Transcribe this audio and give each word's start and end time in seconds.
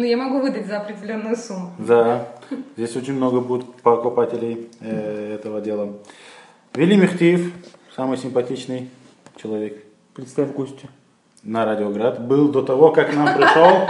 Но 0.00 0.06
я 0.06 0.16
могу 0.16 0.40
выдать 0.40 0.66
за 0.66 0.78
определенную 0.78 1.36
сумму. 1.36 1.72
Да, 1.76 2.26
здесь 2.74 2.96
очень 2.96 3.12
много 3.12 3.42
будет 3.42 3.66
покупателей 3.82 4.70
э, 4.80 5.34
этого 5.34 5.60
дела. 5.60 5.92
Вели 6.74 6.96
Мехтиев, 6.96 7.52
самый 7.94 8.16
симпатичный 8.16 8.88
человек 9.36 9.84
Представь 10.14 10.54
гостя. 10.54 10.88
на 11.42 11.66
Радиоград, 11.66 12.26
был 12.26 12.48
до 12.48 12.62
того, 12.62 12.92
как 12.92 13.10
к 13.10 13.14
нам 13.14 13.36
пришел. 13.36 13.88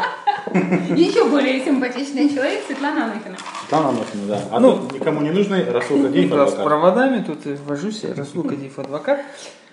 Еще 0.97 1.29
более 1.29 1.65
симпатичный 1.65 2.29
человек 2.29 2.65
Светлана 2.67 3.05
Анохина. 3.05 3.37
Там 3.69 3.87
Анохина, 3.87 4.27
да. 4.27 4.41
А 4.51 4.59
Ну, 4.59 4.81
никому 4.93 5.21
не 5.21 5.31
нужный 5.31 5.63
Расул 5.71 6.03
Кадиев, 6.03 6.29
Да, 6.29 6.49
с 6.49 6.55
адвокат. 6.55 6.65
проводами 6.67 7.23
тут 7.23 7.39
вожусь, 7.69 8.03
я 8.03 8.15
Расул 8.17 8.43
Кадиев, 8.43 8.77
адвокат. 8.81 9.21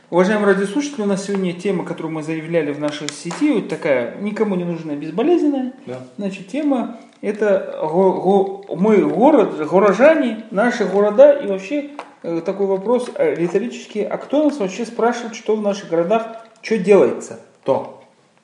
Уважаемые 0.10 0.54
радиослушатели, 0.54 1.02
у 1.02 1.06
нас 1.06 1.26
сегодня 1.26 1.52
тема, 1.52 1.84
которую 1.84 2.14
мы 2.14 2.24
заявляли 2.24 2.72
в 2.72 2.80
нашей 2.80 3.10
сети, 3.12 3.52
вот 3.52 3.68
такая, 3.68 4.16
никому 4.22 4.56
не 4.56 4.64
нужная, 4.64 4.96
безболезненная. 4.96 5.74
Да. 5.86 6.00
Значит, 6.18 6.48
тема 6.48 6.98
это 7.22 7.78
го- 7.84 8.14
го- 8.14 8.76
мы 8.78 9.00
город, 9.06 9.58
горожане, 9.70 10.46
наши 10.50 10.86
города 10.86 11.34
и 11.34 11.48
вообще 11.48 11.90
э, 12.24 12.42
такой 12.46 12.68
вопрос 12.68 13.10
э, 13.16 13.36
риторический, 13.36 14.04
а 14.04 14.18
кто 14.18 14.46
нас 14.46 14.58
вообще 14.60 14.86
спрашивает, 14.86 15.36
что 15.36 15.58
в 15.58 15.62
наших 15.62 15.90
городах, 15.90 16.38
что 16.62 16.78
делается, 16.78 17.42
то. 17.66 18.02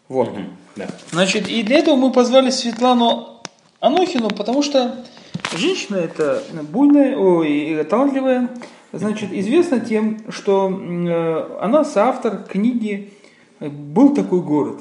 Вот. 0.10 0.32
Да. 0.76 0.88
Значит, 1.12 1.48
и 1.48 1.64
для 1.64 1.78
этого 1.78 1.96
мы 1.96 2.12
позвали 2.12 2.50
Светлану 2.50 3.40
Анохину, 3.80 4.30
потому 4.30 4.64
что 4.64 4.98
женщина 5.56 5.96
это 5.96 6.44
буйная, 6.64 7.16
ой, 7.16 7.86
талантливая, 7.90 8.50
значит, 8.94 9.34
известна 9.34 9.80
тем, 9.80 10.20
что 10.30 10.70
э, 10.70 11.58
она 11.60 11.84
соавтор 11.84 12.44
книги 12.44 13.12
«Был 13.60 14.14
такой 14.14 14.42
город». 14.42 14.80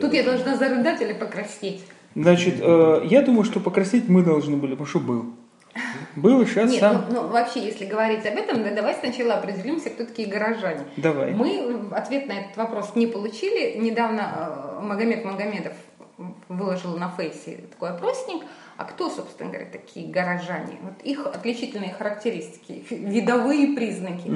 Тут 0.00 0.12
я 0.12 0.22
должна 0.22 0.56
зарыдать 0.56 1.00
или 1.02 1.12
покраснеть? 1.12 1.82
Значит, 2.14 2.56
э, 2.60 3.02
я 3.04 3.22
думаю, 3.22 3.44
что 3.44 3.60
покрасить 3.60 4.08
мы 4.08 4.22
должны 4.22 4.56
были, 4.56 4.72
потому 4.72 4.86
что 4.86 5.00
был. 5.00 5.26
Был 6.14 6.40
и 6.40 6.46
сейчас 6.46 6.70
Нет, 6.70 6.80
сам. 6.80 7.04
ну, 7.10 7.22
ну, 7.22 7.28
вообще, 7.28 7.60
если 7.60 7.84
говорить 7.84 8.24
об 8.24 8.36
этом, 8.36 8.62
да, 8.62 8.70
давай 8.70 8.94
сначала 8.94 9.34
определимся, 9.34 9.90
кто 9.90 10.06
такие 10.06 10.26
горожане. 10.28 10.86
Давай. 10.96 11.34
Мы 11.34 11.90
ответ 11.92 12.26
на 12.26 12.32
этот 12.32 12.56
вопрос 12.56 12.92
не 12.94 13.06
получили. 13.06 13.76
Недавно 13.78 14.78
э, 14.80 14.82
Магомед 14.82 15.24
Магомедов 15.24 15.74
выложил 16.48 16.96
на 16.96 17.10
фейсе 17.10 17.64
такой 17.70 17.90
опросник. 17.90 18.44
А 18.78 18.84
кто, 18.84 19.08
собственно 19.08 19.48
говоря, 19.50 19.66
такие 19.70 20.06
горожане? 20.08 20.76
Вот 20.82 21.02
их 21.02 21.26
отличительные 21.26 21.92
характеристики, 21.94 22.84
видовые 22.90 23.74
признаки. 23.74 24.28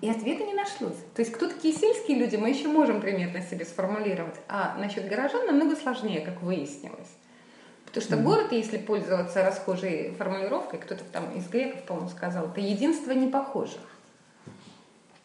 И 0.00 0.08
ответа 0.08 0.44
не 0.44 0.54
нашлось. 0.54 0.96
То 1.14 1.22
есть, 1.22 1.32
кто 1.32 1.48
такие 1.48 1.74
сельские 1.74 2.16
люди, 2.18 2.36
мы 2.36 2.50
еще 2.50 2.68
можем 2.68 3.00
примерно 3.00 3.42
себе 3.42 3.64
сформулировать. 3.64 4.36
А 4.48 4.76
насчет 4.78 5.08
горожан 5.08 5.46
намного 5.46 5.74
сложнее, 5.74 6.20
как 6.20 6.40
выяснилось. 6.42 7.08
Потому 7.86 8.04
что 8.04 8.16
город, 8.18 8.52
если 8.52 8.76
пользоваться 8.78 9.42
расхожей 9.42 10.12
формулировкой, 10.16 10.78
кто-то 10.78 11.02
там 11.12 11.32
из 11.34 11.48
греков, 11.48 11.82
по-моему, 11.84 12.08
сказал, 12.10 12.46
это 12.46 12.60
единство 12.60 13.12
непохожих. 13.12 13.80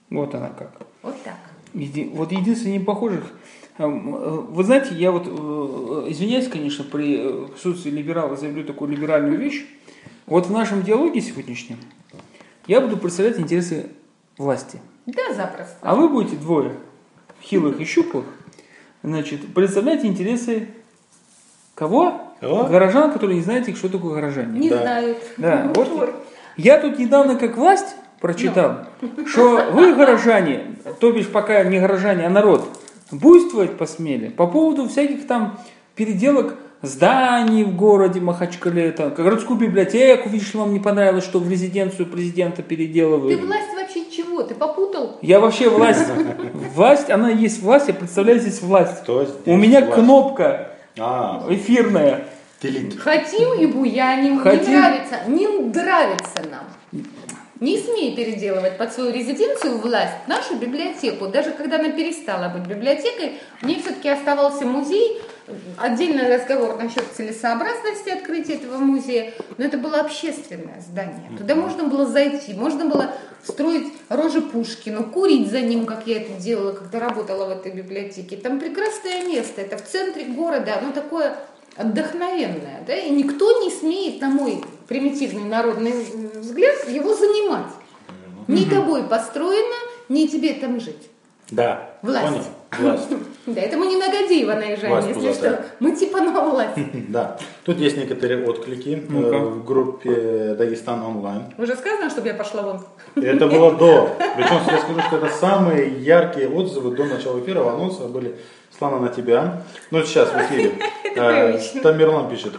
Вот 0.09 0.33
она 0.33 0.49
как. 0.49 0.71
Вот 1.01 1.21
так. 1.23 1.37
Еди- 1.73 2.09
Вот 2.13 2.31
единственное 2.31 2.77
непохожих. 2.79 3.31
Эм, 3.77 4.15
э, 4.15 4.29
Вы 4.49 4.63
знаете, 4.63 4.95
я 4.95 5.11
вот, 5.11 5.23
э, 5.27 6.11
извиняюсь, 6.11 6.47
конечно, 6.47 6.83
при 6.83 7.17
э, 7.19 7.47
присутствии 7.53 7.89
либерала 7.91 8.35
заявлю 8.35 8.63
такую 8.65 8.91
либеральную 8.91 9.37
вещь. 9.37 9.65
Вот 10.25 10.47
в 10.47 10.51
нашем 10.51 10.83
диалоге 10.83 11.21
сегодняшнем 11.21 11.77
я 12.67 12.79
буду 12.81 12.97
представлять 12.97 13.39
интересы 13.39 13.89
власти. 14.37 14.79
Да, 15.05 15.33
запросто. 15.33 15.75
А 15.81 15.95
вы 15.95 16.07
будете 16.07 16.37
двое, 16.37 16.75
хилых 17.41 17.79
и 17.81 17.85
щуплых, 17.85 18.25
значит, 19.03 19.53
представлять 19.53 20.05
интересы 20.05 20.69
кого? 21.75 22.21
Кого? 22.39 22.65
Горожан, 22.65 23.11
которые 23.11 23.37
не 23.37 23.43
знаете, 23.43 23.75
что 23.75 23.89
такое 23.89 24.15
горожане. 24.15 24.59
Не 24.59 24.69
Да. 24.69 24.81
знают. 24.81 25.17
Да, 25.37 25.63
Ну, 25.65 25.83
вот 25.83 26.15
я 26.55 26.77
тут 26.79 26.99
недавно 26.99 27.35
как 27.35 27.57
власть 27.57 27.95
прочитал, 28.21 28.85
что 29.25 29.71
вы, 29.73 29.93
горожане, 29.95 30.75
то 30.99 31.11
бишь 31.11 31.27
пока 31.27 31.63
не 31.63 31.79
горожане, 31.79 32.25
а 32.25 32.29
народ, 32.29 32.65
буйствовать 33.13 33.77
посмели 33.77 34.29
по 34.29 34.47
поводу 34.47 34.87
всяких 34.87 35.27
там 35.27 35.59
переделок 35.95 36.55
зданий 36.81 37.63
в 37.63 37.75
городе 37.75 38.19
Махачкале, 38.19 38.91
там, 38.91 39.13
городскую 39.13 39.57
библиотеку, 39.57 40.29
видишь 40.29 40.53
вам 40.53 40.73
не 40.73 40.79
понравилось, 40.79 41.23
что 41.23 41.39
в 41.39 41.49
резиденцию 41.49 42.07
президента 42.07 42.57
Ты 42.57 42.63
переделывают. 42.63 43.41
власть 43.41 43.73
вообще 43.73 44.11
чего? 44.11 44.43
Ты 44.43 44.53
попутал? 44.53 45.17
Я 45.21 45.39
вообще 45.39 45.69
власть. 45.69 46.05
Власть, 46.75 47.09
она 47.09 47.29
есть 47.29 47.61
власть, 47.61 47.87
я 47.87 47.93
представляю 47.93 48.39
здесь 48.39 48.61
власть. 48.61 49.01
Кто 49.03 49.23
здесь 49.23 49.35
У 49.45 49.55
меня 49.55 49.79
власть? 49.79 49.93
кнопка 49.93 50.71
А, 50.99 51.45
эфирная. 51.49 52.25
Хотим 52.97 53.59
и 53.59 53.65
буяним. 53.65 54.39
Хотим. 54.39 54.71
Не 54.71 54.77
нравится. 54.77 55.15
Не 55.27 55.47
нравится 55.47 56.43
нам. 56.49 57.03
Не 57.59 57.77
смей 57.77 58.15
переделывать 58.15 58.77
под 58.77 58.91
свою 58.93 59.13
резиденцию 59.13 59.77
власть 59.77 60.27
нашу 60.27 60.55
библиотеку. 60.55 61.27
Даже 61.27 61.51
когда 61.51 61.77
она 61.77 61.89
перестала 61.89 62.49
быть 62.49 62.67
библиотекой, 62.67 63.39
в 63.61 63.65
ней 63.65 63.81
все-таки 63.81 64.09
оставался 64.09 64.65
музей. 64.65 65.21
Отдельный 65.77 66.33
разговор 66.35 66.81
насчет 66.81 67.03
целесообразности 67.15 68.09
открытия 68.09 68.55
этого 68.55 68.77
музея. 68.77 69.33
Но 69.57 69.65
это 69.65 69.77
было 69.77 69.99
общественное 69.99 70.81
здание. 70.81 71.29
Туда 71.37 71.55
можно 71.55 71.83
было 71.83 72.05
зайти, 72.05 72.53
можно 72.53 72.85
было 72.85 73.13
строить 73.43 73.93
рожи 74.09 74.41
Пушкину, 74.41 75.03
курить 75.03 75.51
за 75.51 75.61
ним, 75.61 75.85
как 75.85 76.07
я 76.07 76.21
это 76.21 76.33
делала, 76.41 76.71
когда 76.71 76.99
работала 76.99 77.45
в 77.45 77.57
этой 77.57 77.71
библиотеке. 77.71 78.37
Там 78.37 78.59
прекрасное 78.59 79.25
место, 79.25 79.61
это 79.61 79.77
в 79.77 79.83
центре 79.83 80.25
города, 80.25 80.79
оно 80.81 80.91
такое 80.91 81.35
отдохновенное, 81.75 82.83
да, 82.85 82.95
и 82.95 83.09
никто 83.09 83.63
не 83.63 83.71
смеет, 83.71 84.21
на 84.21 84.29
мой 84.29 84.63
примитивный 84.87 85.43
народный 85.43 85.93
взгляд, 86.35 86.87
его 86.89 87.13
занимать. 87.13 87.71
Ни 88.47 88.65
тобой 88.65 89.03
построено, 89.03 89.75
ни 90.09 90.27
тебе 90.27 90.53
там 90.53 90.79
жить. 90.79 91.09
Да, 91.51 91.89
Власть. 92.01 92.27
понял. 92.27 92.43
Власть. 92.79 93.09
Да, 93.45 93.59
это 93.59 93.75
мы 93.77 93.87
не 93.87 93.97
на 93.97 94.07
Гадеева 94.07 94.53
наезжаем, 94.53 94.93
Власть 94.93 95.09
если 95.09 95.19
пузатая. 95.27 95.53
что. 95.53 95.65
Мы 95.81 95.93
типа 95.93 96.21
на 96.21 96.31
власть. 96.49 96.77
Да. 97.09 97.37
Тут 97.65 97.77
есть 97.77 97.97
некоторые 97.97 98.47
отклики 98.47 99.03
э, 99.09 99.37
в 99.37 99.65
группе 99.65 100.55
Дагестан 100.57 101.03
онлайн. 101.03 101.43
Уже 101.57 101.75
сказано, 101.75 102.09
чтобы 102.09 102.29
я 102.29 102.35
пошла 102.35 102.61
вон. 102.61 102.79
Это 103.21 103.47
было 103.47 103.71
до. 103.77 104.15
Причем 104.37 104.61
я 104.71 104.79
скажу, 104.79 105.01
что 105.07 105.17
это 105.17 105.29
самые 105.35 105.89
яркие 106.01 106.47
отзывы 106.47 106.95
до 106.95 107.03
начала 107.03 107.41
первого 107.41 107.73
анонса 107.73 108.05
были 108.05 108.37
Слана 108.77 108.99
на 108.99 109.09
тебя. 109.09 109.63
Ну, 109.91 110.01
сейчас 110.03 110.29
в 110.29 110.37
эфире. 110.37 110.75
Э, 111.15 111.51
привычно. 111.51 111.81
Тамерлан 111.81 112.29
пишет. 112.29 112.53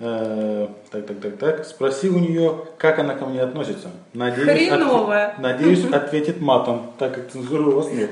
Э, 0.00 0.66
Так, 0.90 1.06
так, 1.06 1.20
так, 1.20 1.36
так. 1.38 1.64
Спроси 1.66 2.08
у 2.08 2.18
нее, 2.18 2.54
как 2.78 2.98
она 2.98 3.14
ко 3.14 3.26
мне 3.26 3.42
относится. 3.42 3.88
Надеюсь, 4.14 4.68
Хреново. 4.70 5.12
отве- 5.14 5.40
надеюсь, 5.40 5.84
ответит 5.92 6.40
матом, 6.40 6.92
так 6.98 7.14
как 7.14 7.30
цензуры 7.30 7.64
у 7.64 7.70
вас 7.72 7.88
нет. 7.92 8.10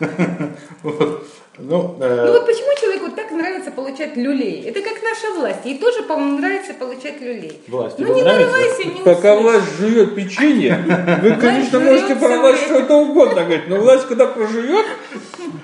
Ну, 1.60 1.96
э, 2.00 2.24
Ну 2.26 2.32
вот 2.34 2.46
почему 2.46 2.68
человеку 2.80 3.10
так 3.16 3.32
нравится 3.32 3.72
получать 3.72 4.16
люлей? 4.16 4.62
Это 4.62 4.80
как 4.80 5.02
наша 5.02 5.34
власть. 5.36 5.58
Ей 5.64 5.76
тоже, 5.78 6.04
по-моему, 6.04 6.38
нравится 6.38 6.72
получать 6.72 7.20
люлей. 7.20 7.60
Власть 7.66 7.98
Ну 7.98 8.14
не 8.14 8.22
нравится? 8.22 8.52
нарывайся, 8.52 8.84
не 8.84 9.00
Пока 9.02 9.34
услышь. 9.34 9.42
власть 9.52 9.76
жует 9.80 10.14
печенье, 10.14 11.18
вы, 11.22 11.32
конечно, 11.34 11.80
можете 11.80 12.14
про 12.14 12.38
власть 12.38 12.62
что-то 12.64 12.94
угодно 12.94 13.42
говорить, 13.42 13.66
но 13.68 13.74
власть, 13.80 14.06
когда 14.06 14.26
проживет 14.26 14.86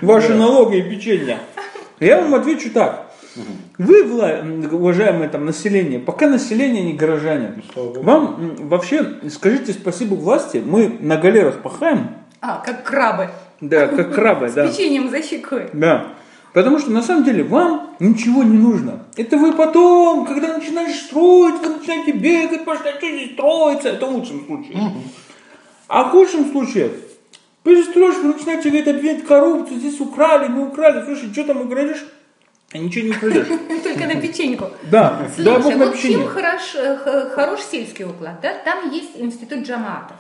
ваши 0.01 0.35
налоги 0.35 0.79
и 0.79 0.83
печенье, 0.83 1.39
я 2.01 2.21
вам 2.21 2.35
отвечу 2.35 2.71
так. 2.73 3.07
Вы, 3.79 4.05
уважаемое 4.71 5.29
там 5.29 5.45
население, 5.47 5.99
пока 5.99 6.29
население 6.29 6.83
не 6.85 6.93
горожане, 6.93 7.63
богу. 7.75 8.03
вам 8.03 8.55
вообще 8.69 9.19
скажите 9.31 9.73
спасибо 9.73 10.15
власти, 10.15 10.63
мы 10.65 10.97
на 11.01 11.17
галерах 11.17 11.61
пахаем, 11.63 12.11
А, 12.41 12.63
как 12.65 12.85
крабы. 12.85 13.31
да, 13.61 13.89
как 13.89 14.15
крабы, 14.15 14.49
С 14.49 14.53
да. 14.55 14.69
печеньем 14.69 15.11
за 15.11 15.23
щекой. 15.23 15.69
Да. 15.73 16.07
Потому 16.53 16.79
что 16.79 16.93
на 16.93 17.03
самом 17.03 17.25
деле 17.25 17.43
вам 17.43 17.91
ничего 17.99 18.45
не 18.45 18.57
нужно. 18.57 19.01
Это 19.17 19.37
вы 19.37 19.53
потом, 19.53 20.25
когда 20.25 20.57
начинаешь 20.57 20.95
строить, 20.97 21.57
вы 21.61 21.79
начинаете 21.79 22.13
бегать, 22.13 22.65
потому 22.65 22.79
что 22.79 23.09
здесь 23.09 23.33
строится. 23.33 23.89
Это 23.89 24.07
в 24.07 24.11
лучшем 24.13 24.47
случае. 24.47 24.79
А 25.89 26.05
в 26.05 26.11
худшем 26.11 26.53
случае, 26.53 26.93
перестроишь, 27.65 28.17
вы 28.23 28.35
начинаете 28.35 28.69
говорить, 28.71 28.87
обвинять 28.89 29.25
коррупцию, 29.25 29.81
здесь 29.81 29.99
украли, 29.99 30.47
мы 30.47 30.69
украли. 30.69 31.03
Слушай, 31.05 31.33
что 31.33 31.43
там 31.43 31.63
украдешь? 31.63 32.05
А 32.75 32.79
ничего 32.79 33.07
не 33.07 33.17
украдешь. 33.17 33.47
Только 33.85 34.07
на 34.07 34.21
печеньку. 34.21 34.65
Да, 34.83 35.29
да, 35.39 35.59
бог 35.61 35.77
на 35.77 35.87
печенье. 35.93 36.27
хорош, 36.27 36.75
э, 36.75 37.31
хорош 37.33 37.61
сельский 37.61 38.05
уклад, 38.05 38.41
да? 38.43 38.53
Там 38.65 38.91
есть 38.91 39.13
институт 39.15 39.61
джаматов. 39.65 40.17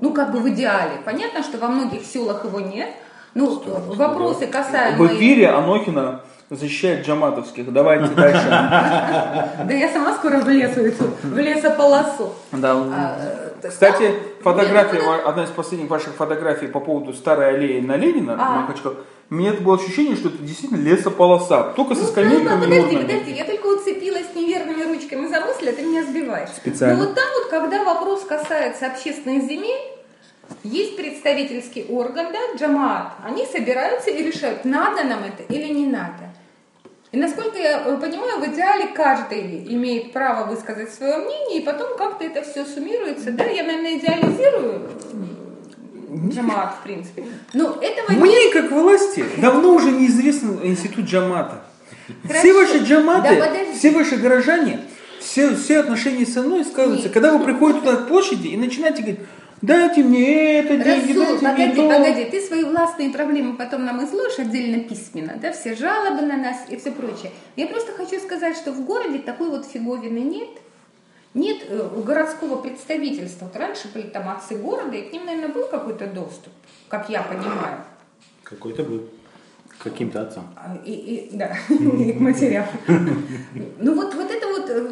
Ну, 0.00 0.12
как 0.12 0.32
бы 0.32 0.40
в 0.40 0.48
идеале. 0.48 0.98
Понятно, 1.04 1.44
что 1.44 1.58
во 1.58 1.68
многих 1.68 2.04
селах 2.04 2.44
его 2.44 2.58
нет. 2.58 2.88
Ну, 3.34 3.62
вопросы 3.94 4.48
В 4.48 4.50
касаемые... 4.50 5.16
эфире 5.16 5.50
Анохина 5.50 6.22
защищает 6.50 7.06
джаматовских. 7.06 7.72
Давайте 7.72 8.06
дальше. 8.16 8.48
Да 8.48 9.72
я 9.72 9.88
сама 9.92 10.14
скоро 10.14 10.38
в 10.38 10.48
лесу 10.48 10.88
иду, 10.88 11.04
в 11.22 11.38
лесополосу. 11.38 12.32
Да, 12.50 13.49
Кстати, 13.68 14.14
фотография, 14.42 14.96
Нет, 14.98 15.04
ну, 15.04 15.28
одна 15.28 15.44
из 15.44 15.50
последних 15.50 15.90
ваших 15.90 16.14
фотографий 16.14 16.66
по 16.66 16.80
поводу 16.80 17.12
старой 17.12 17.54
аллеи 17.54 17.80
на 17.80 17.96
Ленина, 17.96 18.34
А. 18.34 18.36
на 18.36 18.60
Махачкала, 18.62 18.96
у 19.30 19.34
меня 19.34 19.52
было 19.52 19.76
ощущение, 19.76 20.16
что 20.16 20.28
это 20.28 20.38
действительно 20.38 20.80
лесополоса, 20.80 21.72
только 21.76 21.94
со 21.94 22.02
Ну, 22.02 22.06
скамейками 22.08 22.44
да, 22.48 22.54
подожди, 22.56 22.80
урнами. 22.96 23.02
подожди, 23.02 23.32
я 23.32 23.44
только 23.44 23.66
уцепилась 23.66 24.34
неверными 24.34 24.82
ручками 24.82 25.26
за 25.28 25.40
мысль, 25.40 25.68
а 25.68 25.72
ты 25.72 25.82
меня 25.82 26.04
сбиваешь. 26.04 26.48
Специально. 26.50 26.96
Ну 26.96 27.06
вот 27.06 27.14
там 27.14 27.24
вот, 27.38 27.50
когда 27.50 27.84
вопрос 27.84 28.24
касается 28.24 28.86
общественных 28.86 29.44
земель, 29.44 29.80
есть 30.64 30.96
представительский 30.96 31.86
орган, 31.88 32.26
да, 32.32 32.38
джамаат, 32.58 33.12
они 33.24 33.46
собираются 33.46 34.10
и 34.10 34.22
решают, 34.22 34.64
надо 34.64 35.04
нам 35.04 35.20
это 35.22 35.44
или 35.52 35.72
не 35.72 35.86
надо. 35.86 36.29
И 37.12 37.16
насколько 37.16 37.58
я 37.58 37.78
понимаю, 37.80 38.38
в 38.40 38.46
идеале 38.54 38.86
каждый 38.94 39.64
имеет 39.74 40.12
право 40.12 40.48
высказать 40.48 40.92
свое 40.94 41.16
мнение, 41.18 41.60
и 41.60 41.64
потом 41.64 41.96
как-то 41.98 42.24
это 42.24 42.42
все 42.42 42.64
суммируется. 42.64 43.32
Да, 43.32 43.44
я, 43.44 43.64
наверное, 43.64 43.98
идеализирую 43.98 44.88
м, 46.08 46.30
джамаат, 46.30 46.76
в 46.80 46.82
принципе. 46.84 47.24
Но 47.52 47.78
этого 47.80 48.12
нет. 48.12 48.20
Мне, 48.20 48.50
как 48.52 48.70
власти, 48.70 49.24
давно 49.38 49.74
уже 49.74 49.90
неизвестен 49.90 50.60
институт 50.62 51.06
джамата. 51.06 51.62
Хорошо. 52.22 52.40
Все 52.40 52.52
ваши 52.54 52.78
джаматы, 52.78 53.36
Да 53.40 53.46
подожди. 53.48 53.78
все 53.78 53.90
ваши 53.90 54.16
горожане, 54.16 54.80
все, 55.18 55.54
все 55.56 55.80
отношения 55.80 56.26
со 56.26 56.42
мной 56.42 56.64
сказываются, 56.64 57.06
Нет. 57.08 57.14
когда 57.14 57.32
вы 57.36 57.44
приходите 57.44 57.80
туда 57.80 57.96
к 57.96 58.08
площади 58.08 58.48
и 58.48 58.56
начинаете 58.56 59.02
говорить, 59.02 59.20
дайте 59.62 60.02
мне 60.02 60.58
это, 60.58 60.76
деньги, 60.76 61.12
Расул, 61.12 61.40
дайте 61.40 61.66
мне 61.66 61.74
погоди, 61.74 61.76
то. 61.76 61.88
погоди, 61.88 62.24
ты 62.30 62.40
свои 62.40 62.64
властные 62.64 63.10
проблемы 63.10 63.56
потом 63.56 63.84
нам 63.84 64.04
изложишь 64.04 64.38
отдельно 64.38 64.82
письменно, 64.84 65.38
да, 65.40 65.52
все 65.52 65.74
жалобы 65.74 66.22
на 66.22 66.36
нас 66.36 66.64
и 66.68 66.76
все 66.76 66.92
прочее. 66.92 67.32
Я 67.56 67.66
просто 67.66 67.92
хочу 67.92 68.18
сказать, 68.20 68.56
что 68.56 68.72
в 68.72 68.84
городе 68.84 69.18
такой 69.18 69.50
вот 69.50 69.66
фиговины 69.66 70.18
нет. 70.18 70.48
Нет 71.32 71.58
э, 71.68 71.88
у 71.96 72.02
городского 72.02 72.56
представительства. 72.60 73.44
Вот 73.44 73.56
раньше 73.56 73.88
были 73.94 74.08
там 74.08 74.28
отцы 74.28 74.56
города, 74.56 74.96
и 74.96 75.08
к 75.08 75.12
ним, 75.12 75.26
наверное, 75.26 75.48
был 75.48 75.66
какой-то 75.68 76.06
доступ, 76.06 76.52
как 76.88 77.08
я 77.08 77.22
понимаю. 77.22 77.84
Какой-то 78.42 78.82
был. 78.82 79.08
Каким-то 79.82 80.20
отцом. 80.22 80.44
А, 80.56 80.76
И, 80.84 80.92
и- 80.92 81.30
да, 81.36 81.56
и 81.70 82.12
к 82.12 82.20
матерям. 82.20 82.64
Ну 83.78 83.94
вот, 83.94 84.14
вот 84.14 84.30
это 84.30 84.46
вот 84.46 84.68
э, 84.68 84.88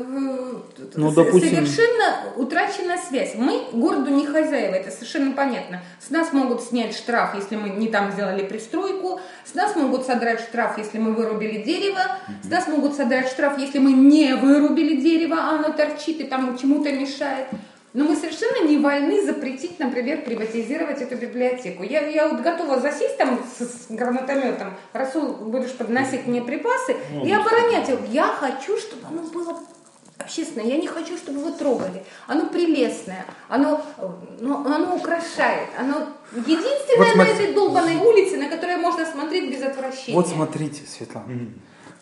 Ну, 0.95 1.13
допустим- 1.13 1.51
совершенно 1.57 2.33
утрачена 2.37 2.97
связь. 2.97 3.35
Мы 3.35 3.65
городу 3.73 4.11
не 4.11 4.27
хозяева, 4.27 4.75
это 4.75 4.91
совершенно 4.91 5.33
понятно. 5.33 5.83
С 6.01 6.09
нас 6.11 6.33
могут 6.33 6.63
снять 6.63 6.97
штраф, 6.97 7.35
если 7.35 7.57
мы 7.57 7.69
не 7.69 7.89
там 7.89 8.13
сделали 8.13 8.45
пристройку. 8.47 9.21
С 9.45 9.55
нас 9.55 9.77
могут 9.77 10.07
содрать 10.07 10.41
штраф, 10.41 10.79
если 10.79 10.99
мы 10.99 11.13
вырубили 11.13 11.63
дерево. 11.63 12.01
С 12.43 12.49
нас 12.49 12.67
могут 12.67 12.95
содрать 12.95 13.29
штраф, 13.29 13.59
если 13.59 13.79
мы 13.79 13.93
не 13.93 14.35
вырубили 14.35 14.97
дерево, 15.01 15.37
а 15.39 15.57
оно 15.59 15.71
торчит 15.73 16.21
и 16.21 16.25
там 16.25 16.57
чему-то 16.57 16.91
мешает. 16.93 17.49
Но 17.95 18.05
мы 18.05 18.17
совершенно 18.17 18.67
не 18.67 18.77
вольны 18.79 19.25
запретить, 19.25 19.79
например, 19.79 20.23
приватизировать 20.23 21.01
эту 21.01 21.17
библиотеку. 21.17 21.83
Я, 21.83 22.07
я 22.07 22.29
вот 22.29 22.43
готова 22.43 22.79
засесть 22.81 23.17
там 23.17 23.41
с, 23.59 23.65
с 23.65 23.87
гранатометом, 23.89 24.75
Расул, 24.93 25.33
будешь 25.33 25.73
подносить 25.73 26.27
мне 26.27 26.43
припасы 26.43 26.97
и 27.25 27.33
оборонять 27.33 27.89
его. 27.89 28.01
Я 28.11 28.27
хочу, 28.27 28.77
чтобы 28.77 29.07
оно 29.07 29.23
было 29.23 29.59
общественное. 30.19 30.67
Я 30.67 30.77
не 30.77 30.87
хочу, 30.87 31.17
чтобы 31.17 31.41
его 31.41 31.51
трогали. 31.51 32.05
Оно 32.27 32.47
прелестное, 32.47 33.25
оно, 33.49 33.83
ну, 34.39 34.67
оно 34.67 34.97
украшает. 34.97 35.69
Оно 35.79 36.09
единственное 36.33 36.99
Вот 36.99 37.07
на 37.07 37.25
смотри. 37.25 37.33
этой 37.33 37.55
долбанной 37.55 37.97
улице, 37.97 38.37
на 38.37 38.49
которое 38.49 38.77
можно 38.77 39.07
смотреть 39.07 39.51
без 39.51 39.63
отвращения. 39.63 40.15
Вот 40.15 40.29
смотрите, 40.29 40.83
Светлана. 40.87 41.27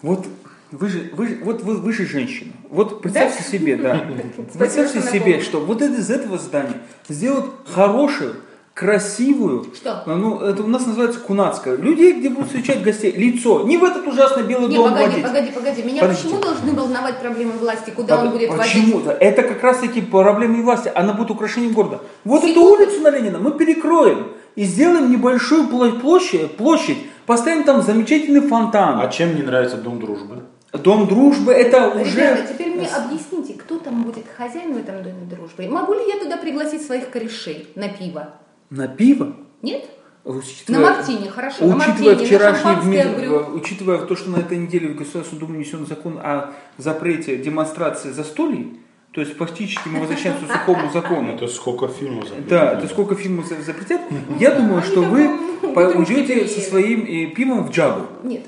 Вот 0.02 0.26
вы 0.72 0.88
же, 0.88 1.10
вы, 1.14 1.26
же- 1.28 1.38
вот 1.42 1.62
вы, 1.62 1.76
вы 1.76 1.92
же 1.92 2.06
женщина. 2.06 2.52
Вот 2.70 3.02
представьте 3.02 3.42
себе, 3.42 3.76
да. 3.76 4.04
Представьте 4.58 5.00
себе, 5.00 5.40
что 5.40 5.60
вот 5.60 5.80
из 5.82 6.10
этого 6.10 6.38
здания 6.38 6.74
сделают 7.08 7.46
хорошую, 7.72 8.34
красивую, 8.74 9.66
Что? 9.74 10.02
ну, 10.06 10.38
это 10.40 10.62
у 10.62 10.66
нас 10.66 10.84
называется 10.86 11.18
кунацкая, 11.20 11.76
людей, 11.76 12.12
где 12.12 12.28
будут 12.28 12.48
встречать 12.48 12.82
гостей, 12.82 13.10
лицо, 13.10 13.62
не 13.62 13.78
в 13.78 13.84
этот 13.84 14.06
ужасный 14.06 14.42
белый 14.42 14.68
Не, 14.68 14.76
дом 14.76 14.90
погоди, 14.90 15.06
водить. 15.22 15.24
погоди, 15.24 15.50
погоди. 15.52 15.82
Меня 15.82 16.02
Подождите. 16.02 16.28
почему 16.28 16.42
должны 16.42 16.72
волновать 16.72 17.18
проблемы 17.20 17.52
власти, 17.52 17.90
куда 17.90 18.18
он 18.18 18.24
Под- 18.26 18.32
будет 18.34 18.50
водить? 18.50 18.64
Почему-то. 18.74 19.12
Это 19.12 19.42
как 19.44 19.62
раз 19.62 19.78
таки 19.78 20.02
проблемы 20.02 20.62
власти. 20.62 20.92
Она 20.94 21.14
будет 21.14 21.30
украшением 21.30 21.72
города. 21.72 22.00
Вот 22.24 22.44
эту 22.44 22.48
Секунду. 22.52 22.74
улицу 22.74 23.00
на 23.00 23.10
Ленина 23.10 23.38
мы 23.38 23.52
перекроем 23.52 24.28
и 24.56 24.64
сделаем 24.64 25.10
небольшую 25.10 25.68
площадь, 25.68 26.56
площадь 26.58 26.98
поставим 27.24 27.64
там 27.64 27.80
замечательный 27.80 28.42
фонтан. 28.42 29.00
А 29.00 29.08
чем 29.08 29.36
не 29.36 29.42
нравится 29.42 29.78
Дом 29.78 30.00
дружбы? 30.00 30.42
Дом 30.72 31.06
дружбы 31.06 31.52
это 31.52 31.88
уже... 31.90 32.16
Ребята, 32.20 32.52
теперь 32.52 32.68
мне 32.74 32.86
объясните, 32.88 33.54
кто 33.54 33.78
там 33.78 34.02
будет 34.02 34.24
хозяин 34.36 34.74
в 34.74 34.76
этом 34.78 35.02
доме 35.02 35.24
дружбы? 35.30 35.66
Могу 35.68 35.94
ли 35.94 36.00
я 36.06 36.18
туда 36.18 36.36
пригласить 36.36 36.82
своих 36.84 37.08
корешей 37.10 37.68
на 37.76 37.88
пиво? 37.88 38.34
На 38.70 38.88
пиво? 38.88 39.36
Нет? 39.62 39.84
На 40.24 40.32
Учитывая- 40.32 40.80
Мартине, 40.96 41.30
хорошо, 41.30 41.64
на 41.66 41.76
Учитывая 41.76 42.10
Мартине, 42.14 42.26
вчерашний 42.26 42.64
на 42.64 42.74
шампанское 42.74 43.04
вме- 43.04 43.16
брю. 43.16 43.34
э, 43.36 43.50
учитывая 43.52 43.98
то, 43.98 44.16
что 44.16 44.30
на 44.30 44.38
этой 44.38 44.58
неделе 44.58 44.88
в 44.88 44.96
Государственную 44.96 45.46
Думу 45.46 45.54
внесен 45.54 45.86
закон 45.86 46.18
о 46.18 46.52
запрете 46.78 47.36
демонстрации 47.36 48.10
застолий, 48.10 48.80
то 49.12 49.20
есть 49.20 49.36
фактически 49.36 49.88
мы 49.88 50.00
возвращаемся 50.00 50.44
к 50.46 50.52
сухому 50.52 50.90
закону. 50.92 51.32
Это 51.36 51.46
сколько 51.46 51.86
фильмов 51.88 52.24
запретили. 52.28 52.50
Да, 52.50 52.72
это 52.72 52.88
сколько 52.88 53.14
фильмов 53.14 53.46
за- 53.46 53.62
запретят. 53.62 54.00
Я 54.40 54.50
думаю, 54.56 54.82
что 54.82 55.02
вы 55.02 55.30
уйдете 55.62 56.46
со 56.48 56.60
своим 56.60 57.04
э, 57.06 57.26
пивом 57.32 57.64
в 57.64 57.70
джабу. 57.70 58.06
Нет. 58.24 58.42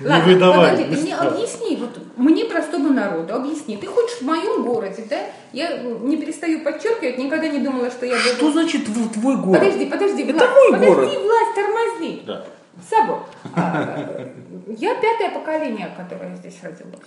Ладно, 0.00 0.32
выдавай, 0.32 0.70
погоди, 0.70 0.94
ты 0.94 1.02
мне 1.02 1.14
объясни, 1.16 1.76
вот 1.76 1.98
мне 2.16 2.44
простому 2.44 2.90
народу, 2.90 3.34
объясни. 3.34 3.76
Ты 3.76 3.86
хочешь 3.86 4.18
в 4.18 4.22
моем 4.22 4.62
городе, 4.62 5.04
да? 5.10 5.18
Я 5.52 5.78
не 5.82 6.16
перестаю 6.16 6.62
подчеркивать, 6.62 7.18
никогда 7.18 7.48
не 7.48 7.58
думала, 7.58 7.90
что 7.90 8.06
я 8.06 8.12
буду... 8.14 8.28
Что 8.36 8.52
значит 8.52 8.86
тв- 8.88 9.12
твой 9.12 9.36
город? 9.36 9.60
Подожди, 9.60 9.86
подожди, 9.86 10.22
Это 10.22 10.32
власть, 10.46 10.52
мой 10.54 10.70
подожди, 10.72 10.94
город. 10.94 11.08
власть, 11.22 11.54
тормози. 11.54 12.22
Да. 12.26 12.44
Сабо, 12.88 13.24
а, 13.56 14.28
я 14.68 14.94
пятое 14.94 15.30
поколение, 15.30 15.90
которое 15.96 16.36
здесь 16.36 16.58
родилось. 16.62 17.00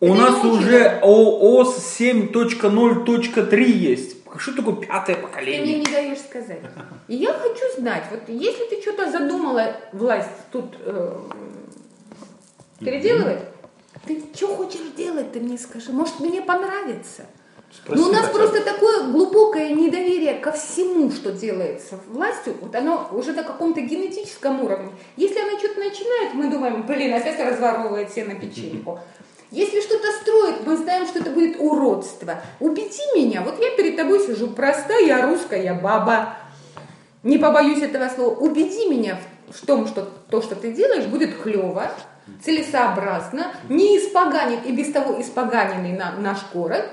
У 0.00 0.06
Это 0.06 0.14
нас 0.16 0.44
не 0.44 0.50
уже 0.50 0.98
ООС 1.02 1.96
7.0.3 1.98 3.62
есть. 3.64 4.23
Что 4.36 4.52
такое 4.56 4.76
пятое 4.76 5.16
Ты 5.16 5.20
мне 5.22 5.28
поколение? 5.28 5.78
не 5.78 5.84
даешь 5.84 6.18
сказать. 6.18 6.60
И 7.08 7.16
я 7.16 7.32
хочу 7.32 7.64
знать, 7.76 8.04
вот 8.10 8.28
если 8.28 8.64
ты 8.64 8.80
что-то 8.80 9.10
задумала 9.10 9.76
власть 9.92 10.30
тут 10.50 10.74
э, 10.80 11.20
переделывать, 12.80 13.40
ты 14.06 14.22
что 14.34 14.48
хочешь 14.56 14.92
делать, 14.96 15.32
ты 15.32 15.40
мне 15.40 15.56
скажи. 15.58 15.92
Может, 15.92 16.20
мне 16.20 16.42
понравится. 16.42 17.26
Спроси 17.70 18.00
Но 18.00 18.08
у 18.08 18.12
нас 18.12 18.28
просто 18.30 18.62
такое 18.62 19.08
глубокое 19.10 19.70
недоверие 19.70 20.34
ко 20.34 20.52
всему, 20.52 21.10
что 21.10 21.32
делается 21.32 21.98
властью. 22.08 22.54
Вот 22.60 22.74
оно 22.74 23.08
уже 23.10 23.32
на 23.32 23.42
каком-то 23.42 23.80
генетическом 23.80 24.62
уровне. 24.62 24.92
Если 25.16 25.40
она 25.40 25.58
что-то 25.58 25.80
начинает, 25.80 26.34
мы 26.34 26.48
думаем, 26.48 26.86
блин, 26.86 27.14
опять 27.14 27.40
разворовывает 27.40 28.10
все 28.10 28.24
на 28.24 28.36
печеньку. 28.36 29.00
Если 29.54 29.80
что-то 29.80 30.10
строит, 30.20 30.66
мы 30.66 30.76
знаем, 30.76 31.06
что 31.06 31.20
это 31.20 31.30
будет 31.30 31.56
уродство. 31.60 32.40
Убеди 32.58 33.02
меня, 33.16 33.40
вот 33.42 33.60
я 33.60 33.70
перед 33.76 33.96
тобой 33.96 34.18
сижу, 34.26 34.48
простая 34.48 35.24
русская 35.26 35.74
баба. 35.74 36.36
Не 37.22 37.38
побоюсь 37.38 37.80
этого 37.80 38.08
слова. 38.08 38.34
Убеди 38.34 38.88
меня 38.88 39.16
в 39.48 39.64
том, 39.64 39.86
что 39.86 40.08
то, 40.28 40.42
что 40.42 40.56
ты 40.56 40.72
делаешь, 40.72 41.06
будет 41.06 41.40
клево, 41.40 41.88
целесообразно, 42.44 43.52
не 43.68 43.98
испоганит 43.98 44.66
и 44.66 44.72
без 44.72 44.90
того 44.90 45.20
испоганенный 45.20 45.92
на- 45.92 46.16
наш 46.18 46.38
город, 46.52 46.86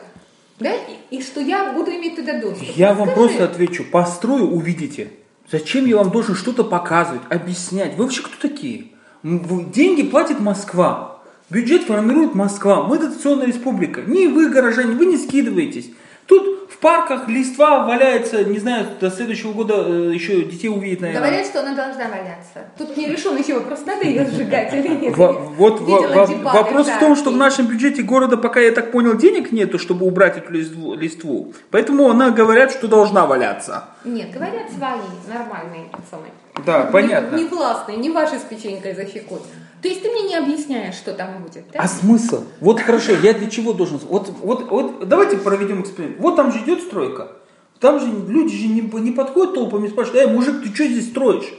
да, 0.60 0.72
и, 0.72 1.18
и 1.18 1.22
что 1.24 1.42
я 1.42 1.74
буду 1.74 1.90
иметь 1.92 2.16
туда 2.16 2.40
доступ. 2.40 2.68
Я 2.76 2.94
вам 2.94 3.08
Скажи. 3.10 3.16
просто 3.28 3.44
отвечу. 3.46 3.84
Построю, 3.92 4.52
увидите. 4.52 5.12
Зачем 5.52 5.86
я 5.88 5.98
вам 5.98 6.12
должен 6.12 6.36
что-то 6.36 6.64
показывать, 6.64 7.24
объяснять? 7.30 7.96
Вы 7.96 8.04
вообще 8.04 8.22
кто 8.22 8.36
такие? 8.48 8.90
Деньги 9.24 10.04
платит 10.04 10.40
Москва. 10.40 11.11
Бюджет 11.52 11.84
формирует 11.84 12.34
Москва. 12.34 12.84
Мы 12.84 12.98
дотационная 12.98 13.48
республика. 13.48 14.02
Не 14.02 14.28
вы, 14.28 14.50
горожане, 14.50 14.96
вы 14.96 15.06
не 15.06 15.18
скидываетесь. 15.18 15.92
Тут 16.28 16.70
в 16.72 16.78
парках 16.78 17.28
листва 17.28 17.86
валяется, 17.86 18.46
не 18.46 18.58
знаю, 18.58 18.86
до 19.02 19.12
следующего 19.12 19.52
года 19.52 19.84
э, 19.86 20.12
еще 20.14 20.44
детей 20.44 20.70
увидит, 20.70 21.02
наверное. 21.02 21.28
Говорят, 21.28 21.46
что 21.46 21.60
она 21.60 21.76
должна 21.76 22.06
валяться. 22.06 22.60
Тут 22.78 22.96
не 22.96 23.08
решен 23.08 23.36
еще 23.36 23.56
вопрос, 23.56 23.82
надо 23.86 24.06
ее 24.08 24.26
сжигать 24.26 24.74
или 24.74 24.88
нет. 24.88 25.18
Во- 25.18 25.34
Вот 25.34 25.82
во- 25.82 26.08
дебаты 26.08 26.38
вопрос 26.38 26.88
в 26.88 27.00
том, 27.00 27.18
что 27.18 27.32
в 27.32 27.36
нашем 27.38 27.66
бюджете 27.68 28.02
города 28.04 28.38
пока, 28.38 28.62
я 28.62 28.72
так 28.72 28.94
понял, 28.94 29.18
денег 29.18 29.52
нету, 29.52 29.78
чтобы 29.78 30.06
убрать 30.06 30.38
эту 30.38 30.54
листву. 30.54 30.94
листву. 30.96 31.54
Поэтому 31.70 32.10
она 32.10 32.30
говорят, 32.30 32.72
что 32.72 32.88
должна 32.88 33.26
валяться. 33.26 33.90
Нет, 34.06 34.32
говорят 34.32 34.70
свои, 34.72 35.02
нормальные 35.28 35.90
пацаны. 35.92 36.30
Да, 36.66 36.86
Не- 36.86 36.92
понятно. 36.92 37.36
Не, 37.36 37.46
властные, 37.46 37.98
не 37.98 38.10
ваши 38.10 38.38
с 38.38 38.44
печенькой 38.44 38.96
защекой. 38.96 39.40
То 39.82 39.88
есть 39.88 40.04
ты 40.04 40.10
мне 40.12 40.24
не 40.24 40.36
объясняешь, 40.36 40.96
что 40.96 41.14
там 41.14 41.42
будет, 41.42 41.64
да? 41.74 41.80
А 41.80 41.88
смысл? 41.88 42.44
Вот 42.60 42.80
хорошо, 42.80 43.14
я 43.14 43.34
для 43.34 43.50
чего 43.50 43.74
должен... 43.74 43.98
Вот, 43.98 44.30
вот, 44.42 44.70
вот 44.70 45.08
давайте 45.08 45.38
проведем 45.38 45.82
эксперимент. 45.82 46.18
Вот 46.20 46.36
там 46.36 46.52
же 46.52 46.60
идет 46.60 46.82
стройка. 46.82 47.32
Там 47.80 48.00
же 48.00 48.06
люди 48.06 48.56
же 48.56 48.68
не, 48.68 48.82
не 48.82 49.12
подходят 49.12 49.56
толпами 49.56 49.88
и 49.88 49.90
спрашивают, 49.90 50.28
эй, 50.28 50.32
мужик, 50.34 50.62
ты 50.64 50.74
что 50.74 50.84
здесь 50.86 51.10
строишь? 51.10 51.52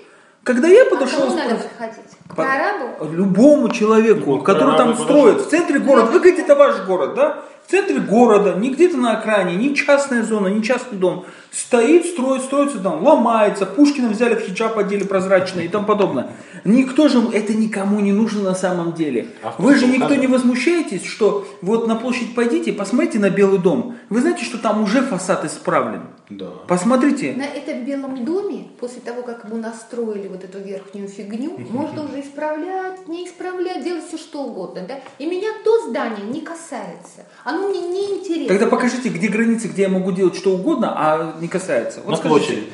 Когда 0.44 0.68
я 0.68 0.82
А 0.82 0.90
подошел... 0.90 1.20
кому 1.20 1.32
с- 1.32 1.34
надо 1.36 1.54
подходить? 1.56 1.96
К 2.28 2.34
По- 2.36 2.44
арабу? 2.44 3.12
Любому 3.12 3.68
человеку, 3.70 4.36
Ну, 4.36 4.42
который 4.42 4.76
там 4.76 4.94
прорабы 4.96 5.04
строит, 5.04 5.40
в 5.40 5.50
центре 5.50 5.78
города, 5.80 6.06
вы 6.12 6.18
говорите, 6.20 6.42
это 6.42 6.54
ваш 6.54 6.84
город, 6.86 7.14
да? 7.14 7.42
В 7.66 7.70
центре 7.70 7.98
города, 8.00 8.54
не 8.54 8.70
где-то 8.70 8.96
на 8.98 9.18
окраине, 9.18 9.56
не 9.56 9.74
частная 9.74 10.22
зона, 10.22 10.48
не 10.48 10.62
частный 10.62 10.98
дом. 10.98 11.26
Стоит, 11.52 12.06
строит, 12.06 12.42
строится 12.42 12.78
дом, 12.78 13.04
ломается, 13.04 13.66
Пушкина 13.66 14.08
взяли 14.08 14.36
в 14.36 14.40
хиджаб, 14.40 14.78
одели 14.78 15.04
прозрачно 15.04 15.60
и 15.60 15.68
тому 15.68 15.86
подобное. 15.86 16.30
Никто 16.64 17.08
же, 17.08 17.20
это 17.30 17.52
никому 17.52 18.00
не 18.00 18.12
нужно 18.12 18.42
на 18.42 18.54
самом 18.54 18.94
деле. 18.94 19.28
А 19.42 19.54
Вы 19.58 19.74
же 19.74 19.86
кто 19.86 19.94
никто 19.94 20.14
не 20.14 20.26
возмущаетесь, 20.26 21.04
что 21.04 21.46
вот 21.60 21.86
на 21.86 21.96
площадь 21.96 22.34
пойдите, 22.34 22.72
посмотрите 22.72 23.18
на 23.18 23.28
Белый 23.28 23.58
дом. 23.58 23.96
Вы 24.08 24.20
знаете, 24.22 24.44
что 24.44 24.56
там 24.56 24.82
уже 24.82 25.02
фасад 25.02 25.44
исправлен. 25.44 26.02
Да. 26.30 26.46
Посмотрите. 26.66 27.34
На 27.36 27.44
этом 27.44 27.84
белом 27.84 28.24
доме, 28.24 28.68
после 28.80 29.02
того, 29.02 29.22
как 29.22 29.44
ему 29.44 29.56
настроили 29.56 30.28
вот 30.28 30.44
эту 30.44 30.58
верхнюю 30.58 31.08
фигню, 31.08 31.58
можно 31.70 32.04
уже 32.04 32.20
исправлять, 32.20 33.06
не 33.08 33.26
исправлять, 33.26 33.84
делать 33.84 34.06
все 34.06 34.16
что 34.16 34.44
угодно. 34.44 34.82
Да? 34.88 34.94
И 35.18 35.26
меня 35.26 35.48
то 35.64 35.88
здание 35.88 36.24
не 36.26 36.40
касается. 36.40 37.26
Оно 37.44 37.68
мне 37.68 37.80
не 37.80 38.18
интересно. 38.18 38.48
Тогда 38.48 38.66
покажите, 38.66 39.08
где 39.10 39.28
границы, 39.28 39.68
где 39.68 39.82
я 39.82 39.88
могу 39.88 40.12
делать 40.12 40.36
что 40.36 40.54
угодно, 40.54 40.94
а 40.96 41.36
не 41.42 41.48
касается. 41.48 42.00
На 42.06 42.16
скажите, 42.16 42.28
площади. 42.28 42.72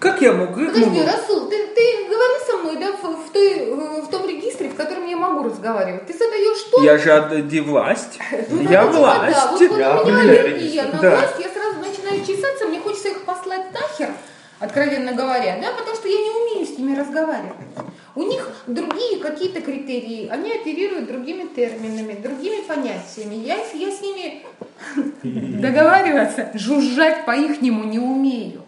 Как 0.00 0.20
я 0.20 0.32
могу? 0.32 0.54
Подожди, 0.66 0.84
могу? 0.84 1.06
Расул, 1.06 1.48
ты, 1.48 1.66
ты 1.68 2.08
говори 2.10 2.34
со 2.44 2.56
мной 2.56 2.76
да, 2.76 2.90
в, 2.92 3.26
в 3.26 3.32
той, 3.32 3.72
в 4.02 4.08
том 4.10 4.28
регистре, 4.28 4.68
в 4.68 4.74
котором 4.74 5.06
я 5.06 5.16
могу 5.16 5.44
разговаривать. 5.44 6.06
Ты 6.06 6.12
задаешь 6.14 6.58
что? 6.58 6.82
Я 6.82 6.98
же 6.98 7.12
отдади 7.12 7.60
власть. 7.60 8.18
Ну, 8.50 8.62
я 8.68 8.86
власть. 8.86 9.36
Да, 9.36 9.52
вот, 9.52 9.60
вот 9.60 9.78
Я 9.78 10.02
у 10.02 10.06
меня 10.06 10.20
аллергия 10.20 10.82
на 10.84 10.98
Да. 11.00 11.10
власть, 11.10 11.34
я 11.38 11.48
сразу 11.48 11.78
начинаю 11.78 12.26
чесаться, 12.26 12.66
мне 12.66 12.80
хочется 12.80 13.08
их 13.08 13.22
послать 13.22 13.72
нахер, 13.72 14.10
откровенно 14.58 15.12
говоря, 15.12 15.58
да, 15.62 15.70
потому 15.78 15.94
что 15.96 16.08
я 16.08 16.18
не 16.18 16.30
умею 16.30 16.66
с 16.66 16.76
ними 16.76 16.98
разговаривать. 16.98 17.54
У 18.18 18.22
них 18.24 18.50
другие 18.66 19.20
какие-то 19.20 19.60
критерии, 19.60 20.26
они 20.28 20.50
оперируют 20.50 21.06
другими 21.06 21.44
терминами, 21.54 22.14
другими 22.20 22.62
понятиями. 22.62 23.36
Я, 23.36 23.58
я 23.58 23.92
с 23.92 24.00
ними 24.02 24.42
договариваться, 25.60 26.50
жужжать 26.54 27.24
по-ихнему 27.24 27.84
не 27.84 28.00
умею. 28.00 28.62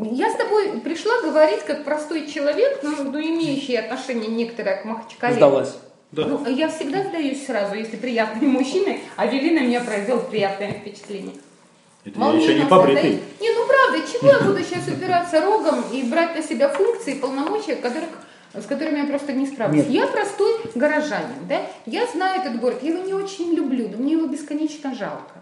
Я 0.00 0.32
с 0.32 0.34
тобой 0.34 0.80
пришла 0.80 1.20
говорить 1.22 1.60
как 1.60 1.84
простой 1.84 2.26
человек, 2.26 2.80
ну, 2.82 3.04
ну, 3.04 3.20
имеющий 3.20 3.76
отношение 3.76 4.30
некоторое 4.30 4.82
к 4.82 4.84
Махачкале. 4.84 5.36
Сдалась. 5.36 5.76
Да. 6.10 6.26
Ну, 6.26 6.44
я 6.48 6.68
всегда 6.68 7.04
сдаюсь 7.04 7.46
сразу, 7.46 7.76
если 7.76 7.96
приятный 7.96 8.48
мужчина, 8.48 8.96
а 9.14 9.26
Вели 9.26 9.54
на 9.54 9.62
меня 9.62 9.80
произвел 9.80 10.18
приятное 10.18 10.72
впечатление. 10.72 11.36
Это 12.04 12.18
я 12.18 12.32
еще 12.32 12.54
не 12.54 12.64
побритый. 12.66 13.20
Не, 13.40 13.50
ну 13.52 13.64
правда, 13.66 13.98
чего 14.10 14.28
я 14.28 14.40
буду 14.40 14.58
сейчас 14.64 14.88
упираться 14.88 15.40
рогом 15.40 15.84
и 15.92 16.02
брать 16.02 16.34
на 16.34 16.42
себя 16.42 16.68
функции, 16.68 17.14
полномочия, 17.14 17.76
которых, 17.76 18.08
с 18.60 18.66
которыми 18.66 18.98
я 18.98 19.06
просто 19.06 19.32
не 19.32 19.46
справлюсь. 19.46 19.84
Нет. 19.84 19.90
Я 19.90 20.06
простой 20.06 20.52
горожанин, 20.74 21.46
да? 21.48 21.60
Я 21.86 22.06
знаю 22.06 22.40
этот 22.40 22.60
город, 22.60 22.78
я 22.82 22.92
его 22.92 23.04
не 23.04 23.14
очень 23.14 23.52
люблю, 23.54 23.88
но 23.88 23.98
мне 23.98 24.12
его 24.12 24.26
бесконечно 24.26 24.94
жалко. 24.94 25.34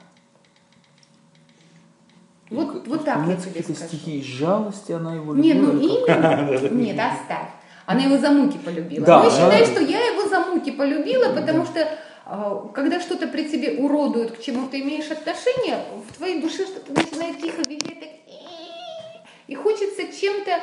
Вот, 2.50 2.86
вот 2.86 3.04
так 3.04 3.18
я 3.18 3.24
Нет, 3.26 3.42
тебе 3.42 3.62
скажу. 3.62 3.88
стихи 3.88 4.18
из 4.20 4.24
жалости 4.26 4.92
она 4.92 5.14
его 5.14 5.34
Не, 5.34 5.52
любила. 5.54 5.72
ну 5.72 5.80
или 5.80 6.06
как? 6.06 6.18
именно. 6.62 6.68
Нет, 6.82 6.98
оставь. 6.98 7.48
Она 7.86 8.02
его 8.02 8.16
за 8.18 8.30
муки 8.30 8.58
полюбила. 8.58 9.04
Да, 9.06 9.22
Но 9.24 9.30
считай, 9.30 9.60
да. 9.60 9.66
что 9.66 9.80
я 9.82 10.00
его 10.06 10.28
за 10.28 10.40
муки 10.40 10.70
полюбила, 10.70 11.34
потому 11.34 11.64
что 11.64 11.86
а, 12.26 12.68
когда 12.74 13.00
что-то 13.00 13.26
при 13.26 13.44
тебе 13.48 13.72
уродует, 13.78 14.32
к 14.36 14.40
чему 14.42 14.68
ты 14.68 14.80
имеешь 14.80 15.10
отношение, 15.10 15.78
в 16.08 16.16
твоей 16.16 16.40
душе 16.40 16.64
что-то 16.66 16.92
начинает 16.92 17.40
тихо 17.40 17.62
визжать, 17.68 18.00
так 18.00 18.08
и 19.46 19.54
хочется 19.54 20.04
чем-то 20.18 20.58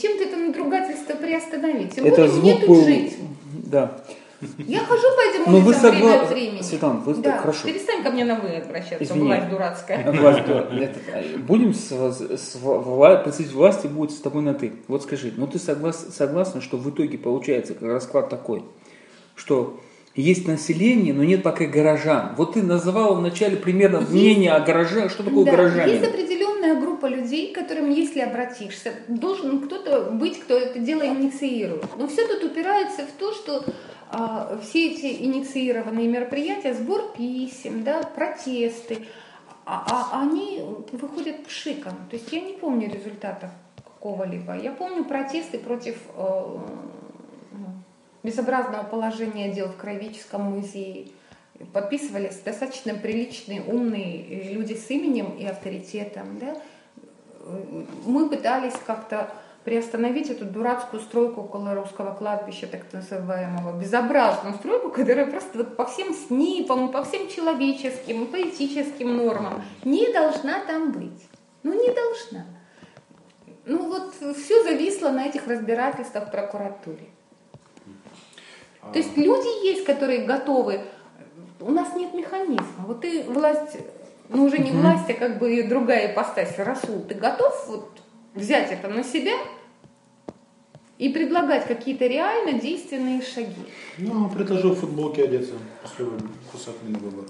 чем-то 0.00 0.24
это 0.24 0.36
надругательство 0.36 1.14
приостановить. 1.14 1.94
Тем 1.94 2.04
Это 2.06 2.16
более 2.22 2.32
мне 2.32 2.40
звук 2.52 2.60
тут 2.60 2.68
был... 2.68 2.84
жить. 2.84 3.16
Да. 3.54 3.98
Я 4.58 4.80
хожу 4.80 5.02
по 5.02 5.20
этим 5.30 5.52
Ну, 5.52 5.58
улицам 5.64 5.90
время 5.92 6.04
согла- 6.04 6.22
от 6.22 6.30
времени. 6.30 6.62
Светлана, 6.62 6.98
вы 7.00 7.14
да. 7.14 7.38
хорошо. 7.38 7.64
Перестань 7.68 8.02
ко 8.02 8.10
мне 8.10 8.24
на 8.24 8.34
вы 8.40 8.48
обращаться, 8.56 9.04
Извини. 9.04 9.26
власть 9.28 9.48
дурацкая. 9.50 10.12
Власть, 10.20 10.40
а, 10.48 11.38
Будем 11.46 11.72
с, 11.72 11.90
с, 11.92 12.56
вла- 12.60 13.22
представитель 13.22 13.54
власти 13.56 13.86
будет 13.86 14.10
с 14.10 14.16
тобой 14.20 14.42
на 14.42 14.54
ты. 14.54 14.72
Вот 14.88 15.04
скажи, 15.04 15.32
ну 15.36 15.46
ты 15.46 15.60
соглас, 15.60 16.08
согласна, 16.16 16.60
что 16.60 16.76
в 16.76 16.90
итоге 16.90 17.18
получается 17.18 17.74
как 17.74 17.88
расклад 17.88 18.30
такой, 18.30 18.64
что 19.36 19.78
есть 20.14 20.46
население, 20.46 21.14
но 21.14 21.24
нет 21.24 21.42
пока 21.42 21.64
горожан. 21.64 22.34
Вот 22.36 22.54
ты 22.54 22.62
называла 22.62 23.14
вначале 23.14 23.56
примерно 23.56 23.98
Есть. 23.98 24.10
мнение 24.10 24.52
о 24.52 24.60
горожанах. 24.60 25.10
Что 25.10 25.22
такое 25.22 25.44
Да, 25.44 25.52
горожанин? 25.52 25.94
Есть 25.94 26.04
определенная 26.08 26.80
группа 26.80 27.06
людей, 27.06 27.52
к 27.52 27.54
которым, 27.54 27.90
если 27.90 28.20
обратишься, 28.20 28.92
должен 29.08 29.60
кто-то 29.60 30.10
быть, 30.10 30.38
кто 30.40 30.56
это 30.56 30.78
дело 30.78 31.06
инициирует. 31.06 31.86
Но 31.96 32.08
все 32.08 32.26
тут 32.26 32.44
упирается 32.44 33.06
в 33.06 33.12
то, 33.18 33.32
что 33.32 33.64
а, 34.10 34.58
все 34.62 34.92
эти 34.92 35.22
инициированные 35.22 36.06
мероприятия, 36.08 36.74
сбор 36.74 37.12
писем, 37.16 37.82
да, 37.82 38.02
протесты, 38.02 38.98
а, 39.64 40.10
а 40.12 40.22
они 40.22 40.62
выходят 40.92 41.46
пшиком. 41.46 41.94
То 42.10 42.16
есть 42.16 42.30
я 42.32 42.40
не 42.40 42.52
помню 42.52 42.92
результатов 42.92 43.48
какого-либо. 43.76 44.56
Я 44.56 44.72
помню 44.72 45.04
протесты 45.04 45.58
против 45.58 45.96
э, 46.16 46.58
безобразного 48.22 48.84
положения 48.84 49.52
дел 49.52 49.68
в 49.68 49.76
Краеведческом 49.76 50.42
музее. 50.42 51.08
Подписывались 51.72 52.38
достаточно 52.38 52.94
приличные, 52.94 53.62
умные 53.62 54.52
люди 54.52 54.74
с 54.74 54.90
именем 54.90 55.36
и 55.38 55.44
авторитетом. 55.44 56.38
Да? 56.38 56.56
Мы 58.04 58.28
пытались 58.28 58.74
как-то 58.86 59.30
приостановить 59.64 60.28
эту 60.28 60.44
дурацкую 60.44 61.00
стройку 61.00 61.42
около 61.42 61.74
русского 61.74 62.14
кладбища, 62.14 62.66
так 62.66 62.92
называемого, 62.92 63.78
безобразную 63.78 64.56
стройку, 64.56 64.90
которая 64.90 65.26
просто 65.26 65.58
вот 65.58 65.76
по 65.76 65.86
всем 65.86 66.12
СНИПам, 66.14 66.90
по 66.90 67.04
всем 67.04 67.28
человеческим, 67.28 68.26
поэтическим 68.26 69.16
нормам 69.16 69.62
не 69.84 70.12
должна 70.12 70.64
там 70.66 70.90
быть. 70.90 71.28
Ну, 71.62 71.74
не 71.74 71.94
должна. 71.94 72.46
Ну, 73.64 73.88
вот 73.88 74.14
все 74.36 74.64
зависло 74.64 75.10
на 75.10 75.26
этих 75.26 75.46
разбирательствах 75.46 76.28
в 76.28 76.30
прокуратуре. 76.32 77.11
То 78.90 78.98
есть 78.98 79.16
люди 79.16 79.66
есть, 79.66 79.84
которые 79.84 80.24
готовы. 80.24 80.80
У 81.60 81.70
нас 81.70 81.94
нет 81.94 82.12
механизма. 82.14 82.84
Вот 82.86 83.02
ты 83.02 83.22
власть, 83.22 83.78
ну 84.28 84.44
уже 84.44 84.58
не 84.58 84.72
власть, 84.72 85.08
а 85.08 85.14
как 85.14 85.38
бы 85.38 85.62
другая 85.62 86.12
ипостась, 86.12 86.58
Расул, 86.58 87.02
ты 87.02 87.14
готов 87.14 87.68
вот 87.68 87.90
взять 88.34 88.72
это 88.72 88.88
на 88.88 89.04
себя 89.04 89.34
и 90.98 91.08
предлагать 91.08 91.66
какие-то 91.66 92.06
реально 92.06 92.60
действенные 92.60 93.22
шаги? 93.22 93.64
Ну, 93.98 94.28
предложил 94.28 94.72
в 94.74 94.80
футболке 94.80 95.24
одеться 95.24 95.54
после 95.82 96.06
кусательный 96.50 96.98
выбор. 96.98 97.26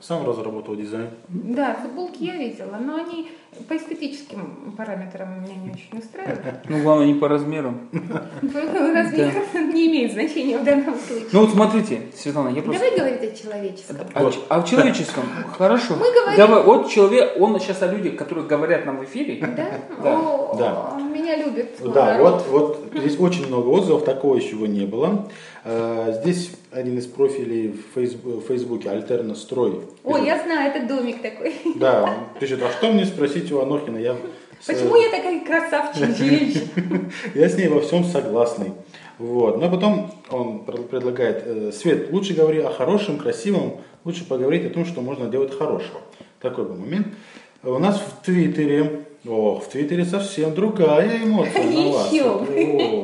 Сам 0.00 0.26
разработал 0.26 0.74
дизайн. 0.74 1.10
Да, 1.28 1.74
футболки 1.74 2.24
я 2.24 2.36
видела, 2.36 2.76
но 2.76 2.96
они 2.96 3.30
по 3.68 3.76
эстетическим 3.76 4.74
параметрам 4.76 5.42
меня 5.42 5.54
не 5.54 5.70
очень 5.70 5.98
устраивают. 5.98 6.40
Ну, 6.68 6.82
главное, 6.82 7.06
не 7.06 7.14
по 7.14 7.28
размерам. 7.28 7.88
Размер 8.42 9.32
не 9.74 9.86
имеет 9.88 10.12
значения 10.12 10.58
в 10.58 10.64
данном 10.64 10.94
случае. 10.98 11.28
Ну, 11.32 11.40
вот 11.40 11.50
смотрите, 11.50 12.00
Светлана, 12.16 12.48
я 12.48 12.62
просто... 12.62 12.82
Давай 12.82 12.98
говорить 12.98 13.32
о 13.32 13.36
человеческом. 13.36 13.96
А, 14.14 14.30
а 14.48 14.60
в 14.60 14.68
человеческом, 14.68 15.24
хорошо. 15.56 15.94
Мы 15.96 16.12
говорим- 16.12 16.36
Давай, 16.36 16.62
вот 16.62 16.90
человек, 16.90 17.32
он 17.38 17.58
сейчас 17.60 17.82
о 17.82 17.88
людях, 17.88 18.16
которые 18.16 18.46
говорят 18.46 18.86
нам 18.86 18.98
в 18.98 19.04
эфире. 19.04 19.46
Да? 20.02 20.18
Да. 20.58 20.98
Меня 21.12 21.36
любят. 21.36 21.68
Да, 21.92 22.18
вот, 22.20 22.46
вот 22.48 22.84
здесь 22.94 23.18
очень 23.20 23.46
много 23.46 23.68
отзывов, 23.68 24.04
такого 24.04 24.36
еще 24.36 24.56
не 24.56 24.86
было. 24.86 25.28
Э, 25.64 26.20
Здесь 26.22 26.50
один 26.72 26.98
из 26.98 27.06
профилей 27.06 27.68
в 27.68 27.96
Фейсбу- 27.98 28.40
в 28.40 28.46
Фейсбуке, 28.48 28.90
Альтерна 28.90 29.34
Строй. 29.34 29.80
Ой, 30.04 30.26
я 30.26 30.42
знаю, 30.42 30.72
это 30.72 30.86
домик 30.86 31.22
такой. 31.22 31.54
Да, 31.76 32.14
пишет, 32.40 32.60
а 32.62 32.70
что 32.70 32.90
мне 32.90 33.04
спросить 33.04 33.41
у 33.50 33.60
Анохина? 33.60 33.96
Я, 33.98 34.16
Почему 34.64 34.94
я 34.96 35.10
такая 35.10 35.44
красавчик 35.44 36.16
женщина? 36.16 37.10
я 37.34 37.48
с 37.48 37.56
ней 37.56 37.68
во 37.68 37.80
всем 37.80 38.04
согласный. 38.04 38.72
Вот. 39.18 39.58
Но 39.60 39.68
потом 39.70 40.12
он 40.30 40.60
пред- 40.60 40.88
предлагает, 40.88 41.42
э, 41.46 41.72
Свет, 41.72 42.12
лучше 42.12 42.34
говори 42.34 42.60
о 42.60 42.70
хорошем, 42.70 43.18
красивом, 43.18 43.78
лучше 44.04 44.24
поговорить 44.26 44.64
о 44.66 44.70
том, 44.70 44.84
что 44.84 45.00
можно 45.00 45.26
делать 45.26 45.56
хорошего. 45.56 46.00
Такой 46.40 46.64
был 46.64 46.76
момент. 46.76 47.08
У 47.64 47.78
нас 47.78 48.00
в 48.00 48.24
Твиттере, 48.24 49.04
ох, 49.26 49.64
в 49.64 49.68
Твиттере 49.68 50.04
совсем 50.04 50.54
другая 50.54 51.22
эмоция 51.24 51.64
на 51.64 51.88
вас. 51.92 52.12
О. 52.12 53.02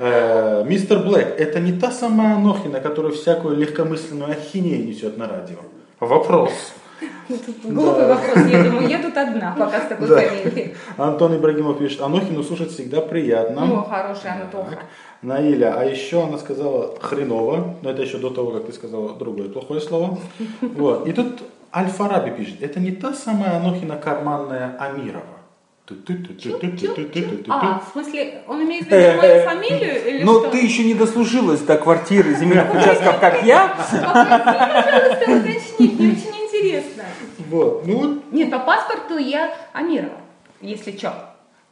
Э, 0.00 0.64
Мистер 0.66 0.98
Блэк, 0.98 1.34
это 1.38 1.60
не 1.60 1.72
та 1.72 1.90
самая 1.90 2.34
Анохина, 2.36 2.80
которая 2.80 3.12
всякую 3.12 3.56
легкомысленную 3.56 4.30
ахинею 4.32 4.86
несет 4.86 5.16
на 5.16 5.26
радио. 5.28 5.56
Вопрос. 6.00 6.52
Глупый 7.64 8.06
вопрос, 8.08 8.46
я 8.50 8.62
думаю, 8.64 8.88
я 8.88 8.98
тут 9.02 9.16
одна, 9.16 9.54
пока 9.58 9.80
с 9.80 9.86
такой 9.88 10.08
Да. 10.08 10.16
фамилией. 10.20 10.74
Антон 10.96 11.36
Ибрагимов 11.36 11.78
пишет, 11.78 12.00
Анохину 12.00 12.42
слушать 12.42 12.70
всегда 12.70 13.00
приятно. 13.00 13.66
Ну, 13.66 13.82
хорошая 13.82 14.42
Антоха. 14.42 14.70
Так. 14.70 14.84
Наиля, 15.22 15.74
а 15.78 15.84
еще 15.84 16.24
она 16.24 16.38
сказала 16.38 16.96
хреново, 17.00 17.74
но 17.82 17.90
это 17.90 18.02
еще 18.02 18.18
до 18.18 18.30
того, 18.30 18.50
как 18.52 18.66
ты 18.66 18.72
сказала 18.72 19.14
другое 19.14 19.48
плохое 19.48 19.80
слово. 19.80 20.18
Вот. 20.60 21.06
И 21.06 21.12
тут 21.12 21.42
Аль-Фараби 21.74 22.30
пишет, 22.30 22.62
это 22.62 22.80
не 22.80 22.92
та 22.92 23.12
самая 23.12 23.56
Анохина 23.56 23.96
карманная 23.96 24.76
Амирова. 24.78 25.38
А, 27.48 27.80
в 27.80 27.92
смысле, 27.92 28.42
он 28.46 28.62
имеет 28.64 28.86
в 28.86 28.90
виду 28.90 29.16
мою 29.22 29.42
фамилию 29.42 30.06
или 30.08 30.22
Но 30.22 30.40
что? 30.40 30.50
ты 30.50 30.58
еще 30.58 30.84
не 30.84 30.92
дослужилась 30.92 31.60
до 31.60 31.78
квартиры 31.78 32.34
земельных 32.34 32.74
участков, 32.74 33.18
как 33.20 33.42
я. 33.42 33.74
Пожалуйста, 33.74 35.24
уточни, 35.26 36.12
очень 36.12 36.37
интересно. 36.58 37.04
Вот, 37.48 37.86
ну. 37.86 38.22
Нет, 38.30 38.50
по 38.50 38.58
паспорту 38.60 39.18
я 39.18 39.54
Амирова, 39.72 40.20
если 40.60 40.96
что. 40.96 41.12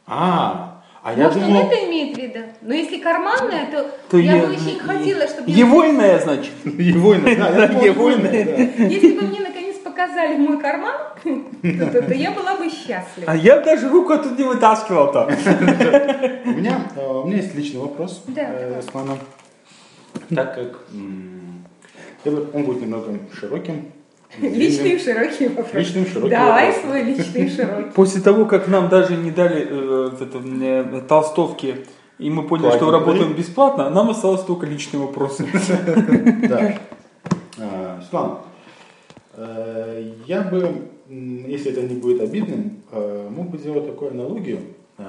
А, 0.05 0.83
а 1.03 1.13
я 1.13 1.25
Может, 1.25 1.43
думал... 1.43 1.61
он 1.61 1.67
это 1.67 1.85
имеет 1.85 2.17
в 2.17 2.21
виду? 2.21 2.39
Но 2.61 2.73
если 2.73 2.99
карманная, 2.99 3.69
то, 3.71 3.89
То 4.09 4.17
я 4.17 4.35
е- 4.35 4.41
бы 4.41 4.53
очень 4.53 4.79
хотела, 4.79 5.27
чтобы... 5.27 5.49
Евойная, 5.49 6.19
значит. 6.19 6.51
Егойная, 6.65 7.35
да, 7.35 7.49
я 7.49 7.67
да. 7.67 8.83
Если 8.85 9.17
бы 9.17 9.27
мне 9.27 9.39
наконец 9.39 9.77
показали 9.77 10.37
мой 10.37 10.59
карман, 10.59 10.95
то, 11.23 12.13
я 12.13 12.31
была 12.31 12.55
бы 12.55 12.69
счастлива. 12.69 13.25
А 13.25 13.35
я 13.35 13.59
даже 13.59 13.89
руку 13.89 14.13
оттуда 14.13 14.35
не 14.35 14.47
вытаскивал-то. 14.47 15.25
У 16.45 16.49
меня, 16.49 16.81
э, 16.95 17.05
у 17.05 17.27
меня 17.27 17.37
есть 17.37 17.55
личный 17.55 17.79
вопрос 17.79 18.23
Да, 18.27 18.49
э. 18.49 18.81
Так 20.35 20.55
как 20.55 20.85
я 22.25 22.31
он 22.31 22.63
будет 22.63 22.81
немного 22.81 23.17
широким. 23.33 23.91
Личный 24.39 24.91
и 24.91 24.99
широкий 24.99 25.47
вопрос. 25.47 25.73
Личный 25.73 26.03
и 26.03 26.05
широкий 26.05 26.29
Давай 26.29 26.67
вопрос. 26.67 26.85
свой 26.85 27.03
личный 27.03 27.49
широкий. 27.49 27.91
После 27.91 28.21
того, 28.21 28.45
как 28.45 28.67
нам 28.67 28.89
даже 28.89 29.15
не 29.15 29.31
дали 29.31 29.67
э, 29.69 30.11
это, 30.19 30.39
э, 30.43 31.01
толстовки, 31.07 31.85
и 32.19 32.29
мы 32.29 32.47
поняли, 32.47 32.69
что 32.69 32.79
Платим, 32.79 32.93
работаем 32.93 33.33
бесплатно, 33.33 33.89
нам 33.89 34.09
осталось 34.09 34.43
только 34.43 34.65
личные 34.65 35.01
вопросы. 35.01 35.47
Да. 36.49 36.77
А, 37.59 37.99
Светлана, 38.01 38.39
э, 39.33 40.13
я 40.27 40.41
бы, 40.41 40.89
если 41.09 41.71
это 41.71 41.81
не 41.81 41.95
будет 41.95 42.21
обидным, 42.21 42.83
э, 42.91 43.29
мог 43.31 43.49
бы 43.49 43.57
сделать 43.57 43.87
такую 43.87 44.11
аналогию, 44.11 44.59
э, 44.97 45.03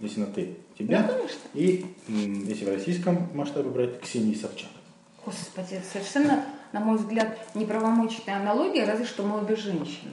если 0.00 0.20
на 0.20 0.26
ты, 0.26 0.56
тебя, 0.78 1.02
Да, 1.02 1.14
конечно. 1.14 1.40
и 1.54 1.84
если 2.08 2.64
в 2.64 2.68
российском 2.68 3.28
масштабе 3.34 3.68
брать, 3.70 4.00
Ксении 4.00 4.34
Собчак. 4.34 4.70
Господи, 5.24 5.74
это 5.74 5.84
совершенно, 5.92 6.44
на 6.74 6.80
мой 6.80 6.98
взгляд, 6.98 7.38
неправомочная 7.54 8.36
аналогия, 8.40 8.84
разве 8.84 9.04
что 9.06 9.22
мы 9.22 9.38
обе 9.38 9.54
женщины. 9.54 10.10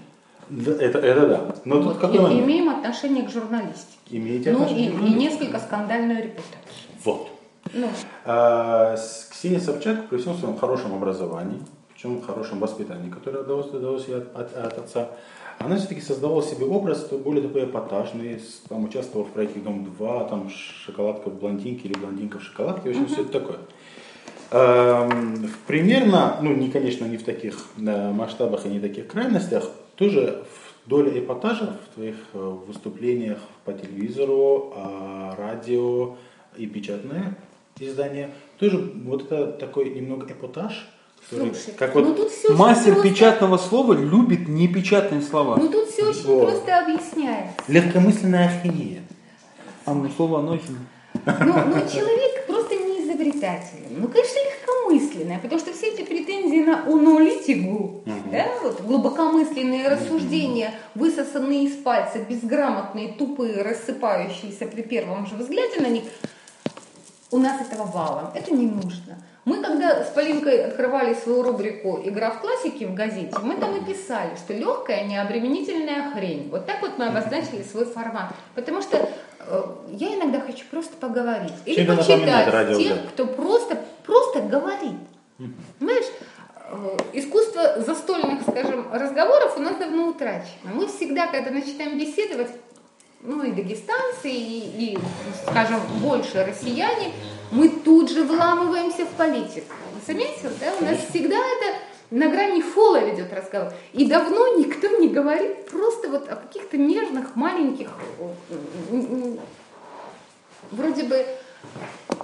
Да, 0.49 0.71
Это, 0.73 0.99
это 0.99 1.27
да. 1.27 1.55
Но 1.65 1.77
тут 1.77 1.85
Вот, 1.85 1.97
какой 1.97 2.17
и- 2.17 2.19
момент? 2.19 2.41
имеем 2.43 2.69
отношение 2.69 3.23
к 3.25 3.31
журналистике. 3.31 3.97
Имеете 4.11 4.51
Ну 4.51 4.59
и, 4.59 4.61
отношение 4.61 4.89
к 4.89 4.93
и 4.93 4.97
журналистике? 4.97 5.23
несколько 5.23 5.59
скандальную 5.59 6.17
репутацию. 6.23 6.61
Вот. 7.03 7.29
Ну, 7.73 7.87
А, 8.25 8.95
Ксения 9.31 9.59
Собчак 9.59 10.07
при 10.09 10.17
всем 10.17 10.35
своем 10.37 10.55
хорошем 10.57 10.93
образовании, 10.93 11.59
причем 11.93 12.21
хорошем 12.21 12.59
воспитании, 12.59 13.09
которое 13.09 13.39
удалось, 13.43 13.67
удалось 13.73 14.07
ей 14.07 14.17
от, 14.17 14.35
от- 14.35 14.55
от 14.57 14.77
отца, 14.77 15.07
она 15.57 15.77
все-таки 15.77 16.01
создавала 16.01 16.43
себе 16.43 16.65
образ 16.65 17.07
более 17.09 17.41
такой 17.41 17.65
эпатажный, 17.65 18.39
там 18.69 18.83
участвовала 18.83 19.27
в 19.27 19.31
проекте 19.31 19.59
«Дом-2», 19.61 20.29
там 20.29 20.49
«Шоколадка 20.85 21.29
в 21.29 21.39
блондинке» 21.39 21.87
или 21.87 21.97
«Блондинка 21.97 22.37
в 22.39 22.43
шоколадке», 22.43 22.89
в 22.89 22.91
общем, 22.91 23.07
все 23.07 23.21
это 23.23 23.31
такое. 23.39 23.57
Эм, 24.51 25.49
примерно, 25.65 26.37
ну, 26.41 26.53
не, 26.53 26.69
конечно, 26.69 27.05
не 27.05 27.15
в 27.15 27.23
таких 27.23 27.57
да, 27.77 28.11
масштабах 28.11 28.65
и 28.65 28.69
не 28.69 28.81
таких 28.81 29.07
крайностях, 29.07 29.69
тоже 29.95 30.43
в 30.85 30.89
доля 30.89 31.17
эпатажа 31.17 31.77
в 31.85 31.95
твоих 31.95 32.15
э, 32.33 32.37
выступлениях 32.67 33.37
по 33.63 33.71
телевизору, 33.71 34.73
а, 34.75 35.35
радио 35.37 36.17
и 36.57 36.67
печатное 36.67 37.37
издание, 37.79 38.31
тоже 38.59 38.91
вот 39.05 39.23
это 39.23 39.53
такой 39.53 39.89
немного 39.89 40.29
эпатаж, 40.31 40.85
который, 41.29 41.53
слушай, 41.53 41.73
как 41.77 41.95
вот 41.95 42.03
ну 42.03 42.15
тут 42.15 42.29
все 42.29 42.53
Мастер 42.53 42.93
просто, 42.93 43.09
печатного 43.09 43.57
слова 43.57 43.93
любит 43.93 44.49
непечатные 44.49 45.21
слова. 45.21 45.55
Ну 45.55 45.69
тут 45.69 45.87
все 45.87 46.09
очень 46.09 46.25
Вот. 46.25 46.49
просто 46.49 46.79
объясняется. 46.79 47.55
легкомысленная 47.67 48.47
ахинея. 48.47 49.01
А 49.85 49.93
ну 49.93 50.09
слово 50.15 50.39
Анохина. 50.39 50.79
Ну, 51.13 51.31
ну, 51.35 51.73
человек 51.91 52.40
изобретателен. 53.41 54.01
Ну, 54.01 54.07
конечно, 54.07 54.39
легкомысленное, 54.39 55.39
потому 55.39 55.59
что 55.59 55.73
все 55.73 55.87
эти 55.87 56.03
претензии 56.03 56.63
на 56.63 56.83
аналитику, 56.83 58.03
да, 58.31 58.47
вот, 58.63 58.81
глубокомысленные 58.81 59.87
рассуждения, 59.87 60.73
высосанные 60.95 61.65
из 61.65 61.75
пальца, 61.77 62.19
безграмотные, 62.19 63.13
тупые, 63.13 63.61
рассыпающиеся 63.61 64.65
при 64.67 64.81
первом 64.81 65.25
же 65.27 65.35
взгляде 65.35 65.79
на 65.81 65.87
них, 65.87 66.03
у 67.31 67.37
нас 67.37 67.61
этого 67.61 67.85
валом. 67.85 68.31
Это 68.35 68.53
не 68.53 68.67
нужно. 68.67 69.17
Мы, 69.43 69.63
когда 69.63 70.03
с 70.03 70.09
Полинкой 70.09 70.65
открывали 70.65 71.15
свою 71.15 71.41
рубрику 71.41 71.99
«Игра 72.03 72.29
в 72.29 72.41
классике» 72.41 72.85
в 72.85 72.93
газете, 72.93 73.35
мы 73.41 73.55
там 73.55 73.75
и 73.75 73.83
писали, 73.83 74.35
что 74.35 74.53
легкая, 74.53 75.05
необременительная 75.05 76.11
хрень. 76.11 76.49
Вот 76.51 76.67
так 76.67 76.81
вот 76.81 76.99
мы 76.99 77.07
обозначили 77.07 77.63
свой 77.63 77.85
формат. 77.85 78.33
Потому 78.53 78.83
что 78.83 78.97
э, 78.97 79.63
я 79.93 80.15
иногда 80.15 80.41
хочу 80.41 80.63
просто 80.69 80.95
поговорить. 80.97 81.53
Или 81.65 81.87
напоминает 81.87 82.45
почитать 82.45 82.53
радио, 82.53 82.77
тех, 82.77 82.95
да. 82.95 83.09
кто 83.09 83.25
просто, 83.25 83.77
просто 84.05 84.41
говорит. 84.41 84.99
Понимаешь, 85.79 86.05
э, 86.69 86.97
искусство 87.13 87.81
застольных, 87.81 88.43
скажем, 88.43 88.91
разговоров 88.93 89.57
у 89.57 89.61
нас 89.61 89.75
давно 89.77 90.09
утрачено. 90.09 90.71
Мы 90.71 90.85
всегда, 90.85 91.25
когда 91.25 91.49
начинаем 91.49 91.97
беседовать, 91.97 92.49
ну 93.23 93.43
и 93.43 93.51
дагестанцы, 93.51 94.29
и, 94.29 94.93
и, 94.93 94.99
скажем, 95.47 95.79
больше 96.01 96.43
россияне, 96.43 97.13
мы 97.51 97.69
тут 97.69 98.09
же 98.09 98.23
вламываемся 98.23 99.05
в 99.05 99.09
политику. 99.09 99.73
Вы 99.93 100.01
заметил, 100.05 100.49
да? 100.59 100.73
У 100.79 100.85
нас 100.85 100.97
всегда 101.09 101.35
это 101.35 101.77
на 102.11 102.29
грани 102.29 102.61
фола 102.61 102.97
ведет 102.97 103.33
разговор. 103.33 103.73
И 103.93 104.05
давно 104.05 104.57
никто 104.57 104.87
не 104.97 105.09
говорит 105.09 105.69
просто 105.69 106.09
вот 106.09 106.29
о 106.29 106.35
каких-то 106.35 106.77
нежных, 106.77 107.35
маленьких, 107.35 107.89
вроде 110.71 111.03
бы 111.03 111.25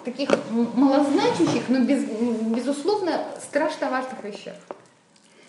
таких 0.04 0.30
малозначащих, 0.50 1.70
но 1.70 1.80
без, 1.80 2.04
безусловно 2.04 3.26
страшно 3.42 3.90
важных 3.90 4.24
вещах. 4.24 4.56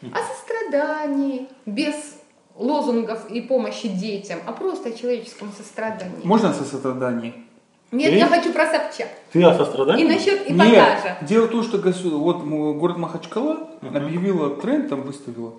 О 0.02 0.18
сострадании, 0.34 1.48
без 1.66 2.17
лозунгов 2.58 3.30
и 3.30 3.40
помощи 3.40 3.88
детям, 3.88 4.40
а 4.46 4.52
просто 4.52 4.90
о 4.90 4.92
человеческом 4.92 5.52
сострадании. 5.56 6.24
Можно 6.24 6.52
со 6.52 6.64
состраданием? 6.64 7.46
Нет, 7.90 8.10
Ты? 8.10 8.18
я 8.18 8.26
хочу 8.26 8.52
про 8.52 8.66
Собчак. 8.66 9.08
Ты 9.32 9.42
о 9.44 9.56
сострадании? 9.56 10.04
И 10.04 10.08
насчет 10.08 10.42
эпатажа. 10.42 11.18
Нет, 11.20 11.28
дело 11.28 11.46
в 11.46 11.50
том, 11.50 11.62
что 11.62 11.78
вот 12.18 12.42
город 12.42 12.98
Махачкала 12.98 13.70
объявила 13.80 14.56
тренд, 14.56 14.90
там 14.90 15.02
выставила 15.02 15.54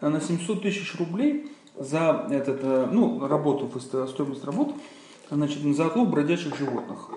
а, 0.00 0.08
на 0.08 0.20
700 0.20 0.62
тысяч 0.62 0.96
рублей 0.98 1.52
за 1.76 2.26
этот, 2.30 2.58
э, 2.62 2.88
ну, 2.90 3.28
работу, 3.28 3.70
стоимость 3.80 4.44
работ, 4.44 4.74
значит, 5.30 5.62
за 5.76 5.86
отлов 5.86 6.08
бродячих 6.08 6.56
животных. 6.56 7.10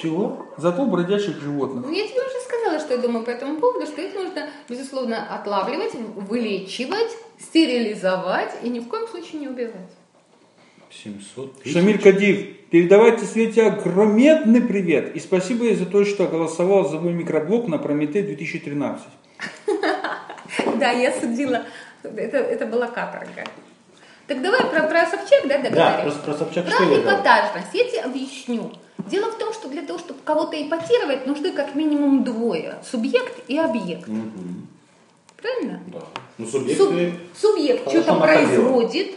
Чего? 0.00 0.46
За 0.56 0.70
отлов 0.70 0.90
бродячих 0.90 1.40
животных. 1.40 1.84
Ну, 1.86 1.92
я 1.92 2.06
тебе 2.06 2.20
уже 2.20 2.40
сказала, 2.44 2.80
что 2.80 2.94
я 2.94 2.98
думаю 3.00 3.24
по 3.24 3.30
этому 3.30 3.60
поводу, 3.60 3.86
что 3.86 4.02
их 4.02 4.14
нужно, 4.14 4.48
безусловно, 4.68 5.34
отлавливать, 5.34 5.94
вылечивать, 5.94 7.16
стерилизовать 7.38 8.52
и 8.62 8.68
ни 8.68 8.80
в 8.80 8.88
коем 8.88 9.06
случае 9.06 9.40
не 9.40 9.48
убивать. 9.48 9.90
700 10.90 11.62
тысяч? 11.62 11.72
Шамиль 11.72 12.00
Кадиев, 12.00 12.68
передавайте 12.70 13.24
Свете 13.24 13.64
огрометный 13.64 14.60
привет. 14.60 15.14
И 15.14 15.20
спасибо 15.20 15.64
ей 15.64 15.74
за 15.74 15.86
то, 15.86 16.04
что 16.04 16.26
голосовал 16.26 16.88
за 16.88 16.98
мой 16.98 17.12
микроблог 17.12 17.68
на 17.68 17.78
Прометей 17.78 18.22
2013. 18.22 19.04
Да, 20.78 20.90
я 20.90 21.12
судила. 21.12 21.64
Это, 22.02 22.36
это 22.36 22.66
была 22.66 22.86
каторга. 22.88 23.44
Так 24.26 24.40
давай 24.42 24.60
про, 24.64 24.82
про 24.88 25.06
Собчак, 25.06 25.42
да, 25.46 25.58
Да, 25.58 25.70
договорим? 25.70 26.02
просто 26.02 26.22
про 26.22 26.34
Собчак 26.34 26.64
Про 26.64 26.72
что 26.72 27.00
эпатажность. 27.00 27.74
Я 27.74 27.84
тебе 27.84 28.00
объясню. 28.00 28.72
Дело 29.10 29.30
в 29.30 29.38
том, 29.38 29.52
что 29.52 29.68
для 29.68 29.82
того, 29.82 29.98
чтобы 29.98 30.20
кого-то 30.24 30.56
эпатировать, 30.60 31.26
нужны 31.26 31.52
как 31.52 31.74
минимум 31.74 32.24
двое. 32.24 32.76
Субъект 32.90 33.38
и 33.48 33.58
объект. 33.58 34.08
Мгм. 34.08 34.66
Правильно? 35.36 35.80
Да. 35.88 35.98
Ну, 36.38 36.46
Суб- 36.46 36.74
субъекты... 36.74 37.18
субъект 37.38 37.90
что-то 37.90 38.14
производит, 38.14 39.14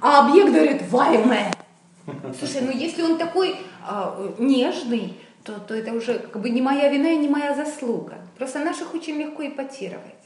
а 0.00 0.26
объект 0.26 0.52
говорит 0.52 0.82
«ваемое». 0.90 1.52
Слушай, 2.38 2.60
ну 2.62 2.70
если 2.70 3.02
он 3.02 3.16
такой 3.16 3.56
а, 3.86 4.14
нежный, 4.38 5.14
то, 5.42 5.52
то 5.58 5.74
это 5.74 5.92
уже 5.94 6.18
как 6.18 6.42
бы 6.42 6.50
не 6.50 6.60
моя 6.60 6.90
вина 6.90 7.08
и 7.08 7.16
не 7.16 7.28
моя 7.28 7.54
заслуга. 7.54 8.18
Просто 8.36 8.58
наших 8.58 8.94
очень 8.94 9.16
легко 9.16 9.46
эпатировать. 9.46 10.16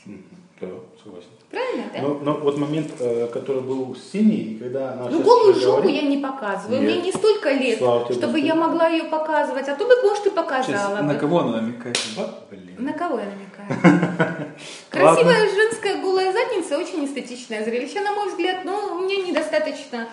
Согласен. 1.05 1.29
Правильно, 1.51 1.85
да? 1.93 2.01
Но, 2.03 2.15
но 2.15 2.33
вот 2.39 2.57
момент, 2.57 2.91
э, 2.99 3.27
который 3.27 3.61
был 3.61 3.95
с 3.95 4.11
Синей, 4.13 4.55
и 4.55 4.59
когда 4.59 4.93
она 4.95 5.05
Ну, 5.05 5.11
сейчас 5.11 5.25
голую 5.27 5.55
жопу 5.55 5.83
говорит, 5.83 6.03
я 6.03 6.09
не 6.09 6.17
показываю. 6.17 6.81
Нет. 6.81 6.91
Мне 6.91 7.03
не 7.03 7.13
столько 7.13 7.53
лет, 7.53 7.79
Слава 7.79 8.05
тебе, 8.07 8.15
чтобы 8.15 8.33
Господи. 8.33 8.47
я 8.47 8.55
могла 8.55 8.89
ее 8.89 9.05
показывать. 9.05 9.69
А 9.69 9.75
то 9.75 9.85
бы, 9.87 9.95
может, 10.03 10.27
и 10.27 10.31
показала 10.31 10.65
Сейчас, 10.65 10.97
бы. 10.97 11.03
на 11.03 11.15
кого 11.17 11.41
она 11.41 11.61
намекает? 11.61 11.99
«Вот, 12.17 12.47
блин. 12.51 12.77
На 12.79 12.93
кого 12.95 13.19
я 13.19 13.27
намекаю? 13.27 13.69
Красивая 14.91 15.49
женская 15.51 16.01
голая 16.01 16.33
задница 16.33 16.79
очень 16.79 17.05
эстетичное 17.05 17.63
зрелище, 17.65 18.01
на 18.01 18.13
мой 18.15 18.31
взгляд, 18.31 18.65
но 18.65 18.95
мне 18.95 19.19
недостаточно 19.19 20.09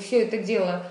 все 0.00 0.22
это 0.22 0.38
дело 0.38 0.84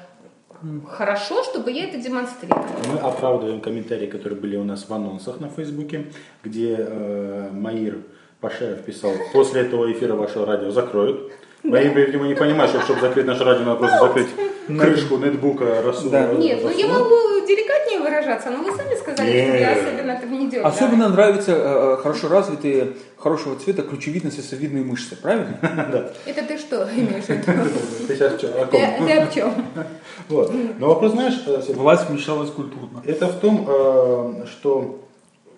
хорошо, 0.89 1.43
чтобы 1.43 1.71
я 1.71 1.85
это 1.85 1.97
демонстрировала. 1.97 2.65
Мы 2.91 2.99
оправдываем 2.99 3.61
комментарии, 3.61 4.07
которые 4.07 4.39
были 4.39 4.57
у 4.57 4.63
нас 4.63 4.89
в 4.89 4.93
анонсах 4.93 5.39
на 5.39 5.49
Фейсбуке, 5.49 6.07
где 6.43 6.75
э, 6.79 7.49
Маир 7.51 7.99
Пашаев 8.47 8.81
писал, 8.83 9.11
после 9.33 9.61
этого 9.61 9.91
эфира 9.91 10.15
вашего 10.15 10.45
радио 10.45 10.71
закроют. 10.71 11.31
Во 11.63 11.81
имя, 11.81 12.05
видимо, 12.05 12.27
не 12.27 12.35
понимаешь, 12.35 12.69
что 12.69 12.81
чтобы 12.81 13.01
закрыть 13.01 13.25
наше 13.25 13.43
радио, 13.43 13.65
надо 13.65 13.79
просто 13.79 13.99
закрыть 13.99 14.27
крышку 14.67 15.17
нетбука. 15.17 15.81
Расу, 15.81 16.09
Да. 16.09 16.33
Нет, 16.33 16.59
ну 16.63 16.69
я 16.69 16.87
могу 16.87 17.45
деликатнее 17.45 17.99
выражаться, 17.99 18.49
но 18.51 18.63
вы 18.63 18.75
сами 18.75 18.95
сказали, 18.95 19.29
что 19.29 19.57
я 19.57 19.71
особенно 19.73 20.11
это 20.11 20.25
не 20.27 20.49
делаю. 20.49 20.67
Особенно 20.67 21.09
нравятся 21.09 21.51
э, 21.51 21.55
э, 21.55 21.97
хорошо 22.01 22.29
развитые, 22.29 22.93
хорошего 23.17 23.57
цвета 23.57 23.81
ключевидно-сосовидные 23.81 24.83
мышцы, 24.83 25.17
правильно? 25.17 25.59
Это 26.25 26.43
ты 26.43 26.57
что 26.57 26.87
имеешь 26.95 27.25
в 27.25 27.29
виду? 27.29 27.51
Ты 28.07 28.15
сейчас 28.15 28.37
что, 28.37 28.47
о 28.47 28.65
ком? 28.65 28.79
ты 28.79 29.13
об 29.13 29.33
чем? 29.33 29.53
Вот. 30.29 30.53
Но 30.79 30.87
вопрос, 30.87 31.13
знаешь, 31.13 31.41
э, 31.47 31.73
Власть 31.73 32.09
вмешалась 32.09 32.49
культурно. 32.51 33.01
это 33.05 33.27
в 33.27 33.39
том, 33.39 34.45
что 34.45 35.06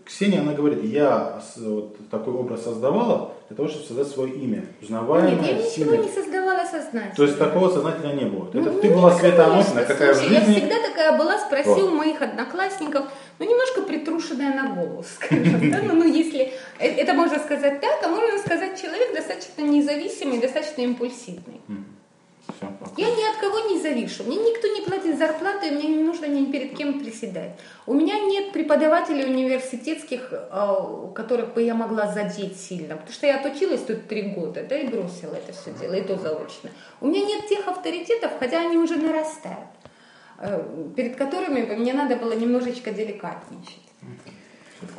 Ксения, 0.10 0.41
она 0.41 0.54
говорит, 0.54 0.84
я 0.84 1.39
вот 1.58 2.10
такой 2.10 2.34
образ 2.34 2.63
создавала 2.63 3.32
для 3.48 3.56
того, 3.56 3.69
чтобы 3.69 3.86
создать 3.86 4.08
свое 4.08 4.34
имя. 4.34 4.58
Нет, 4.58 4.65
Узнаваемое, 4.82 5.36
я 5.36 5.54
ничего 5.54 5.69
сильное. 5.69 5.98
не 6.00 6.10
создавала 6.10 6.65
сознательно. 6.65 7.13
То 7.15 7.24
есть 7.24 7.38
такого 7.38 7.69
сознательно 7.69 8.13
не 8.13 8.26
было. 8.26 8.48
Это 8.50 8.72
Ну, 8.72 8.80
ты 8.82 8.89
ну, 8.89 8.95
была 8.95 9.12
Света 9.13 9.45
Анохина, 9.45 9.84
какая 9.86 10.13
в 10.13 10.17
слушай, 10.17 10.34
Я 10.34 10.39
жизни. 10.41 10.54
всегда 10.62 10.76
такая 10.88 11.15
была, 11.15 11.38
спроси 11.38 11.69
Вот. 11.69 11.84
у 11.84 11.95
моих 11.95 12.19
одноклассников, 12.24 13.06
ну, 13.38 13.45
немножко 13.45 13.84
притрушенная 13.84 14.56
на 14.56 14.74
голос, 14.76 15.06
скажем, 15.15 15.69
да? 15.72 15.80
ну, 15.84 15.93
ну, 15.93 16.08
если, 16.12 16.54
э, 16.80 16.88
это 16.88 17.13
можно 17.13 17.38
сказать 17.38 17.80
так, 17.80 18.00
а 18.04 18.08
можно 18.08 18.39
сказать, 18.39 18.82
человек 18.82 19.13
достаточно 19.15 19.62
независимый, 19.62 20.39
достаточно 20.39 20.82
импульсивный. 20.82 21.62
Я 22.97 23.07
ни 23.07 23.29
от 23.29 23.38
кого 23.39 23.59
не 23.69 23.79
завишу, 23.79 24.23
мне 24.23 24.38
никто 24.38 24.67
не 24.67 24.81
платит 24.81 25.17
зарплату, 25.17 25.65
и 25.67 25.71
мне 25.71 25.88
не 25.88 26.03
нужно 26.03 26.25
ни 26.25 26.51
перед 26.51 26.75
кем 26.75 26.99
приседать. 26.99 27.51
У 27.85 27.93
меня 27.93 28.19
нет 28.19 28.51
преподавателей 28.51 29.25
университетских, 29.25 30.29
э, 30.31 31.12
которых 31.15 31.53
бы 31.53 31.62
я 31.62 31.75
могла 31.75 32.07
задеть 32.07 32.59
сильно, 32.59 32.95
потому 32.95 33.13
что 33.13 33.27
я 33.27 33.39
отучилась 33.39 33.81
тут 33.81 34.07
три 34.07 34.23
года, 34.23 34.63
да, 34.63 34.77
и 34.77 34.88
бросила 34.88 35.35
это 35.35 35.53
все 35.53 35.71
дело, 35.79 35.93
и 35.93 36.01
то 36.01 36.17
заочно. 36.17 36.69
У 37.01 37.07
меня 37.07 37.23
нет 37.25 37.47
тех 37.47 37.67
авторитетов, 37.67 38.31
хотя 38.39 38.62
они 38.62 38.77
уже 38.77 38.97
нарастают, 38.97 39.69
э, 40.39 40.63
перед 40.95 41.15
которыми 41.15 41.62
мне 41.75 41.93
надо 41.93 42.15
было 42.15 42.33
немножечко 42.33 42.91
деликатничать. 42.91 43.79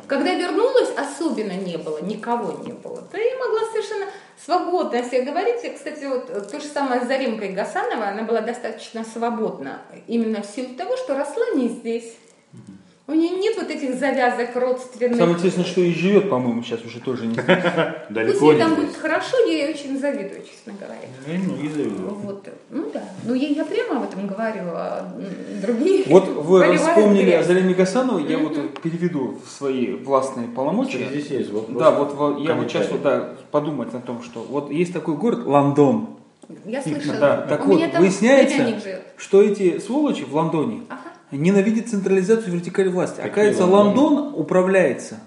Когда 0.07 0.35
вернулась, 0.35 0.91
особенно 0.95 1.53
не 1.53 1.77
было, 1.77 2.01
никого 2.01 2.63
не 2.63 2.73
было. 2.73 3.01
То 3.01 3.17
я 3.17 3.37
могла 3.37 3.61
совершенно 3.71 4.05
свободно 4.45 5.21
говорить. 5.23 5.63
И, 5.63 5.69
Кстати, 5.69 6.05
вот 6.05 6.29
э, 6.29 6.41
то 6.41 6.59
же 6.59 6.67
самое 6.67 7.01
с 7.01 7.07
Заримкой 7.07 7.53
Гасановой, 7.53 8.09
она 8.09 8.23
была 8.23 8.41
достаточно 8.41 9.03
свободна 9.03 9.81
именно 10.07 10.41
в 10.41 10.45
силу 10.45 10.75
того, 10.75 10.97
что 10.97 11.17
росла 11.17 11.45
не 11.55 11.69
здесь. 11.69 12.17
У 13.11 13.13
нее 13.13 13.31
нет 13.31 13.57
вот 13.57 13.69
этих 13.69 13.99
завязок 13.99 14.55
родственных. 14.55 15.17
Самое 15.17 15.35
интересное, 15.35 15.65
что 15.65 15.81
и 15.81 15.93
живет, 15.93 16.29
по-моему, 16.29 16.63
сейчас 16.63 16.85
уже 16.85 17.01
тоже 17.01 17.27
не 17.27 17.33
здесь. 17.33 17.45
Пусть 17.45 18.09
Далеко 18.09 18.45
ей 18.45 18.53
не 18.53 18.59
там 18.63 18.75
будет 18.75 18.95
хорошо, 18.95 19.37
я 19.47 19.51
ей 19.51 19.73
очень 19.73 19.99
завидую, 19.99 20.41
честно 20.43 20.73
говоря. 20.79 21.01
Я 21.27 21.39
многие 21.39 21.67
завидую. 21.67 22.09
Вот. 22.09 22.47
Ну 22.69 22.89
да. 22.93 23.03
Ну 23.25 23.33
я, 23.33 23.49
я 23.49 23.65
прямо 23.65 23.97
об 23.97 24.03
этом 24.03 24.27
говорю, 24.27 24.61
а 24.67 25.13
другие... 25.61 26.05
Вот 26.07 26.25
вы 26.29 26.77
вспомнили 26.77 27.31
о 27.31 27.39
грязь. 27.39 27.47
Зарене 27.47 27.73
Гасановой, 27.73 28.23
я 28.31 28.37
вот 28.37 28.79
переведу 28.81 29.41
в 29.45 29.49
свои 29.49 29.91
властные 29.91 30.47
полномочия. 30.47 31.09
Здесь 31.09 31.27
есть 31.27 31.51
вопрос. 31.51 31.77
Да, 31.77 31.91
вот 31.91 32.13
во- 32.13 32.39
я 32.39 32.53
вот 32.53 32.71
сейчас 32.71 32.89
вот, 32.91 33.01
да, 33.01 33.35
подумать 33.51 33.93
о 33.93 33.99
том, 33.99 34.23
что 34.23 34.39
вот 34.39 34.71
есть 34.71 34.93
такой 34.93 35.15
город 35.15 35.45
Лондон. 35.45 36.11
Я 36.63 36.81
слышала. 36.81 37.17
Да, 37.17 37.37
так 37.41 37.65
У 37.65 37.73
вот, 37.73 37.93
выясняется, 37.97 38.79
что 39.17 39.41
эти 39.41 39.79
сволочи 39.79 40.23
в 40.23 40.33
Лондоне 40.33 40.83
Ага. 40.87 41.01
Ненавидят 41.31 41.89
централизацию 41.89 42.53
вертикали 42.53 42.89
власти. 42.89 43.17
Какие 43.17 43.31
Оказывается, 43.31 43.65
Лондоны? 43.65 44.09
Лондон 44.09 44.39
управляется 44.39 45.19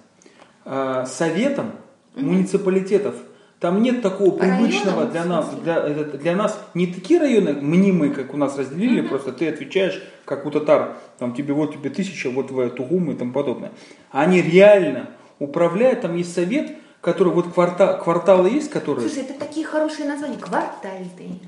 э, 0.65 1.05
советом 1.07 1.73
муниципалитетов. 2.15 3.15
Там 3.61 3.83
нет 3.83 4.03
такого 4.03 4.37
привычного 4.37 5.07
для 5.07 5.25
нас, 5.25 5.49
для, 5.63 5.89
для 5.89 6.37
нас 6.37 6.61
не 6.75 6.87
такие 6.87 7.19
районы 7.19 7.55
мнимые, 7.55 8.13
как 8.13 8.35
у 8.35 8.37
нас 8.37 8.59
разделили, 8.59 9.01
просто 9.01 9.33
ты 9.33 9.49
отвечаешь, 9.49 10.03
как 10.27 10.45
у 10.45 10.51
татар, 10.51 10.97
там 11.19 11.35
тебе 11.35 11.55
вот 11.55 11.73
тебе 11.73 11.89
тысяча, 11.89 12.29
вот 12.29 12.49
твоя 12.49 12.69
тугума 12.69 13.13
и 13.13 13.17
тому 13.17 13.33
подобное. 13.33 13.73
А 14.11 14.23
Они 14.23 14.43
реально 14.43 15.09
управляют, 15.39 16.03
там 16.03 16.15
есть 16.15 16.35
совет, 16.35 16.73
который 17.01 17.33
вот 17.33 17.53
кварта, 17.55 17.99
кварталы 18.03 18.51
есть, 18.51 18.71
которые... 18.71 19.09
Слушай, 19.09 19.29
это 19.29 19.39
такие 19.39 19.65
хорошие 19.65 20.09
названия. 20.09 20.37
Квартальный, 20.37 21.41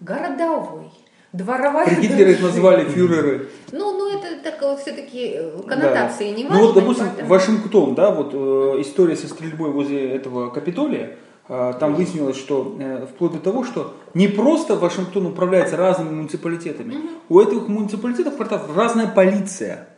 городовой, 0.00 0.90
дворовая. 1.34 2.00
Гитлере 2.00 2.32
их 2.32 2.42
назвали 2.42 2.84
фюреры. 2.88 3.48
Ну, 3.72 3.98
ну 3.98 4.08
это 4.08 4.42
так 4.42 4.62
вот 4.62 4.80
все-таки 4.80 5.36
коннотации 5.66 6.30
Да. 6.30 6.36
не 6.36 6.44
Ну 6.44 6.50
важно. 6.50 6.64
вот, 6.66 6.74
допустим, 6.74 7.06
поэтому- 7.06 7.28
Вашингтон, 7.28 7.94
да, 7.94 8.10
вот 8.10 8.30
э, 8.32 8.80
история 8.80 9.16
со 9.16 9.28
стрельбой 9.28 9.70
возле 9.70 10.10
этого 10.10 10.50
Капитолия, 10.50 11.16
э, 11.48 11.72
там 11.80 11.94
выяснилось, 11.94 12.36
что 12.36 12.76
э, 12.78 13.06
вплоть 13.12 13.32
до 13.32 13.38
того, 13.40 13.64
что 13.64 13.94
не 14.14 14.28
просто 14.28 14.76
Вашингтон 14.76 15.26
управляется 15.26 15.76
разными 15.76 16.10
муниципалитетами, 16.14 16.94
у 17.28 17.40
этих 17.40 17.68
муниципалитетов 17.68 18.34
разная 18.74 19.08
полиция. 19.08 19.88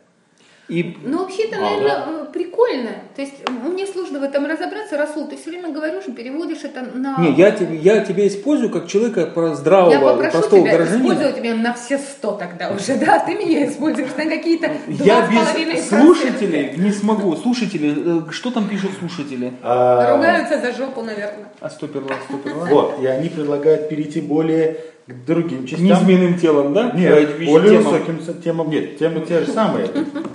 И 0.69 0.97
Ну, 1.01 1.19
вообще-то, 1.19 1.55
А, 1.57 1.61
наверное, 1.61 2.25
прикольно. 2.25 2.89
То 3.15 3.21
есть, 3.21 3.35
мне 3.49 3.85
сложно 3.87 4.19
в 4.19 4.23
этом 4.23 4.45
разобраться. 4.45 4.97
Расул, 4.97 5.27
ты 5.27 5.37
все 5.37 5.49
время 5.51 5.69
говоришь 5.71 6.03
и 6.07 6.11
переводишь 6.11 6.63
это 6.63 6.81
на... 6.93 7.17
не, 7.19 7.31
я, 7.33 7.51
тебе, 7.51 7.77
я 7.77 8.01
тебя 8.01 8.27
использую 8.27 8.69
как 8.69 8.87
человека 8.87 9.27
про 9.27 9.55
здравого, 9.55 9.91
Я 9.91 9.99
попрошу 9.99 10.31
простого 10.31 10.63
тебя 10.63 10.75
гражданина. 10.77 11.03
использовать 11.03 11.35
тебя 11.37 11.55
на 11.55 11.73
все 11.73 11.97
сто 11.97 12.33
тогда 12.33 12.71
уже, 12.71 12.95
да? 12.97 13.19
Ты 13.19 13.35
меня 13.35 13.65
используешь 13.67 14.09
на 14.17 14.25
какие-то 14.25 14.71
Я 14.87 15.29
без 15.29 15.87
слушателей 15.87 16.73
не 16.77 16.91
смогу. 16.91 17.35
Слушатели, 17.37 18.27
э, 18.27 18.31
что 18.31 18.51
там 18.51 18.67
пишут 18.67 18.91
слушатели? 18.99 19.53
А, 19.63 20.15
Ругаются 20.15 20.59
за 20.59 20.73
жопу, 20.73 21.01
наверное. 21.01 21.47
А 21.61 21.69
стоперла, 21.69 22.15
стоперла. 22.27 22.65
Вот, 22.65 23.01
и 23.01 23.05
они 23.05 23.29
предлагают 23.29 23.87
перейти 23.89 24.19
более 24.19 24.77
к 25.07 25.25
другим 25.25 25.65
частям. 25.65 25.85
Низменным 25.85 26.37
телом, 26.37 26.73
да? 26.73 26.91
Нет, 26.91 27.37
более 27.45 27.79
темам. 27.79 27.93
высоким 27.93 28.41
темам 28.43 28.69
нет. 28.69 28.97
Темы 28.97 29.25
те 29.25 29.39
же 29.39 29.51
самые, 29.51 29.89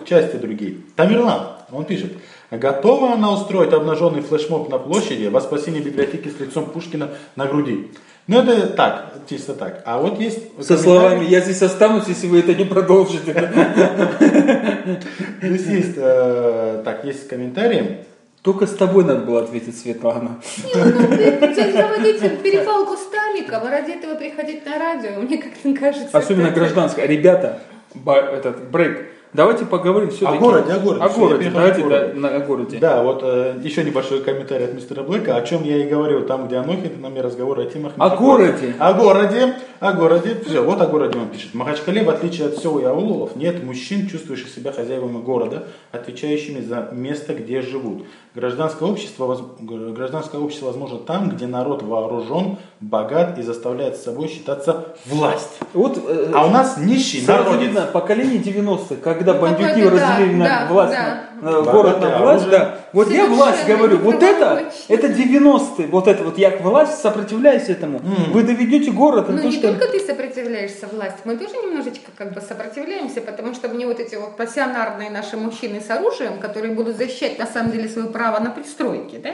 части 0.06 0.36
другие. 0.36 0.78
Тамерлан, 0.96 1.48
он 1.70 1.84
пишет. 1.84 2.12
Готова 2.50 3.12
она 3.12 3.32
устроить 3.32 3.72
обнаженный 3.72 4.20
флешмоб 4.20 4.68
на 4.70 4.78
площади 4.78 5.26
во 5.26 5.40
спасение 5.40 5.82
библиотеки 5.82 6.28
с 6.28 6.40
лицом 6.40 6.66
Пушкина 6.66 7.10
на 7.36 7.46
груди? 7.46 7.90
Ну 8.26 8.40
это 8.40 8.66
так, 8.68 9.14
чисто 9.28 9.54
так. 9.54 9.82
А 9.84 9.98
вот 9.98 10.20
есть... 10.20 10.38
Со 10.60 10.78
словами 10.78 11.24
«я 11.24 11.40
здесь 11.40 11.60
останусь, 11.62 12.06
если 12.08 12.28
вы 12.28 12.38
это 12.38 12.54
не 12.54 12.64
продолжите». 12.64 13.32
Здесь 15.42 15.66
есть, 15.66 15.94
э, 15.96 16.82
так, 16.84 17.04
есть 17.04 17.26
комментарии. 17.26 18.04
Только 18.42 18.66
с 18.66 18.74
тобой 18.74 19.04
надо 19.04 19.20
было 19.20 19.42
ответить, 19.42 19.78
Светлана. 19.78 20.40
Не, 20.64 20.74
ну, 20.74 21.54
заводить 21.54 22.42
перепалку 22.42 22.96
с 22.96 23.06
Таликом, 23.06 23.62
а 23.64 23.70
ради 23.70 23.92
этого 23.92 24.16
приходить 24.16 24.66
на 24.66 24.78
радио, 24.78 25.20
мне 25.20 25.38
как-то 25.38 25.72
кажется... 25.74 26.18
Особенно 26.18 26.48
это- 26.48 26.58
гражданская. 26.58 27.06
Ребята, 27.06 27.60
этот 28.04 28.68
брейк. 28.68 29.06
Давайте 29.34 29.64
поговорим 29.64 30.10
все-таки. 30.10 30.36
О 30.36 30.40
городе, 30.40 30.72
о 30.72 30.78
городе. 30.78 31.04
О 31.04 31.08
городе, 31.08 31.50
давайте 31.50 31.88
да, 31.88 32.10
на- 32.14 32.36
о 32.36 32.40
городе. 32.40 32.78
Да, 32.78 33.02
вот 33.02 33.20
э, 33.22 33.54
еще 33.62 33.82
небольшой 33.82 34.20
комментарий 34.20 34.66
от 34.66 34.74
мистера 34.74 35.02
Блэка, 35.02 35.36
о 35.36 35.40
чем 35.40 35.64
я 35.64 35.78
и 35.82 35.88
говорил, 35.88 36.26
там, 36.26 36.46
где 36.46 36.56
Анохин, 36.56 37.00
нами 37.00 37.18
разговоры 37.18 37.62
о 37.62 37.66
темах... 37.66 37.92
О 37.96 38.10
городе. 38.14 38.74
О 38.78 38.92
городе, 38.92 39.54
о 39.80 39.92
городе. 39.94 40.36
Все, 40.46 40.62
вот 40.62 40.82
о 40.82 40.86
городе 40.86 41.18
он 41.18 41.28
пишет. 41.28 41.54
Махачкале, 41.54 42.04
в 42.04 42.10
отличие 42.10 42.48
от 42.48 42.58
сел 42.58 42.78
и 42.78 42.84
аулов, 42.84 43.34
нет 43.34 43.64
мужчин, 43.64 44.06
чувствующих 44.06 44.48
себя 44.50 44.70
хозяевами 44.70 45.22
города, 45.22 45.64
отвечающими 45.92 46.60
за 46.60 46.90
место, 46.92 47.32
где 47.32 47.62
живут. 47.62 48.04
Гражданское 48.34 48.86
общество, 48.86 49.24
воз- 49.24 49.42
гражданское 49.60 50.42
общество 50.42 50.66
возможно 50.66 50.98
там, 50.98 51.30
где 51.30 51.46
народ 51.46 51.82
вооружен, 51.82 52.58
богат 52.82 53.38
и 53.38 53.42
заставляет 53.42 53.96
с 53.96 54.02
собой 54.02 54.28
считаться 54.28 54.88
власть. 55.06 55.60
Вот, 55.72 55.98
э, 56.06 56.32
А 56.34 56.46
у 56.46 56.50
нас 56.50 56.76
нищий 56.76 57.24
народец. 57.26 57.70
поколение 57.92 58.40
90-х, 58.42 58.96
когда 58.96 59.34
Ну, 59.34 59.40
бандюки 59.40 59.68
какой-то, 59.68 59.96
да, 59.96 60.08
разделили 60.10 60.34
на 60.34 60.66
власть, 60.68 60.92
да. 60.92 61.20
на, 61.40 61.62
город 61.62 62.00
на 62.00 62.18
власть, 62.18 62.42
уже 62.42 62.50
да. 62.50 62.78
Вот 62.92 63.08
я 63.08 63.24
совершенно 63.24 63.36
власть 63.36 63.66
говорю, 63.66 63.98
вот 63.98 64.22
это, 64.22 64.64
это 64.88 65.06
90-е, 65.06 65.86
вот 65.86 66.08
это 66.08 66.24
вот 66.24 66.38
я 66.38 66.50
к 66.50 66.60
власти 66.60 67.00
сопротивляюсь 67.00 67.68
этому. 67.68 68.00
Вы 68.32 68.42
доведете 68.42 68.90
город 68.90 69.26
Ну, 69.28 69.40
не 69.40 69.52
что... 69.52 69.68
только 69.68 69.86
ты 69.86 70.00
сопротивляешься 70.00 70.88
власти, 70.88 71.20
мы 71.24 71.36
тоже 71.36 71.54
немножечко 71.54 72.10
как 72.16 72.34
бы 72.34 72.40
сопротивляемся, 72.40 73.20
потому 73.20 73.54
что 73.54 73.68
мне 73.68 73.86
вот 73.86 74.00
эти 74.00 74.16
вот 74.16 74.36
пассионарные 74.36 75.08
наши 75.10 75.36
мужчины 75.36 75.80
с 75.80 75.88
оружием, 75.88 76.40
которые 76.40 76.74
будут 76.74 76.96
защищать 76.96 77.38
на 77.38 77.46
самом 77.46 77.70
деле 77.70 77.88
свое 77.88 78.08
право 78.08 78.40
на 78.40 78.50
пристройки, 78.50 79.18
да? 79.22 79.30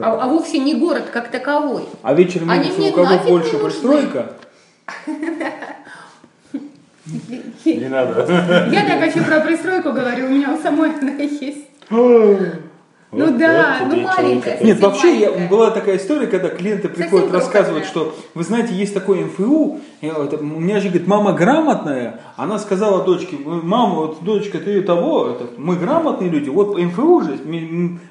А, 0.00 0.18
а 0.22 0.28
вовсе 0.28 0.58
не 0.58 0.74
город 0.74 1.10
как 1.12 1.28
таковой. 1.28 1.84
А 2.02 2.14
вечером 2.14 2.50
Они 2.50 2.70
у 2.70 2.92
кого 2.92 3.18
больше 3.18 3.58
пристройка, 3.58 4.32
Не 7.64 7.88
надо. 7.88 8.68
Я 8.70 8.86
так 8.86 9.06
еще 9.06 9.24
про 9.24 9.40
пристройку 9.40 9.92
говорю, 9.92 10.26
у 10.26 10.30
меня 10.30 10.54
у 10.54 10.58
самой 10.58 10.90
она 10.98 11.12
есть. 11.12 11.66
Ну 13.10 13.24
Вот- 13.24 13.38
да, 13.38 13.78
вот 13.80 13.96
ну 13.96 14.02
маленькая. 14.02 14.62
Нет, 14.62 14.80
вообще 14.80 15.18
я, 15.18 15.48
была 15.48 15.70
такая 15.70 15.96
история, 15.96 16.26
когда 16.26 16.50
клиенты 16.50 16.88
приходят 16.90 17.30
Совсем 17.30 17.32
рассказывать, 17.32 17.86
что 17.86 18.14
вы 18.34 18.44
знаете, 18.44 18.74
есть 18.74 18.92
такой 18.92 19.24
МФУ, 19.24 19.80
я 20.02 20.12
вот, 20.12 20.34
у 20.34 20.44
меня 20.44 20.78
же 20.80 20.88
говорит, 20.88 21.06
мама 21.06 21.32
грамотная, 21.32 22.20
она 22.36 22.58
сказала 22.58 23.04
дочке, 23.04 23.36
мама, 23.42 23.94
вот 23.94 24.22
дочка, 24.22 24.58
ты 24.58 24.82
того, 24.82 25.30
это, 25.30 25.46
мы 25.56 25.76
грамотные 25.76 26.28
люди, 26.28 26.50
вот 26.50 26.78
МФУ 26.78 27.22
же, 27.22 27.38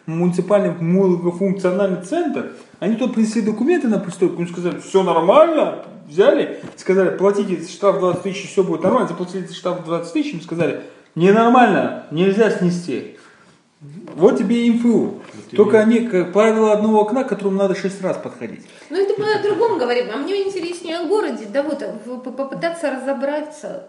муниципальный 0.07 0.73
многофункциональный 0.79 2.01
центр, 2.03 2.53
они 2.79 2.95
тут 2.95 3.13
принесли 3.13 3.43
документы 3.43 3.87
на 3.89 3.99
пристройку, 3.99 4.41
им 4.41 4.47
сказали, 4.47 4.79
все 4.79 5.03
нормально, 5.03 5.83
взяли, 6.07 6.59
сказали, 6.75 7.15
платите 7.15 7.61
штраф 7.67 7.99
20 7.99 8.23
тысяч, 8.23 8.49
все 8.49 8.63
будет 8.63 8.81
нормально, 8.81 9.07
заплатили 9.09 9.45
штраф 9.45 9.85
20 9.85 10.11
тысяч, 10.11 10.33
им 10.33 10.41
сказали, 10.41 10.81
ненормально, 11.13 12.05
нельзя 12.09 12.49
снести. 12.49 13.16
Вот 14.15 14.37
тебе 14.39 14.65
и 14.65 14.71
МФУ. 14.71 15.19
Только 15.55 15.79
они, 15.79 16.07
как 16.07 16.33
правило, 16.33 16.73
одного 16.73 17.01
окна, 17.01 17.23
к 17.23 17.29
которому 17.29 17.57
надо 17.57 17.75
шесть 17.75 18.01
раз 18.01 18.17
подходить. 18.17 18.61
Ну 18.89 18.97
это 18.97 19.21
мы 19.21 19.31
о 19.33 19.43
другом 19.43 19.77
говорим, 19.77 20.07
а 20.13 20.17
мне 20.17 20.47
интереснее 20.47 20.97
о 20.97 21.05
городе, 21.05 21.45
да 21.53 21.61
вот 21.61 21.79
п- 21.79 22.31
попытаться 22.31 22.89
разобраться, 22.91 23.87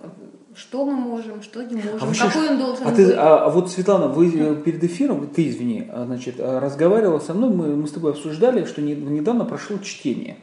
что 0.54 0.84
мы 0.84 0.92
можем, 0.92 1.42
что 1.42 1.62
не 1.62 1.76
можем, 1.76 1.98
вообще 2.00 2.24
какой 2.24 2.50
он 2.50 2.58
должен 2.58 2.86
а, 2.86 2.92
ты, 2.92 3.06
быть. 3.06 3.14
а, 3.16 3.44
а 3.46 3.48
вот, 3.50 3.70
Светлана, 3.70 4.08
вы 4.08 4.30
э, 4.34 4.54
перед 4.56 4.84
эфиром, 4.84 5.26
ты 5.28 5.48
извини, 5.48 5.88
а, 5.90 6.04
значит, 6.04 6.34
а, 6.38 6.60
разговаривала 6.60 7.20
со 7.20 7.32
мной, 7.32 7.50
мы, 7.50 7.74
мы 7.76 7.88
с 7.88 7.92
тобой 7.92 8.12
обсуждали, 8.12 8.64
что 8.66 8.82
не- 8.82 8.94
недавно 8.94 9.44
прошло 9.46 9.78
чтение 9.78 10.36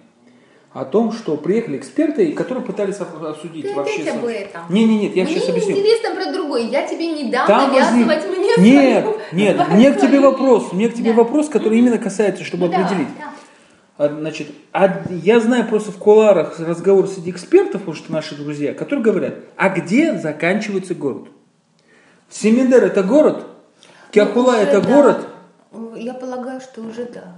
о 0.76 0.84
том, 0.84 1.14
что 1.14 1.38
приехали 1.38 1.78
эксперты, 1.78 2.34
которые 2.34 2.62
пытались 2.66 3.00
об- 3.00 3.24
обсудить 3.24 3.64
Ты 3.66 3.74
вообще... 3.74 4.02
опять 4.02 4.16
об 4.16 4.26
этом. 4.26 4.62
Не, 4.68 4.84
не, 4.84 5.00
нет, 5.04 5.16
я 5.16 5.24
Мне 5.24 5.34
сейчас 5.36 5.48
объясню. 5.48 5.72
интересно 5.72 6.14
про 6.14 6.34
другое. 6.34 6.64
Я 6.64 6.86
тебе 6.86 7.08
не 7.14 7.32
дам 7.32 7.48
Там 7.48 7.72
возник- 7.74 8.06
навязывать 8.06 8.38
мне 8.58 8.58
Нет, 8.58 9.04
свою- 9.06 9.18
нет, 9.32 9.70
мне 9.70 9.92
к 9.94 10.02
тебе 10.02 10.20
вопрос, 10.20 10.74
мне 10.74 10.90
к 10.90 10.94
тебе 10.94 11.12
Да. 11.14 11.20
вопрос, 11.24 11.48
который 11.48 11.80
именно 11.80 11.98
касается, 11.98 12.44
чтобы 12.44 12.66
Ну 12.68 12.74
да, 12.74 12.86
определить. 12.86 13.08
да. 13.18 13.32
А, 13.98 14.10
Значит, 14.10 14.48
а 14.74 15.02
я 15.10 15.40
знаю 15.40 15.66
просто 15.66 15.94
в 15.94 15.98
куларах 15.98 16.60
разговор 16.60 17.08
среди 17.08 17.32
экспертов, 17.32 17.80
потому 17.84 17.96
что 17.96 18.12
наши 18.12 18.36
друзья, 18.36 18.74
которые 18.74 19.02
говорят, 19.06 19.36
а 19.56 19.70
где 19.70 20.18
заканчивается 20.20 20.94
город? 20.94 21.30
Семендер 22.30 22.84
это 22.84 23.02
город? 23.02 23.46
Киахула 24.12 24.52
Ну, 24.52 24.58
это 24.58 24.82
да. 24.82 24.94
город? 24.94 25.28
Я 25.96 26.14
полагаю, 26.14 26.60
что 26.60 26.82
уже 26.82 27.06
да. 27.06 27.38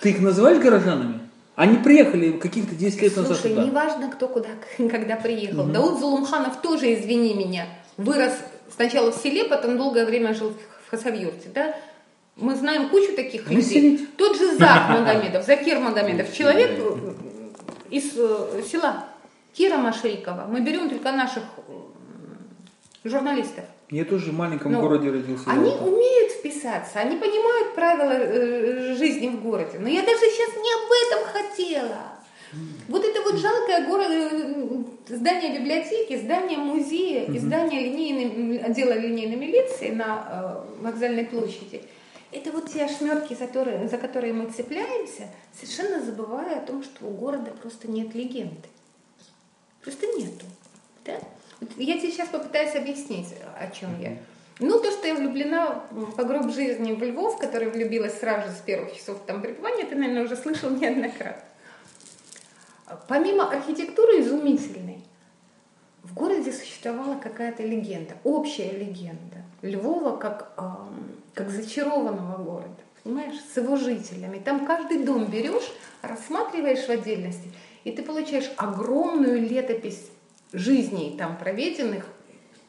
Ты 0.00 0.08
их 0.12 0.20
называешь 0.22 0.58
горожанами? 0.58 1.19
Они 1.60 1.76
приехали 1.76 2.38
каких-то 2.38 2.74
10 2.74 3.02
лет 3.02 3.16
назад 3.18 3.36
Слушай, 3.36 3.54
неважно, 3.54 4.10
кто 4.10 4.28
куда, 4.28 4.48
когда 4.78 5.16
приехал. 5.16 5.64
Дауд 5.64 6.00
Зулумханов 6.00 6.62
тоже, 6.62 6.94
извини 6.94 7.34
меня, 7.34 7.66
вырос 7.98 8.32
сначала 8.74 9.12
в 9.12 9.16
селе, 9.16 9.44
потом 9.44 9.76
долгое 9.76 10.06
время 10.06 10.32
жил 10.32 10.54
в 10.86 10.90
Хасавюрте, 10.90 11.50
да? 11.54 11.74
Мы 12.36 12.54
знаем 12.54 12.88
кучу 12.88 13.14
таких 13.14 13.42
людей. 13.42 13.56
Выселить. 13.56 14.16
Тот 14.16 14.38
же 14.38 14.56
Зак 14.56 14.88
Магомедов, 14.88 15.44
Закир 15.44 15.80
Магомедов, 15.80 16.32
человек 16.32 16.70
э, 16.78 17.12
из 17.90 18.16
э, 18.16 18.62
села 18.66 19.04
Кира 19.52 19.76
Машейкова. 19.76 20.46
Мы 20.48 20.62
берем 20.62 20.88
только 20.88 21.12
наших 21.12 21.42
журналистов. 23.04 23.66
Я 23.90 24.04
тоже 24.04 24.30
в 24.30 24.34
маленьком 24.34 24.72
Ну, 24.72 24.80
городе 24.80 25.10
родился. 25.10 25.44
Они 25.50 25.64
Золото. 25.64 25.84
умеют 25.84 26.32
вписаться, 26.32 27.00
они 27.00 27.16
понимают 27.16 27.74
правила 27.74 28.12
э, 28.12 28.94
жизни 28.96 29.28
в 29.28 29.42
городе. 29.42 29.78
Но 29.80 29.88
я 29.88 30.02
даже 30.02 30.18
сейчас 30.20 30.54
не 30.56 30.72
об 30.72 31.22
этом 31.22 31.32
хотела. 31.32 31.98
Вот 32.88 33.04
это 33.04 33.20
вот 33.22 33.36
жалкое 33.36 33.86
горо- 33.88 34.84
э, 35.08 35.14
здание 35.16 35.58
библиотеки, 35.58 36.16
здание 36.18 36.58
музея 36.58 37.24
и 37.26 37.38
здание 37.38 37.82
линейной, 37.82 38.58
отдела 38.58 38.92
линейной 38.92 39.36
милиции 39.36 39.90
на 39.90 40.64
э, 40.80 40.82
вокзальной 40.84 41.24
площади. 41.24 41.82
Это 42.32 42.52
вот 42.52 42.70
те 42.72 42.84
ошметки, 42.84 43.34
за 43.34 43.46
которые, 43.48 43.88
за 43.88 43.98
которые 43.98 44.32
мы 44.32 44.50
цепляемся, 44.50 45.28
совершенно 45.52 46.00
забывая 46.04 46.58
о 46.58 46.66
том, 46.66 46.84
что 46.84 47.06
у 47.06 47.10
города 47.10 47.50
просто 47.60 47.90
нет 47.90 48.14
легенды. 48.14 48.68
Просто 49.82 50.06
нету. 50.16 50.46
Да? 51.04 51.18
Я 51.76 51.98
тебе 51.98 52.10
сейчас 52.10 52.28
попытаюсь 52.28 52.74
объяснить, 52.74 53.34
о 53.58 53.70
чем 53.70 54.00
я. 54.00 54.16
Ну, 54.60 54.78
то, 54.78 54.90
что 54.90 55.06
я 55.06 55.14
влюблена 55.14 55.84
в 55.90 56.14
погроб 56.14 56.52
жизни 56.52 56.92
в 56.92 57.02
Львов, 57.02 57.38
который 57.38 57.70
влюбилась 57.70 58.18
сразу 58.18 58.48
же 58.48 58.54
с 58.54 58.60
первых 58.60 58.94
часов 58.94 59.18
там 59.26 59.40
пребывания, 59.40 59.84
ты, 59.84 59.94
наверное, 59.94 60.24
уже 60.24 60.36
слышал 60.36 60.70
неоднократно. 60.70 61.44
Помимо 63.08 63.50
архитектуры 63.50 64.20
изумительной, 64.20 65.02
в 66.02 66.14
городе 66.14 66.52
существовала 66.52 67.18
какая-то 67.18 67.62
легенда, 67.62 68.14
общая 68.24 68.70
легенда 68.72 69.44
Львова 69.62 70.16
как, 70.16 70.52
ам, 70.56 71.12
как 71.34 71.50
зачарованного 71.50 72.42
города, 72.42 72.80
понимаешь, 73.02 73.38
с 73.54 73.56
его 73.56 73.76
жителями. 73.76 74.38
Там 74.38 74.66
каждый 74.66 75.04
дом 75.04 75.26
берешь, 75.26 75.70
рассматриваешь 76.02 76.86
в 76.86 76.90
отдельности, 76.90 77.52
и 77.84 77.92
ты 77.92 78.02
получаешь 78.02 78.50
огромную 78.56 79.40
летопись 79.40 80.10
жизней 80.52 81.14
там 81.18 81.36
проведенных, 81.36 82.04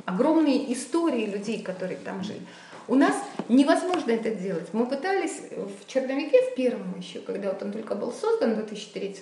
огромные 0.05 0.71
истории 0.73 1.25
людей, 1.25 1.61
которые 1.61 1.97
там 1.97 2.23
жили. 2.23 2.41
У 2.87 2.95
нас 2.95 3.13
невозможно 3.47 4.11
это 4.11 4.31
делать. 4.31 4.67
Мы 4.73 4.85
пытались 4.85 5.41
в 5.55 5.87
Черновике, 5.87 6.41
в 6.51 6.55
первом 6.55 6.97
еще, 6.97 7.19
когда 7.19 7.49
вот 7.49 7.61
он 7.63 7.71
только 7.71 7.95
был 7.95 8.11
создан 8.11 8.53
в 8.53 8.55
2003 8.57 9.17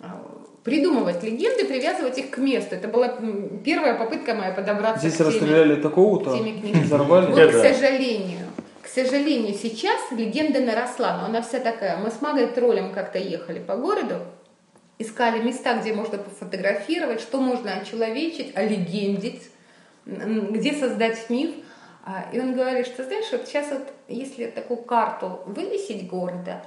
а, 0.00 0.24
придумывать 0.64 1.22
легенды, 1.22 1.64
привязывать 1.64 2.18
их 2.18 2.30
к 2.30 2.38
месту. 2.38 2.74
Это 2.74 2.88
была 2.88 3.16
первая 3.64 3.94
попытка 3.94 4.34
моя 4.34 4.52
подобраться 4.52 5.00
Здесь 5.00 5.14
к 5.14 5.18
теме. 5.18 5.30
расстреляли 5.30 5.80
такого-то, 5.80 6.30
взорвали. 6.30 7.26
Вот, 7.26 7.50
к 7.50 7.52
сожалению, 7.52 8.46
к 8.82 8.88
сожалению, 8.88 9.54
сейчас 9.54 10.00
легенда 10.10 10.60
наросла, 10.60 11.18
но 11.18 11.26
она 11.26 11.42
вся 11.42 11.60
такая. 11.60 11.98
Мы 11.98 12.10
с 12.10 12.20
Магой 12.20 12.46
троллем 12.48 12.92
как-то 12.92 13.18
ехали 13.18 13.58
по 13.58 13.76
городу, 13.76 14.16
искали 14.98 15.42
места, 15.42 15.78
где 15.80 15.92
можно 15.92 16.18
пофотографировать, 16.18 17.20
что 17.20 17.40
можно 17.40 17.72
очеловечить, 17.74 18.56
олегендить, 18.56 19.50
м, 20.06 20.52
где 20.52 20.72
создать 20.72 21.30
миф. 21.30 21.54
А, 22.04 22.26
И 22.32 22.40
он 22.40 22.54
говорит, 22.54 22.86
что 22.86 23.04
знаешь, 23.04 23.30
вот 23.32 23.46
сейчас 23.46 23.70
вот 23.70 23.86
если 24.08 24.46
такую 24.46 24.78
карту 24.78 25.40
вывесить 25.46 26.08
города, 26.08 26.64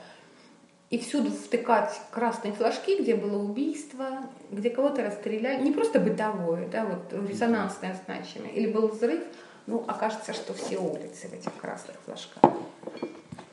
и 0.91 1.00
всюду 1.00 1.32
втыкать 1.32 2.02
красные 2.12 2.52
флажки, 2.52 3.02
где 3.02 3.15
было 3.15 3.41
убийство, 3.41 4.30
где 4.52 4.70
кого-то 4.70 5.02
расстреляли, 5.02 5.63
не 5.63 5.72
просто 5.72 6.02
бытовое, 6.02 6.67
да, 6.67 6.86
вот 6.86 7.13
резонансное 7.30 7.98
значимое, 8.06 8.52
или 8.52 8.70
был 8.70 8.89
взрыв, 8.89 9.22
ну, 9.67 9.86
окажется, 9.88 10.34
что 10.34 10.54
все 10.54 10.78
улицы 10.78 11.30
в 11.30 11.34
этих 11.34 11.56
красных 11.56 11.96
флажках. 12.06 12.44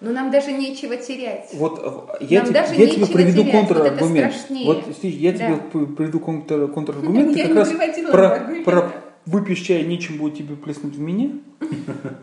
Но 0.01 0.13
нам 0.13 0.31
даже 0.31 0.53
нечего 0.53 0.97
терять. 0.97 1.51
Вот 1.55 1.81
э, 1.83 2.25
я, 2.25 2.41
Нам 2.41 2.51
тебе, 2.51 2.61
даже 2.61 2.75
я 2.75 2.87
тебе 2.87 3.07
приведу 3.07 3.43
терять, 3.43 3.69
вот 3.69 3.79
это 3.79 3.91
контраргумент. 3.91 4.35
Вот, 4.65 4.85
смотри, 4.85 5.11
я 5.11 5.33
Да. 5.33 5.39
тебе 5.39 5.87
приведу 5.87 6.21
контр, 6.21 6.69
контраргумент. 6.69 7.37
Я 7.37 7.49
как 7.49 7.53
не 7.53 7.59
раз 7.59 8.11
про, 8.11 8.63
про 8.65 8.93
выпьешь 9.27 9.61
чай, 9.61 9.85
нечем 9.85 10.19
будет 10.19 10.37
тебе 10.37 10.55
плеснуть 10.55 10.95
в 10.95 11.01
меня. 11.01 11.31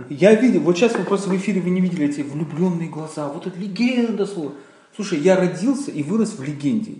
Я 0.09 0.33
видел, 0.35 0.61
вот 0.61 0.77
сейчас 0.77 0.95
вы 0.95 1.03
просто 1.03 1.29
в 1.29 1.35
эфире 1.35 1.59
вы 1.59 1.69
не 1.69 1.81
видели 1.81 2.05
эти 2.07 2.21
влюбленные 2.21 2.89
глаза. 2.89 3.27
Вот 3.27 3.45
это 3.45 3.59
легенда 3.59 4.25
слово. 4.25 4.53
Слушай, 4.95 5.19
я 5.19 5.35
родился 5.35 5.91
и 5.91 6.03
вырос 6.03 6.37
в 6.37 6.43
легенде. 6.43 6.93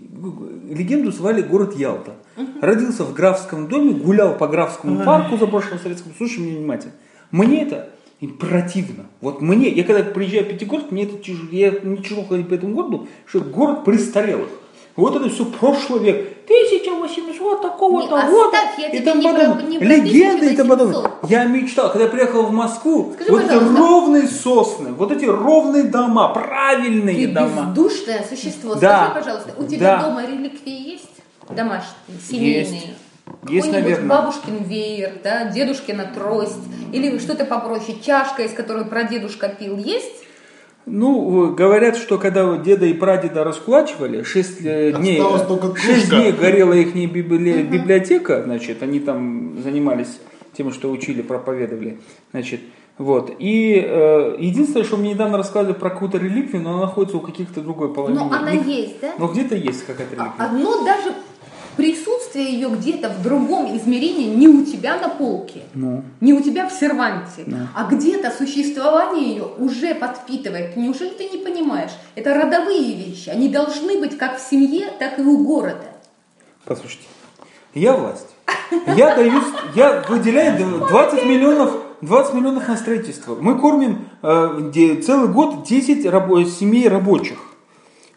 Легенду 0.68 1.10
звали 1.10 1.40
город 1.40 1.74
Ялта. 1.76 2.12
Родился 2.60 3.04
в 3.04 3.14
графском 3.14 3.68
доме, 3.68 3.94
гулял 3.94 4.36
по 4.36 4.46
графскому 4.46 5.04
парку 5.04 5.38
заброшенному 5.38 5.80
советскому. 5.80 6.14
Слушай 6.18 6.40
меня 6.40 6.58
внимательно. 6.58 6.92
Мне 7.30 7.62
это 7.62 7.88
и 8.20 8.26
противно. 8.26 9.06
Вот 9.20 9.40
мне, 9.42 9.68
я 9.68 9.84
когда 9.84 10.02
приезжаю 10.02 10.44
в 10.44 10.48
Пятигорск, 10.48 10.90
мне 10.90 11.04
это 11.04 11.18
тяжело, 11.18 11.48
я 11.50 11.70
тяжело 11.70 12.24
ходить 12.24 12.48
по 12.48 12.54
этому 12.54 12.74
городу, 12.74 13.08
что 13.26 13.38
это 13.38 13.48
город 13.48 13.84
престарелых. 13.84 14.48
Вот 14.96 15.14
это 15.14 15.28
все 15.28 15.44
прошлый 15.44 16.00
век. 16.00 16.32
1800 16.46 17.60
такого-то 17.60 18.16
Не, 18.16 18.30
года. 18.30 18.46
оставь, 18.56 18.78
я 18.78 18.88
и 18.88 18.92
не 18.92 19.68
не 19.68 19.78
про 19.78 19.84
Легенды 19.84 20.46
и 20.54 20.56
подобное. 20.56 20.98
1800. 21.00 21.30
Я 21.30 21.44
мечтал, 21.44 21.90
когда 21.92 22.04
я 22.06 22.10
приехал 22.10 22.44
в 22.44 22.52
Москву, 22.52 23.12
Скажи, 23.14 23.30
вот 23.30 23.42
эти 23.44 23.52
ровные 23.52 24.26
сосны, 24.26 24.92
вот 24.94 25.12
эти 25.12 25.26
ровные 25.26 25.82
дома, 25.84 26.28
правильные 26.30 27.26
Ты 27.26 27.32
дома. 27.34 27.66
бездушное 27.74 28.24
существо. 28.26 28.74
Да. 28.76 29.10
Скажи, 29.10 29.24
пожалуйста, 29.24 29.54
у 29.58 29.66
тебя 29.66 29.98
Да. 29.98 30.08
дома 30.08 30.24
реликвии 30.24 30.92
есть? 30.92 31.10
Домашние, 31.50 31.92
семейные? 32.26 32.60
Есть. 32.74 32.86
Есть, 33.48 33.66
Какой-нибудь 33.66 33.72
наверное. 33.72 34.08
бабушкин 34.08 34.64
веер, 34.64 35.12
да, 35.22 35.50
дедушкина 35.50 36.10
трость, 36.14 36.58
или 36.92 37.18
что-то 37.18 37.44
попроще, 37.44 37.98
чашка, 38.04 38.42
из 38.42 38.52
которой 38.52 38.84
прадедушка 38.84 39.48
пил, 39.48 39.76
есть? 39.76 40.24
Ну, 40.84 41.50
э, 41.50 41.54
говорят, 41.54 41.96
что 41.96 42.18
когда 42.18 42.56
деда 42.58 42.86
и 42.86 42.92
прадеда 42.92 43.42
раскулачивали, 43.42 44.22
6 44.22 44.60
дней, 44.62 45.20
Осталась 45.20 45.42
только 45.46 45.76
шесть 45.76 46.08
кружка. 46.08 46.16
дней 46.16 46.32
горела 46.32 46.72
их 46.74 46.94
библиотека, 46.94 48.42
значит, 48.44 48.82
они 48.82 49.00
там 49.00 49.60
занимались 49.62 50.20
тем, 50.56 50.72
что 50.72 50.90
учили, 50.90 51.22
проповедовали, 51.22 51.98
значит, 52.32 52.60
вот. 52.98 53.34
И 53.40 53.74
э, 53.84 54.36
единственное, 54.38 54.84
что 54.84 54.96
мне 54.96 55.10
недавно 55.10 55.36
рассказывали 55.36 55.74
про 55.74 55.90
какую-то 55.90 56.18
реликвию, 56.18 56.62
но 56.62 56.70
она 56.70 56.80
находится 56.82 57.16
у 57.16 57.20
каких-то 57.20 57.60
другой 57.60 57.92
половины. 57.92 58.20
Но 58.20 58.32
она 58.32 58.52
Них- 58.52 58.66
есть, 58.66 59.00
да? 59.02 59.12
Но 59.18 59.26
где-то 59.26 59.54
есть 59.56 59.84
какая-то 59.84 60.14
А- 60.16 60.24
реликвия. 60.24 60.46
Одно 60.46 60.84
даже 60.84 61.12
присутствие 61.76 62.52
ее 62.52 62.68
где-то 62.70 63.08
в 63.10 63.22
другом 63.22 63.76
измерении 63.76 64.34
не 64.34 64.48
у 64.48 64.64
тебя 64.64 64.98
на 64.98 65.08
полке, 65.08 65.62
Ну. 65.74 66.02
не 66.20 66.32
у 66.32 66.40
тебя 66.42 66.68
в 66.68 66.72
серванте, 66.72 67.44
Ну. 67.46 67.56
а 67.74 67.84
где-то 67.90 68.30
существование 68.30 69.28
ее 69.30 69.44
уже 69.58 69.94
подпитывает. 69.94 70.76
Неужели 70.76 71.10
ты 71.10 71.28
не 71.28 71.38
понимаешь? 71.38 71.90
Это 72.14 72.34
родовые 72.34 72.94
вещи. 72.94 73.28
Они 73.28 73.48
должны 73.48 73.98
быть 74.00 74.16
как 74.16 74.38
в 74.38 74.50
семье, 74.50 74.86
так 74.98 75.18
и 75.18 75.22
у 75.22 75.44
города. 75.44 75.84
Послушайте, 76.64 77.04
я 77.74 77.92
власть. 77.94 78.28
Я 78.96 79.14
даю, 79.14 79.40
я 79.74 80.02
выделяю 80.08 80.80
20 80.88 81.24
миллионов, 81.24 81.76
20 82.00 82.34
миллионов 82.34 82.66
на 82.68 82.76
строительство. 82.76 83.36
Мы 83.36 83.58
кормим 83.58 84.08
э, 84.22 84.70
целый 85.04 85.28
год 85.28 85.64
10 85.64 86.04
рабо- 86.06 86.44
семей 86.44 86.88
рабочих. 86.88 87.38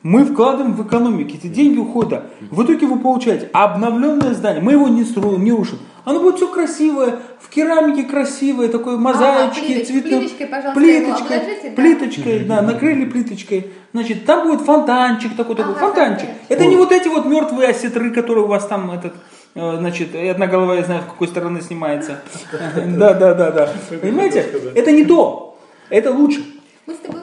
Мы 0.02 0.24
вкладываем 0.24 0.74
в 0.76 0.88
экономику, 0.88 1.32
эти 1.36 1.48
деньги 1.48 1.78
уходят. 1.78 2.24
В 2.52 2.64
итоге 2.64 2.88
вы 2.88 3.00
получаете 3.00 3.50
обновленное 3.52 4.34
здание. 4.34 4.62
Мы 4.62 4.72
его 4.72 4.88
не, 4.88 5.04
стру- 5.04 5.38
не 5.38 5.52
рушим. 5.52 5.80
Оно 6.06 6.22
будет 6.22 6.38
все 6.38 6.48
красивое, 6.48 7.20
в 7.42 7.50
керамике 7.50 8.04
красивое, 8.04 8.70
такое 8.70 8.98
мозаички, 8.98 9.60
плиточ- 9.60 9.86
цветы. 9.86 10.10
плиточкой, 10.10 10.48
пожалуйста, 10.48 10.80
плиточкой, 10.80 11.38
его 11.38 11.44
обложите, 11.44 11.70
да. 11.70 11.76
плиточкой, 11.76 12.40
да, 12.46 12.62
накрыли 12.62 13.06
плиточкой. 13.06 13.72
Значит, 13.94 14.26
там 14.26 14.48
будет 14.48 14.62
фонтанчик 14.62 15.36
такой, 15.36 15.56
такой, 15.56 15.74
Ага, 15.74 15.82
фонтанчик. 15.82 16.28
фонтанчик. 16.30 16.46
Это 16.50 16.66
не 16.66 16.78
вот 16.78 16.92
эти 16.94 17.10
вот 17.10 17.26
мертвые 17.26 17.70
осетры, 17.70 18.12
которые 18.12 18.46
у 18.46 18.48
вас 18.48 18.66
там 18.68 18.90
этот, 18.92 19.14
э, 19.56 19.78
значит, 19.78 20.16
и 20.16 20.28
одна 20.28 20.48
голова, 20.48 20.76
я 20.76 20.84
знаю, 20.84 21.02
с 21.02 21.06
какой 21.06 21.28
стороны 21.28 21.62
снимается. 21.62 22.22
Да, 22.98 23.14
да, 23.14 23.34
да, 23.34 23.52
да. 23.52 23.70
Понимаете? 24.02 24.46
Это 24.76 24.92
не 24.94 25.04
то. 25.04 25.60
Это 25.90 26.12
лучше. 26.12 26.42
Мы 26.88 26.94
с 26.96 26.98
тобой 27.00 27.19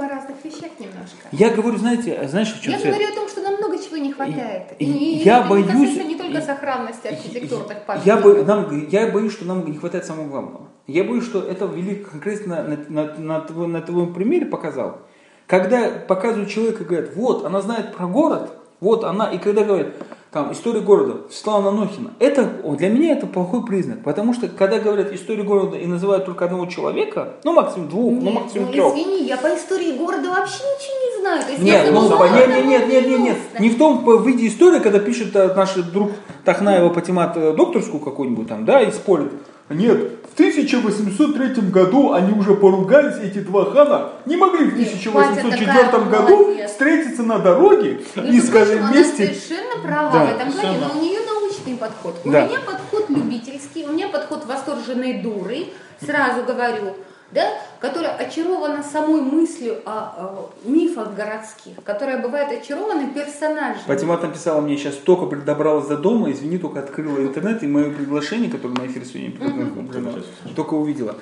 говорим 0.00 0.12
о 0.12 0.14
разных 0.20 0.44
вещах 0.44 0.70
немножко. 0.78 1.16
Я 1.32 1.50
говорю, 1.50 1.76
знаете, 1.78 2.26
знаешь, 2.28 2.52
в 2.54 2.60
чем 2.62 2.72
Я 2.72 2.78
Свет? 2.78 2.94
говорю 2.94 3.12
о 3.12 3.14
том, 3.14 3.28
что 3.28 3.42
нам 3.42 3.54
много 3.54 3.78
чего 3.78 3.96
не 3.96 4.12
хватает. 4.12 4.62
И- 4.78 4.84
И, 4.84 5.22
я 5.22 5.42
боюсь- 5.42 5.66
не 5.66 5.72
касается 5.72 6.04
не 6.04 6.14
только 6.16 6.40
сохранности 6.40 7.06
архитектурных 7.08 7.84
памятников. 7.86 8.06
Я, 8.06 8.16
бо- 8.16 8.44
нам, 8.44 8.88
я 8.88 9.06
боюсь, 9.08 9.32
что 9.32 9.44
нам 9.44 9.64
не 9.70 9.76
хватает 9.78 10.04
самого 10.06 10.28
главного. 10.28 10.68
Я 10.86 11.04
боюсь, 11.04 11.24
что 11.24 11.40
это 11.40 11.66
вели 11.66 11.96
конкретно 11.96 12.62
на, 12.62 13.04
на, 13.04 13.14
на, 13.16 13.40
твой- 13.40 13.68
на 13.68 13.80
твоем 13.80 14.12
примере 14.14 14.46
показал. 14.46 14.98
Когда 15.46 15.88
показывают 16.06 16.48
человека 16.50 16.84
и 16.84 16.86
говорят, 16.86 17.14
вот, 17.16 17.44
она 17.44 17.60
знает 17.60 17.94
про 17.94 18.06
город, 18.06 18.50
вот 18.80 19.04
она, 19.04 19.30
и 19.30 19.38
когда 19.38 19.64
говорят, 19.64 19.88
там, 20.30 20.52
история 20.52 20.80
города, 20.80 21.22
Светлана 21.30 21.72
Нохина, 21.72 22.12
это, 22.20 22.48
для 22.78 22.88
меня 22.88 23.12
это 23.12 23.26
плохой 23.26 23.64
признак, 23.64 24.04
потому 24.04 24.32
что, 24.32 24.46
когда 24.48 24.78
говорят 24.78 25.12
историю 25.12 25.44
города 25.44 25.76
и 25.76 25.86
называют 25.86 26.24
только 26.24 26.44
одного 26.44 26.66
человека, 26.66 27.34
ну, 27.42 27.52
максимум 27.52 27.88
двух, 27.88 28.12
ну, 28.12 28.20
Нет, 28.20 28.34
максимум 28.34 28.66
ну, 28.66 28.72
трех, 28.72 28.94
извини, 28.94 29.24
я 29.24 29.36
по 29.36 29.48
истории 29.48 29.96
города 29.96 30.28
вообще 30.28 30.62
ничего 30.62 30.94
не 31.04 31.20
знаю. 31.20 31.42
То 31.42 31.50
есть 31.50 31.62
нет, 31.62 31.88
ну, 31.92 32.08
по- 32.16 32.28
нет, 32.28 32.48
нет, 32.48 32.66
нет, 32.66 32.88
нет, 32.88 33.08
нет, 33.08 33.20
нет. 33.20 33.36
Не 33.58 33.70
в 33.70 33.78
том 33.78 34.04
по- 34.04 34.16
виде 34.18 34.46
истории, 34.46 34.78
когда 34.78 35.00
пишет 35.00 35.34
э, 35.34 35.52
наш 35.54 35.74
друг 35.74 36.12
Тахнаева 36.44 36.90
Патимат 36.90 37.36
э, 37.36 37.52
докторскую 37.52 38.00
какую-нибудь 38.00 38.48
там, 38.48 38.64
да, 38.64 38.82
и 38.82 38.92
спорит. 38.92 39.32
Нет, 39.70 40.10
в 40.28 40.34
1803 40.34 41.62
году 41.70 42.12
они 42.12 42.32
уже 42.32 42.54
поругались, 42.54 43.18
эти 43.22 43.38
два 43.38 43.66
хана, 43.66 44.10
не 44.26 44.36
могли 44.36 44.64
в 44.64 44.76
Нет, 44.76 44.88
1804 44.98 45.12
Батя 45.12 45.90
такая 45.90 46.04
году 46.10 46.56
встретиться 46.66 47.22
на 47.22 47.38
дороге 47.38 48.00
и 48.16 48.20
Между 48.20 48.48
сказать 48.48 48.80
вместе. 48.80 49.24
Она 49.24 49.34
совершенно 49.34 49.82
права 49.82 50.12
Да, 50.12 50.24
в 50.24 50.28
этом 50.28 50.52
плане, 50.52 50.78
но 50.80 50.98
у 50.98 51.02
нее 51.02 51.20
научный 51.24 51.76
подход. 51.76 52.16
У 52.24 52.30
Да. 52.30 52.46
меня 52.48 52.58
подход 52.66 53.10
любительский, 53.10 53.86
у 53.86 53.92
меня 53.92 54.08
подход 54.08 54.44
восторженной 54.44 55.22
дуры, 55.22 55.66
сразу 56.04 56.42
говорю, 56.42 56.96
да, 57.32 57.52
которая 57.80 58.16
очарована 58.16 58.82
самой 58.82 59.20
мыслью 59.20 59.78
о, 59.84 59.90
о 59.90 60.50
мифах 60.64 61.14
городских, 61.14 61.74
которая 61.84 62.18
бывает 62.18 62.50
очарована 62.60 63.08
персонажами. 63.08 63.84
Патимат 63.86 64.22
написала 64.22 64.60
мне 64.60 64.76
сейчас 64.76 64.94
только 64.96 65.34
добралась 65.36 65.86
до 65.86 65.96
дома, 65.96 66.30
извини, 66.32 66.58
только 66.58 66.80
открыла 66.80 67.18
интернет 67.20 67.62
и 67.62 67.66
мое 67.66 67.90
приглашение, 67.90 68.50
которое 68.50 68.74
на 68.74 68.86
эфир 68.86 69.04
сегодня 69.04 69.30
приглашено, 69.32 70.22
только 70.56 70.74
увидела. 70.74 71.16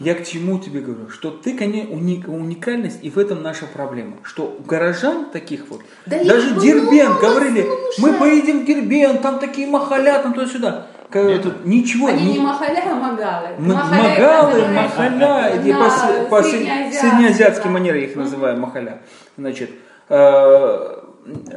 Я 0.00 0.14
к 0.14 0.26
чему 0.26 0.58
тебе 0.58 0.80
говорю? 0.80 1.10
Что 1.10 1.30
ты, 1.30 1.56
конечно, 1.56 1.94
уник- 1.94 2.26
уникальность, 2.26 2.98
и 3.02 3.10
в 3.10 3.18
этом 3.18 3.42
наша 3.42 3.66
проблема. 3.66 4.16
Что 4.24 4.56
у 4.58 4.62
горожан 4.62 5.26
таких 5.30 5.68
вот, 5.68 5.82
Да 6.06 6.24
даже 6.24 6.58
Дербент, 6.60 7.20
говорили, 7.20 7.68
мы 7.98 8.14
поедем 8.14 8.60
в 8.60 8.66
Дербент, 8.66 9.22
там 9.22 9.38
такие 9.38 9.68
махаля, 9.68 10.20
там 10.20 10.34
туда-сюда. 10.34 10.88
Как 11.12 11.42
тут 11.42 11.64
Ничего. 11.66 12.06
Они 12.08 12.24
ни- 12.24 12.32
не 12.32 12.38
махаля, 12.38 12.82
а 12.90 12.94
магалы. 12.94 13.48
М- 13.58 13.68
Махаля 13.68 14.02
Магалы, 14.02 14.68
махаля, 14.68 15.10
на 15.10 15.48
я 15.48 15.76
по, 15.76 16.36
по 16.38 16.42
среднеазиатской 16.42 17.70
манере 17.70 18.04
их 18.06 18.16
называю 18.16 18.58
махаля. 18.58 19.02
Значит, 19.36 19.70
э, 20.08 20.98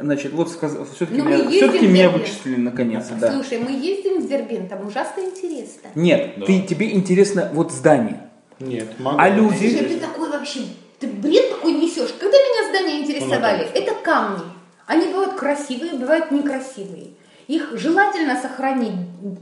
значит, 0.00 0.32
вот 0.32 0.50
все-таки 0.50 1.18
Ну, 1.20 1.24
меня, 1.24 1.36
ездим 1.36 1.50
все-таки 1.52 1.86
в 1.86 1.90
меня 1.92 2.10
вычислили 2.10 2.56
наконец-то, 2.56 3.14
да. 3.14 3.32
Слушай, 3.32 3.58
мы 3.58 3.70
ездим 3.72 4.20
в 4.20 4.28
Дербент, 4.28 4.68
там 4.68 4.86
ужасно 4.86 5.20
интересно. 5.22 5.88
Нет, 5.94 6.34
Да. 6.38 6.46
ты, 6.46 6.60
тебе 6.60 6.94
интересно 6.94 7.50
вот 7.52 7.72
здание. 7.72 8.20
Нет, 8.60 8.98
могу. 8.98 9.16
А 9.18 9.28
люди? 9.28 9.70
Слушай, 9.70 9.84
ты 9.88 9.98
такой 9.98 10.30
вообще, 10.30 10.60
ты 10.98 11.06
бред 11.06 11.50
такой 11.50 11.72
несешь. 11.72 12.14
Когда 12.18 12.36
меня 12.36 12.68
здания 12.70 13.00
интересовали, 13.02 13.64
Ну, 13.74 13.80
это 13.80 13.94
камни. 14.02 14.44
Они 14.86 15.06
бывают 15.08 15.34
красивые, 15.34 15.94
бывают 15.94 16.30
некрасивые. 16.30 17.08
Их 17.48 17.70
желательно 17.78 18.36
сохранить 18.40 18.94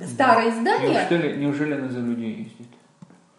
старые 0.07 0.53
здания. 0.53 1.07
Неужели, 1.11 1.37
неужели 1.37 1.75
она 1.75 1.89
за 1.89 2.01
людей 2.01 2.31
ездит? 2.31 2.69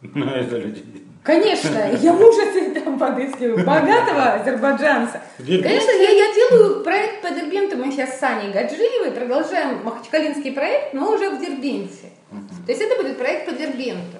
Ну, 0.14 0.26
это 0.26 0.58
люди. 0.58 0.84
Конечно, 1.24 1.76
я 2.00 2.14
мужа 2.14 2.46
себе 2.54 2.80
там 2.80 3.00
подыскиваю, 3.00 3.66
богатого 3.66 4.34
азербайджанца. 4.34 5.20
Конечно, 5.38 5.92
я, 5.92 6.10
я 6.12 6.34
делаю 6.36 6.84
проект 6.84 7.24
по 7.24 7.32
Дербенту, 7.32 7.78
мы 7.78 7.92
сейчас 7.92 8.16
с 8.16 8.20
Саней 8.20 8.52
Гаджиевой 8.52 9.10
продолжаем 9.12 9.84
махачкалинский 9.84 10.52
проект, 10.52 10.94
но 10.94 11.12
уже 11.12 11.32
в 11.32 11.40
Дербенте. 11.40 12.12
То 12.30 12.72
есть 12.72 12.82
это 12.82 13.02
будет 13.02 13.18
проект 13.18 13.48
по 13.50 13.56
Дербенту. 13.56 14.18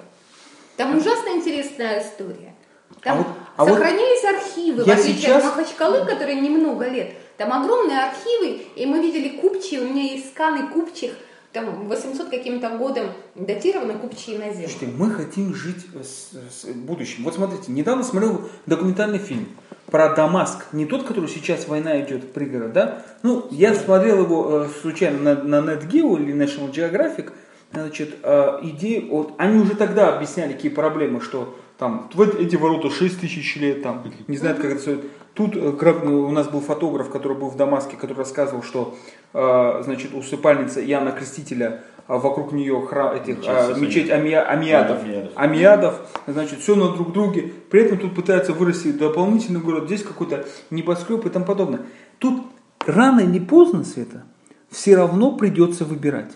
Там 0.76 0.96
ужасно 0.98 1.28
интересная 1.36 2.02
история. 2.02 2.54
Там 3.02 3.18
А 3.18 3.22
вот- 3.22 3.26
а 3.56 3.64
вот 3.64 3.74
сохранились 3.74 4.24
архивы, 4.24 4.84
в 4.84 4.88
отличие 4.88 5.14
сейчас- 5.14 5.44
от 5.44 5.56
Махачкалы, 5.56 6.04
которые 6.04 6.40
немного 6.40 6.88
лет. 6.88 7.12
Там 7.36 7.52
огромные 7.52 7.98
архивы, 7.98 8.62
и 8.76 8.86
мы 8.86 9.00
видели 9.00 9.38
купчи, 9.40 9.78
у 9.78 9.88
меня 9.88 10.02
есть 10.02 10.30
сканы 10.30 10.68
купчих, 10.68 11.12
там 11.52 11.86
800 11.86 12.28
каким-то 12.28 12.70
годом 12.76 13.08
датированы 13.34 13.94
купчие 13.94 14.38
на 14.38 14.52
землю. 14.52 14.68
Слушайте, 14.68 14.94
мы 14.96 15.10
хотим 15.10 15.54
жить 15.54 15.86
с, 16.02 16.32
с 16.50 16.66
будущим. 16.66 17.24
Вот 17.24 17.34
смотрите, 17.34 17.72
недавно 17.72 18.02
смотрел 18.02 18.48
документальный 18.66 19.18
фильм 19.18 19.48
про 19.86 20.14
Дамаск. 20.14 20.66
Не 20.72 20.86
тот, 20.86 21.04
который 21.04 21.28
сейчас 21.28 21.68
война 21.68 22.00
идет 22.00 22.32
пригород, 22.32 22.72
да? 22.72 23.02
Ну, 23.22 23.46
я 23.50 23.74
смотрел 23.74 24.22
его 24.22 24.64
э, 24.64 24.68
случайно 24.82 25.34
на, 25.34 25.42
на 25.42 25.70
NetGeo 25.70 26.20
или 26.20 26.34
National 26.34 26.70
Geographic. 26.70 27.32
Значит, 27.72 28.16
э, 28.22 28.58
идеи, 28.62 29.06
вот, 29.08 29.34
они 29.38 29.58
уже 29.58 29.76
тогда 29.76 30.14
объясняли, 30.14 30.52
какие 30.52 30.70
проблемы, 30.70 31.20
что 31.20 31.58
там 31.78 32.10
вот 32.14 32.34
эти 32.34 32.56
ворота 32.56 32.90
6 32.90 33.20
тысяч 33.20 33.56
лет, 33.56 33.82
там, 33.82 34.04
не 34.28 34.36
знают, 34.36 34.58
как 34.58 34.72
это 34.72 34.80
стоит. 34.80 35.00
Тут 35.36 35.54
э, 35.54 35.72
крак- 35.72 36.04
у 36.06 36.30
нас 36.30 36.48
был 36.48 36.60
фотограф, 36.62 37.10
который 37.10 37.36
был 37.36 37.48
в 37.50 37.56
Дамаске, 37.56 37.96
который 37.96 38.16
рассказывал, 38.16 38.62
что 38.62 38.96
э, 39.34 39.82
значит, 39.84 40.14
усыпальница 40.14 40.82
Иоанна 40.82 41.12
Крестителя, 41.12 41.82
а 42.06 42.16
вокруг 42.16 42.52
нее 42.52 42.80
храм, 42.86 43.12
этих, 43.14 43.38
Мечеть 43.38 43.48
а, 43.48 43.74
мечеть 43.74 44.08
Амия- 44.10 44.42
Амиадов, 44.42 45.02
Амиадов. 45.02 45.32
Амиадов, 45.36 46.00
значит, 46.26 46.60
все 46.60 46.74
на 46.74 46.88
друг 46.94 47.12
друге. 47.12 47.52
При 47.70 47.82
этом 47.82 47.98
тут 47.98 48.14
пытаются 48.14 48.54
вырастить 48.54 48.96
дополнительный 48.96 49.60
город, 49.60 49.84
здесь 49.86 50.02
какой-то 50.02 50.46
небоскреб 50.70 51.26
и 51.26 51.28
тому 51.28 51.44
подобное. 51.44 51.80
Тут 52.18 52.42
рано 52.86 53.20
или 53.20 53.38
поздно, 53.38 53.84
Света, 53.84 54.22
все 54.70 54.96
равно 54.96 55.36
придется 55.36 55.84
выбирать. 55.84 56.32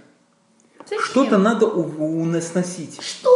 Зачем? 0.84 1.00
Что-то 1.02 1.38
надо 1.38 1.66
у, 1.66 2.20
у 2.20 2.24
нас 2.26 2.48
сносить. 2.48 3.00
Что? 3.00 3.30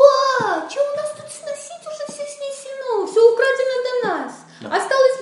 Что 0.69 0.81
у 0.83 0.97
нас 0.97 1.11
тут 1.17 1.31
сносить? 1.31 1.87
Уже 1.87 2.05
все 2.09 2.27
снесено. 2.27 3.07
Все 3.07 3.33
украдено 3.33 3.77
до 4.03 4.09
нас. 4.09 4.33
Осталась 4.65 5.15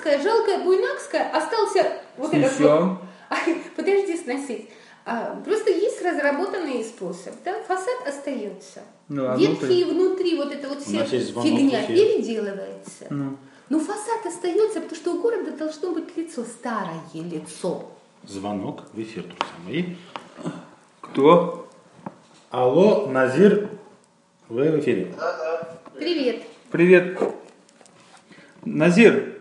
Буйнакская, 0.00 0.22
жалкая 0.22 0.64
Буйнакская. 0.64 1.30
Остался 1.30 1.92
вот 2.16 2.32
этот 2.32 2.58
вот... 2.60 2.98
Подожди 3.76 4.16
сносить. 4.16 4.70
А, 5.04 5.40
просто 5.44 5.70
есть 5.70 6.02
разработанный 6.02 6.84
способ. 6.84 7.34
Да? 7.44 7.62
Фасад 7.62 8.06
остается. 8.06 8.80
Ну, 9.08 9.30
а 9.30 9.36
Ветхие 9.36 9.86
внутри, 9.86 10.36
вот 10.36 10.52
эта 10.52 10.68
вот 10.68 10.82
вся 10.82 11.04
фигня 11.04 11.84
эфир. 11.84 11.96
переделывается. 11.96 13.06
Ну. 13.10 13.36
Но 13.68 13.78
фасад 13.78 14.26
остается, 14.26 14.80
потому 14.80 14.96
что 14.96 15.14
у 15.14 15.20
города 15.20 15.52
должно 15.52 15.92
быть 15.92 16.16
лицо, 16.16 16.44
старое 16.44 17.00
лицо. 17.14 17.88
Звонок 18.26 18.82
в 18.92 19.00
эфир, 19.00 19.22
друзья 19.22 19.54
мои. 19.64 19.84
Кто? 21.00 21.68
Алло, 22.50 23.06
Назир, 23.06 23.70
вы 24.48 24.72
в 24.72 24.80
эфире. 24.80 25.14
Привет. 25.94 26.42
Привет. 26.70 27.18
Назир, 28.64 29.39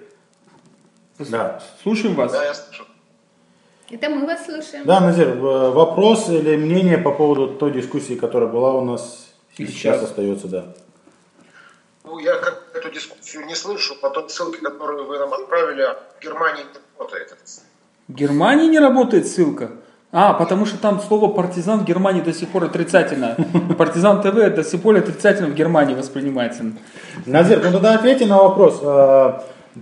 Да. 1.19 1.62
слушаем 1.84 2.15
вас. 2.15 2.32
Да, 2.32 2.45
я 2.45 2.53
слышу. 2.53 2.86
Это 3.91 4.10
мы 4.10 4.25
вас 4.25 4.45
слушаем. 4.45 4.86
Да, 4.86 4.99
Назир, 4.99 5.36
вопрос 5.36 6.29
или 6.29 6.55
мнение 6.55 6.97
по 6.97 7.12
поводу 7.12 7.47
той 7.47 7.71
дискуссии, 7.71 8.13
которая 8.15 8.49
была 8.49 8.73
у 8.73 8.86
нас 8.86 9.27
И 9.58 9.65
сейчас, 9.65 9.97
сейчас. 9.97 10.03
остается, 10.03 10.47
да. 10.47 10.65
Ну, 12.05 12.19
я 12.19 12.36
как 12.36 12.63
эту 12.73 12.91
дискуссию 12.91 13.45
не 13.45 13.55
слышу, 13.55 13.95
по 13.99 14.10
той 14.10 14.29
ссылке, 14.29 14.60
которую 14.60 15.08
вы 15.08 15.17
нам 15.17 15.34
отправили, 15.34 15.84
в 16.19 16.23
Германии 16.23 16.63
не 16.63 16.79
работает. 16.97 17.36
В 18.08 18.13
Германии 18.13 18.67
не 18.67 18.79
работает 18.79 19.27
ссылка. 19.27 19.71
А, 20.12 20.34
потому 20.34 20.65
что 20.65 20.80
там 20.80 20.99
слово 20.99 21.32
партизан 21.32 21.82
в 21.82 21.86
Германии 21.86 22.22
до 22.22 22.34
сих 22.34 22.49
пор 22.49 22.63
отрицательно. 22.63 23.36
Партизан 23.78 24.22
ТВ 24.22 24.55
до 24.55 24.63
сих 24.63 24.82
пор 24.82 24.95
отрицательно 24.97 25.49
в 25.49 25.53
Германии 25.53 25.93
воспринимается. 25.93 26.63
Назир, 27.28 27.63
ну 27.63 27.72
тогда 27.74 27.93
ответьте 27.93 28.26
на 28.26 28.38
вопрос. 28.41 28.80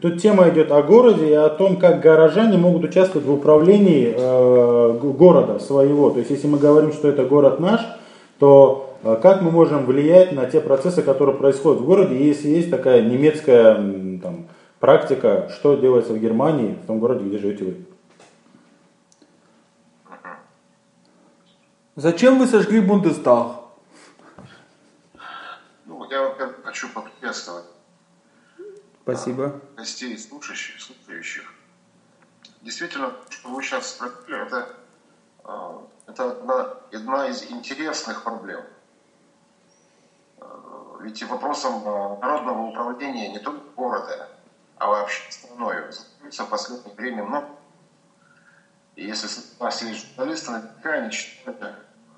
Тут 0.01 0.21
тема 0.21 0.49
идет 0.49 0.71
о 0.71 0.83
городе 0.83 1.29
и 1.29 1.33
о 1.33 1.49
том, 1.49 1.77
как 1.77 2.01
горожане 2.01 2.57
могут 2.57 2.83
участвовать 2.83 3.25
в 3.25 3.31
управлении 3.31 4.13
э, 4.15 4.99
города 5.13 5.59
своего. 5.59 6.09
То 6.09 6.19
есть, 6.19 6.29
если 6.29 6.47
мы 6.47 6.59
говорим, 6.59 6.91
что 6.91 7.07
это 7.07 7.23
город 7.23 7.61
наш, 7.61 7.79
то 8.37 8.97
э, 9.03 9.17
как 9.21 9.41
мы 9.41 9.49
можем 9.49 9.85
влиять 9.85 10.33
на 10.33 10.45
те 10.45 10.59
процессы, 10.59 11.01
которые 11.01 11.37
происходят 11.37 11.81
в 11.81 11.85
городе, 11.85 12.21
если 12.21 12.49
есть 12.49 12.69
такая 12.69 13.01
немецкая 13.01 13.75
там, 14.21 14.47
практика, 14.81 15.49
что 15.55 15.75
делается 15.75 16.11
в 16.11 16.19
Германии, 16.19 16.77
в 16.83 16.85
том 16.85 16.99
городе, 16.99 17.23
где 17.23 17.37
живете 17.37 17.63
вы? 17.63 17.75
Зачем 21.95 22.39
вы 22.39 22.45
сожгли 22.45 22.81
Бундестаг? 22.81 23.53
Ну, 25.85 26.05
я, 26.11 26.23
во-первых, 26.23 26.57
хочу 26.63 26.89
поприветствовать 26.93 27.63
Спасибо. 29.07 29.61
гостей 29.77 30.17
слушающих, 30.17 30.81
слушающих. 30.81 31.53
Действительно, 32.61 33.15
что 33.29 33.47
вы 33.47 33.63
сейчас 33.63 33.91
спросили, 33.91 34.45
это, 34.45 34.75
э, 35.45 35.79
это 36.07 36.31
одна, 36.31 36.73
одна 36.91 37.29
из 37.29 37.49
интересных 37.49 38.25
проблем. 38.25 38.65
Э, 40.41 40.97
Ведь 40.99 41.23
вопросом 41.23 41.83
э, 41.85 42.19
народного 42.19 42.63
управления 42.63 43.29
не 43.29 43.39
только 43.39 43.61
города, 43.77 44.29
а 44.75 44.87
вообще 44.87 45.31
страной 45.31 45.89
занимается 45.89 46.43
в 46.43 46.49
последнее 46.49 46.93
время 46.93 47.23
много. 47.23 47.47
И 48.97 49.05
если 49.05 49.29
нас 49.61 49.81
есть 49.83 50.05
журналисты, 50.05 50.51
наверняка 50.51 50.91
они 50.91 51.11
читали 51.11 51.75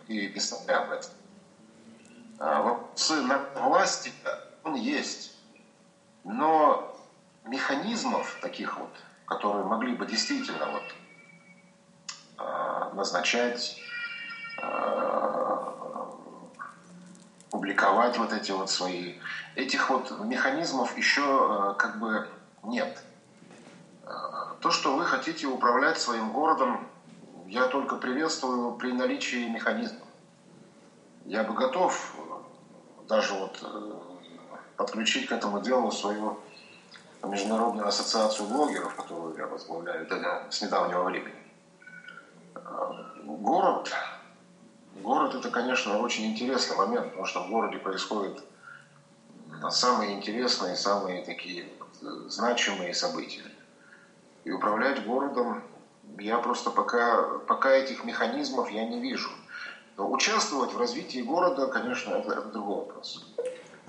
и 0.07 0.27
писали 0.27 0.71
об 0.71 0.89
этом. 0.89 1.11
Вопросы 2.39 3.21
на 3.21 3.37
власти, 3.57 4.11
он 4.63 4.73
есть. 4.73 5.38
Но 6.23 6.95
механизмов 7.45 8.37
таких 8.41 8.77
вот, 8.77 8.91
которые 9.25 9.65
могли 9.65 9.95
бы 9.95 10.05
действительно 10.05 10.65
вот 10.67 10.83
а, 12.37 12.91
назначать, 12.93 13.77
а, 14.61 16.15
публиковать 17.49 18.17
вот 18.17 18.33
эти 18.33 18.51
вот 18.51 18.69
свои, 18.69 19.15
этих 19.55 19.89
вот 19.89 20.11
механизмов 20.19 20.95
еще 20.97 21.23
а, 21.23 21.73
как 21.73 21.99
бы 21.99 22.27
нет. 22.63 23.03
То, 24.61 24.71
что 24.71 24.95
вы 24.95 25.05
хотите 25.05 25.47
управлять 25.47 25.99
своим 25.99 26.31
городом, 26.31 26.85
я 27.47 27.65
только 27.65 27.95
приветствую 27.95 28.73
при 28.73 28.91
наличии 28.91 29.47
механизмов. 29.47 30.07
Я 31.25 31.43
бы 31.43 31.53
готов 31.53 32.13
э, 32.17 33.05
даже 33.07 33.33
вот 33.33 33.59
э, 33.61 34.08
подключить 34.79 35.27
к 35.27 35.33
этому 35.33 35.59
делу 35.59 35.91
свою 35.91 36.39
международную 37.21 37.85
ассоциацию 37.85 38.47
блогеров, 38.47 38.95
которую 38.95 39.37
я 39.37 39.45
возглавляю 39.45 40.07
с 40.49 40.61
недавнего 40.61 41.03
времени. 41.03 41.35
Город, 43.25 43.91
город 45.03 45.35
это, 45.35 45.51
конечно, 45.51 45.99
очень 45.99 46.27
интересный 46.27 46.77
момент, 46.77 47.09
потому 47.09 47.25
что 47.25 47.43
в 47.43 47.49
городе 47.49 47.77
происходят 47.77 48.41
самые 49.69 50.13
интересные, 50.13 50.77
самые 50.77 51.25
такие 51.25 51.65
э, 52.01 52.05
значимые 52.29 52.93
события. 52.93 53.43
И 54.45 54.51
управлять 54.51 55.05
городом 55.05 55.61
я 56.17 56.37
просто 56.37 56.71
пока, 56.71 57.23
пока 57.47 57.71
этих 57.71 58.05
механизмов 58.05 58.71
я 58.71 58.87
не 58.87 59.01
вижу. 59.01 59.29
Но 59.97 60.09
участвовать 60.09 60.71
в 60.71 60.79
развитии 60.79 61.19
города, 61.19 61.67
конечно, 61.67 62.11
это, 62.13 62.31
это 62.31 62.47
другой 62.47 62.77
вопрос. 62.85 63.25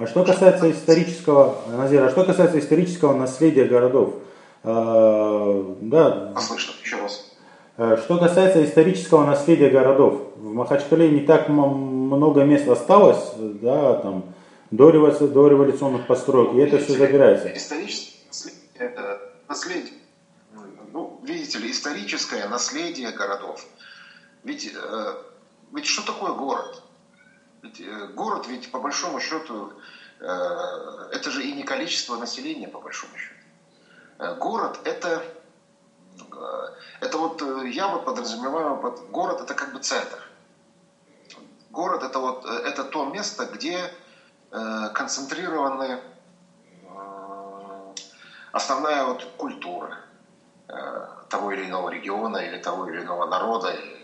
А 0.01 0.07
что 0.07 0.24
касается 0.24 0.70
исторического, 0.70 1.59
Назир, 1.76 2.03
а 2.03 2.11
что 2.11 2.24
касается 2.24 2.59
исторического 2.59 3.12
наследия 3.14 3.66
городов, 3.66 4.14
э, 4.62 5.74
да, 5.82 6.32
А 6.34 6.40
слышно, 6.40 6.72
еще 6.82 6.96
раз. 6.96 7.30
э, 7.76 7.98
что 8.03 8.16
касается 8.18 8.64
исторического 8.64 9.26
наследия 9.26 9.68
городов, 9.68 10.22
в 10.36 10.55
Махачкале 10.55 11.11
не 11.11 11.20
так 11.20 11.51
много 11.51 12.44
мест 12.44 12.66
осталось, 12.66 13.32
да, 13.36 13.96
там, 13.96 14.24
до, 14.70 14.88
револю- 14.88 15.28
до 15.28 15.48
революционных 15.48 16.07
построек, 16.07 16.55
и 16.55 16.59
это 16.61 16.78
все 16.78 16.94
забирается. 16.94 17.55
Историческое 17.55 19.18
наследие. 19.51 19.92
Ну, 20.94 21.20
видите 21.24 21.59
ли, 21.59 21.70
историческое 21.70 22.48
наследие 22.48 23.11
городов. 23.12 23.66
Ведь, 24.44 24.72
э, 24.74 25.12
ведь 25.74 25.84
что 25.84 26.07
такое 26.11 26.32
город? 26.32 26.82
Ведь 27.63 27.81
э, 27.81 28.07
город, 28.07 28.47
ведь 28.47 28.71
по 28.71 28.79
большому 28.79 29.21
счету, 29.21 29.73
э, 30.19 30.25
это 31.13 31.31
же 31.31 31.45
и 31.45 31.53
не 31.53 31.63
количество 31.63 32.17
населения, 32.17 32.69
по 32.69 32.79
большому 32.79 33.17
счету. 33.17 33.35
Э, 34.19 34.35
город 34.35 34.81
это, 34.85 35.23
это 37.01 37.19
вот 37.19 37.43
я 37.67 37.89
вот 37.89 38.05
подразумеваю, 38.05 38.79
под 38.79 39.11
город 39.11 39.41
это 39.43 39.55
как 39.55 39.73
бы 39.73 39.79
центр. 39.79 40.19
Город 41.71 42.03
это 42.03 42.19
вот 42.19 42.45
это 42.45 42.83
то 42.83 43.05
место, 43.05 43.45
где 43.45 43.93
концентрированы 44.51 46.01
основная 48.51 49.05
вот 49.05 49.25
культура 49.37 49.97
того 51.29 51.53
или 51.53 51.67
иного 51.67 51.89
региона 51.91 52.39
или 52.39 52.57
того 52.57 52.89
или 52.89 53.01
иного 53.03 53.27
народа, 53.27 53.71
или 53.71 53.99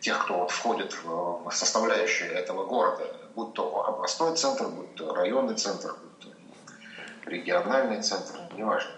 тех, 0.00 0.24
кто 0.24 0.38
вот 0.38 0.50
входит 0.50 0.96
в 1.02 1.50
составляющие 1.50 2.28
этого 2.30 2.64
города, 2.64 3.04
будь 3.34 3.54
то 3.54 3.86
областной 3.86 4.36
центр, 4.36 4.68
будь 4.68 4.94
то 4.94 5.14
районный 5.14 5.54
центр, 5.54 5.94
будь 5.94 6.18
то 6.18 7.30
региональный 7.30 8.02
центр, 8.02 8.34
неважно. 8.56 8.92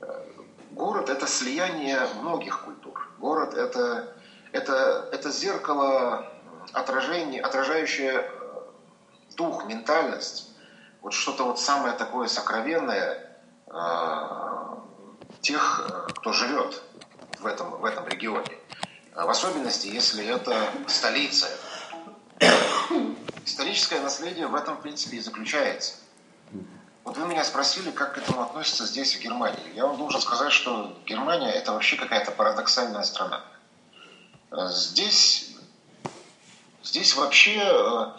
Э, 0.00 0.24
Город– 0.72 1.08
это 1.10 1.26
слияние 1.26 1.98
многих 2.20 2.64
культур. 2.64 3.08
Город– 3.18 3.54
это, 3.56 4.14
это, 4.52 5.08
это 5.12 5.30
зеркало 5.30 6.30
отражение, 6.72 7.40
отражающее 7.40 8.20
э, 8.20 8.60
дух, 9.36 9.64
ментальность, 9.66 10.50
вот 11.00 11.12
что-то 11.14 11.44
вот 11.44 11.58
самое 11.58 11.94
такое 11.94 12.28
сокровенное 12.28 13.40
э, 13.66 14.76
тех, 15.40 15.88
э, 15.88 16.12
кто 16.14 16.32
живет 16.32 16.82
в 17.38 17.46
этом, 17.46 17.70
в 17.70 17.84
этом 17.84 18.06
регионе. 18.06 18.57
А 19.18 19.26
В 19.26 19.30
особенности, 19.30 19.88
если 19.88 20.24
это 20.24 20.70
столица. 20.86 21.48
Историческое 23.44 23.98
наследие 23.98 24.46
в 24.46 24.54
этом, 24.54 24.76
в 24.76 24.80
принципе, 24.80 25.16
и 25.16 25.20
заключается. 25.20 25.94
Вот 27.02 27.16
вы 27.16 27.26
меня 27.26 27.42
спросили, 27.42 27.90
как 27.90 28.14
к 28.14 28.18
этому 28.18 28.42
относятся 28.42 28.86
здесь, 28.86 29.16
в 29.16 29.20
Германии. 29.20 29.74
Я 29.74 29.86
вам 29.86 29.98
должен 29.98 30.20
сказать, 30.20 30.52
что 30.52 30.96
Германия– 31.04 31.50
это 31.52 31.72
вообще 31.72 31.96
какая-то 31.96 32.30
парадоксальная 32.30 33.02
страна. 33.02 33.44
Э, 34.52 34.68
Здесь, 34.70 35.50
здесь 36.84 37.16
вообще, 37.16 37.58
э, 37.60 38.12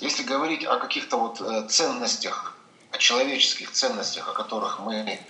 если 0.00 0.24
говорить 0.24 0.64
о 0.64 0.76
каких-то 0.80 1.18
вот 1.18 1.40
э, 1.40 1.68
ценностях, 1.68 2.56
о 2.90 2.98
человеческих 2.98 3.70
ценностях, 3.70 4.28
о 4.28 4.32
которых 4.32 4.80
мы 4.80 5.20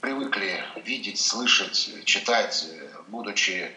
привыкли 0.00 0.64
видеть, 0.84 1.20
слышать, 1.20 2.04
читать, 2.04 2.66
будучи 3.06 3.72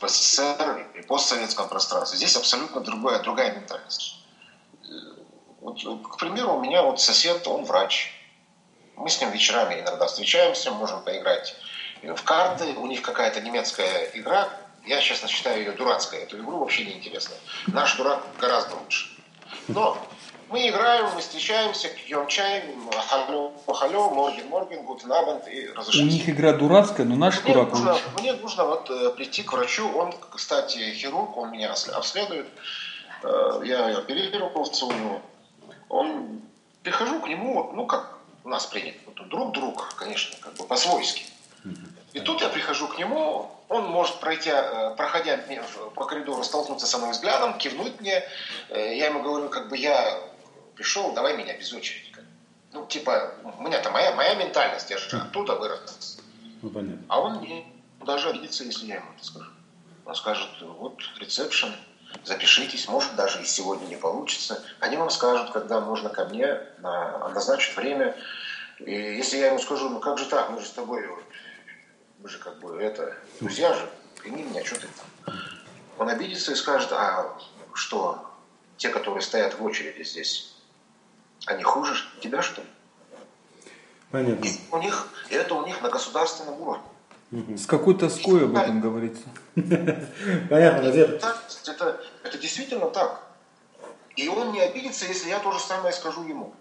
в 0.00 0.08
СССР 0.08 0.86
и 0.94 1.02
постсоветском 1.02 1.68
пространстве, 1.68 2.16
здесь 2.16 2.36
абсолютно 2.36 2.80
другая, 2.80 3.20
другая 3.20 3.54
ментальность. 3.54 4.24
Э, 4.82 4.86
Вот, 5.60 5.84
вот, 5.84 6.08
к 6.08 6.16
примеру, 6.16 6.54
у 6.54 6.60
меня 6.60 6.82
вот 6.82 7.00
сосед, 7.00 7.46
он 7.46 7.64
врач. 7.64 8.12
Мы 8.96 9.08
с 9.10 9.20
ним 9.20 9.30
вечерами 9.30 9.80
иногда 9.80 10.06
встречаемся, 10.06 10.70
можем 10.70 11.02
поиграть 11.02 11.54
в 12.02 12.22
карты. 12.24 12.74
У 12.76 12.86
них 12.86 13.02
какая-то 13.02 13.40
немецкая 13.40 14.10
игра. 14.14 14.48
Я, 14.86 15.00
честно, 15.00 15.28
считаю 15.28 15.58
ее 15.58 15.72
дурацкой. 15.72 16.20
Эту 16.20 16.38
игру 16.38 16.58
вообще 16.58 16.84
не 16.84 16.92
интересно. 16.92 17.34
Наш 17.66 17.96
дурак 17.96 18.22
гораздо 18.38 18.76
лучше. 18.76 19.06
Но 19.68 19.96
мы 20.50 20.68
играем, 20.68 21.06
мы 21.14 21.20
встречаемся, 21.20 21.88
пьем 21.88 22.26
чай, 22.26 22.64
халло, 23.08 23.52
халло, 23.66 24.10
морген, 24.10 24.48
морген, 24.48 24.84
гутен 24.84 25.12
абенд 25.12 25.46
и 25.48 25.68
У 25.68 25.74
разошлись. 25.74 26.12
них 26.12 26.28
игра 26.28 26.52
дурацкая, 26.52 27.06
но 27.06 27.16
наш 27.16 27.42
Мне 27.42 27.54
дурак 27.54 27.72
нужно, 27.72 27.96
мне 28.18 28.32
нужно 28.34 28.64
вот 28.64 28.90
э, 28.90 29.10
прийти 29.10 29.42
к 29.44 29.52
врачу. 29.52 29.90
Он, 29.96 30.12
кстати, 30.30 30.78
хирург, 30.92 31.36
он 31.36 31.52
меня 31.52 31.72
обследует. 31.72 32.48
Э, 33.22 33.60
я 33.64 33.96
оперировался 33.98 34.86
у 34.86 34.92
него. 34.92 35.22
Он, 35.88 36.42
прихожу 36.82 37.20
к 37.20 37.28
нему, 37.28 37.70
ну, 37.72 37.86
как 37.86 38.18
у 38.42 38.48
нас 38.48 38.66
принято, 38.66 38.98
друг 39.26 39.52
друг, 39.52 39.94
конечно, 39.94 40.36
как 40.40 40.54
бы 40.54 40.64
по-свойски. 40.64 41.26
И 42.12 42.18
тут 42.18 42.40
я 42.40 42.48
прихожу 42.48 42.88
к 42.88 42.98
нему, 42.98 43.52
он 43.68 43.84
может, 43.84 44.18
пройти, 44.18 44.50
э, 44.52 44.94
проходя 44.96 45.38
по 45.94 46.06
коридору, 46.06 46.42
столкнуться 46.42 46.88
со 46.88 46.98
мной 46.98 47.12
взглядом, 47.12 47.56
кивнуть 47.56 48.00
мне. 48.00 48.24
Я 48.68 49.06
ему 49.06 49.22
говорю, 49.22 49.48
как 49.48 49.68
бы 49.68 49.76
я 49.76 50.18
пришел, 50.80 51.12
давай 51.12 51.36
меня 51.36 51.54
без 51.58 51.70
очереди. 51.74 52.06
Ну, 52.72 52.86
типа, 52.86 53.34
у 53.42 53.62
меня-то 53.62 53.90
моя, 53.90 54.14
моя 54.14 54.34
ментальность, 54.34 54.88
я 54.88 54.96
же 54.96 55.14
оттуда 55.14 55.56
вырос. 55.56 56.18
Ну, 56.62 56.70
понятно. 56.70 57.04
А 57.08 57.20
он 57.20 57.40
не. 57.42 57.66
даже 58.06 58.30
обидится, 58.30 58.64
если 58.64 58.86
я 58.86 58.94
ему 58.96 59.12
это 59.14 59.22
скажу. 59.26 59.50
Он 60.06 60.14
скажет, 60.14 60.48
вот 60.62 60.98
ресепшн, 61.18 61.74
запишитесь, 62.24 62.88
может 62.88 63.14
даже 63.14 63.42
и 63.42 63.44
сегодня 63.44 63.86
не 63.88 63.96
получится. 63.96 64.64
Они 64.78 64.96
вам 64.96 65.10
скажут, 65.10 65.50
когда 65.50 65.80
можно 65.80 66.08
ко 66.08 66.24
мне, 66.24 66.60
на, 66.78 67.28
назначат 67.28 67.76
время. 67.76 68.16
И 68.78 68.92
если 68.92 69.36
я 69.36 69.48
ему 69.48 69.58
скажу, 69.58 69.90
ну 69.90 70.00
как 70.00 70.16
же 70.16 70.24
так, 70.24 70.48
мы 70.48 70.60
же 70.60 70.66
с 70.66 70.70
тобой, 70.70 71.06
мы 72.20 72.28
же 72.30 72.38
как 72.38 72.58
бы 72.60 72.80
это, 72.80 73.14
друзья 73.40 73.74
же, 73.74 73.86
прими 74.22 74.44
меня, 74.44 74.64
что 74.64 74.76
ты 74.76 74.86
там. 74.86 75.36
Он 75.98 76.08
обидится 76.08 76.52
и 76.52 76.54
скажет, 76.54 76.90
а 76.92 77.36
что, 77.74 78.32
те, 78.78 78.88
которые 78.88 79.20
стоят 79.20 79.58
в 79.58 79.62
очереди 79.62 80.02
здесь, 80.04 80.54
они 81.46 81.62
хуже 81.62 81.94
тебя, 82.20 82.42
что 82.42 82.60
ли? 82.62 82.66
Понятно. 84.10 84.44
И 84.44 84.50
у 84.70 84.78
них, 84.78 85.08
и 85.30 85.34
это 85.34 85.54
у 85.54 85.64
них 85.66 85.80
на 85.82 85.88
государственном 85.88 86.60
уровне. 86.60 86.82
С 87.56 87.66
какой 87.66 87.96
тоской 87.96 88.44
об 88.44 88.56
этом 88.56 88.80
говорится. 88.80 89.22
Понятно. 89.54 91.18
Так, 91.18 91.44
это, 91.68 92.00
это 92.24 92.38
действительно 92.38 92.90
так. 92.90 93.22
И 94.16 94.28
он 94.28 94.52
не 94.52 94.60
обидится, 94.60 95.06
если 95.06 95.28
я 95.28 95.38
то 95.38 95.52
же 95.52 95.60
самое 95.60 95.92
скажу 95.92 96.24
ему. 96.24 96.52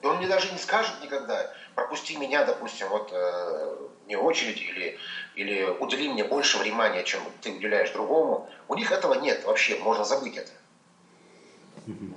И 0.00 0.06
он 0.06 0.16
мне 0.16 0.26
даже 0.26 0.50
не 0.52 0.58
скажет 0.58 0.94
никогда, 1.02 1.52
пропусти 1.74 2.16
меня, 2.16 2.44
допустим, 2.44 2.88
вот 2.88 3.10
э, 3.12 3.76
не 4.06 4.16
очередь 4.16 4.60
или, 4.62 4.98
или 5.34 5.64
удели 5.80 6.08
мне 6.08 6.24
больше 6.24 6.58
внимания, 6.58 7.02
чем 7.02 7.20
ты 7.42 7.50
уделяешь 7.50 7.90
другому. 7.90 8.48
У 8.68 8.74
них 8.76 8.92
этого 8.92 9.14
нет 9.14 9.44
вообще, 9.44 9.78
можно 9.80 10.04
забыть 10.04 10.36
это. 10.36 10.50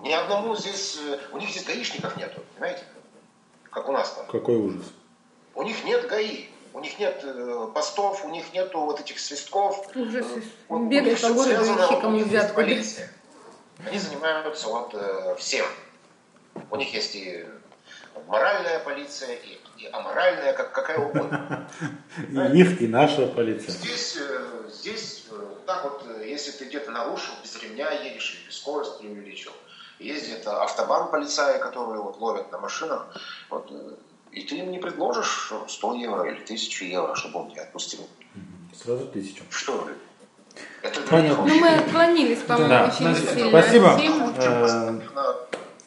Ни 0.03 0.11
одному 0.11 0.55
здесь, 0.55 0.99
э, 1.01 1.17
у 1.31 1.37
них 1.37 1.49
здесь 1.49 1.63
гаишников 1.63 2.17
нету, 2.17 2.41
понимаете? 2.55 2.83
Как 3.71 3.87
у 3.87 3.91
нас 3.91 4.11
там. 4.11 4.25
Какой 4.27 4.55
ужас. 4.57 4.91
У 5.55 5.63
них 5.63 5.83
нет 5.85 6.07
ГАИ, 6.07 6.45
у 6.73 6.79
них 6.79 6.99
нет 6.99 7.21
э, 7.23 7.67
постов, 7.73 8.25
у 8.25 8.29
них 8.29 8.53
нету 8.53 8.79
вот 8.81 8.99
этих 8.99 9.19
свистков. 9.19 9.85
Ужас. 9.95 10.25
Э, 10.35 10.41
у- 10.69 10.75
у 10.75 10.89
Бегай 10.89 11.11
них 11.11 11.21
по 11.21 11.29
городу, 11.29 11.63
вот 11.65 12.01
кому 12.01 12.19
полиция. 12.53 13.09
Они 13.85 13.97
занимаются 13.97 14.67
вот 14.67 14.93
э, 14.93 15.35
всем. 15.37 15.65
У 16.69 16.75
них 16.75 16.93
есть 16.93 17.15
и 17.15 17.45
моральная 18.27 18.79
полиция, 18.79 19.35
и, 19.35 19.57
и 19.77 19.87
аморальная, 19.91 20.53
как, 20.53 20.71
какая 20.73 20.97
угодно. 20.99 21.69
И 22.29 22.59
их, 22.59 22.81
и 22.81 22.87
наша 22.87 23.27
полиция. 23.27 23.71
Здесь, 23.71 24.17
э, 24.19 24.60
здесь 24.81 25.23
э, 25.31 25.35
так 25.65 25.83
вот, 25.83 26.03
э, 26.07 26.27
если 26.27 26.51
ты 26.51 26.65
где-то 26.65 26.91
нарушил, 26.91 27.33
без 27.43 27.61
ремня 27.61 27.89
едешь 27.91 28.35
или 28.35 28.47
без 28.47 28.57
скорости 28.57 29.03
не 29.03 29.09
увеличил, 29.11 29.51
есть 29.99 30.25
где-то 30.27 30.63
автобан 30.63 31.09
полицаи, 31.11 31.59
которые 31.59 32.01
вот 32.01 32.17
ловят 32.19 32.51
на 32.51 32.57
машинах, 32.59 33.05
вот, 33.49 33.69
э, 33.71 33.91
и 34.31 34.41
ты 34.41 34.55
им 34.55 34.71
не 34.71 34.79
предложишь 34.79 35.51
100 35.67 35.93
евро 35.95 36.23
или 36.23 36.39
1000 36.43 36.85
евро, 36.85 37.15
чтобы 37.15 37.39
он 37.39 37.51
тебя 37.51 37.63
отпустил. 37.63 38.07
Сразу 38.83 39.05
тысячу. 39.07 39.43
Что? 39.49 39.87
Это 40.81 41.01
Понятно. 41.01 41.45
Ну, 41.45 41.55
мы 41.59 41.67
отклонились, 41.69 42.39
по-моему, 42.39 42.69
Да. 42.69 42.85
очень 42.93 43.05
Назир, 43.05 43.29
сильно 43.29 43.49
спасибо. 43.49 44.01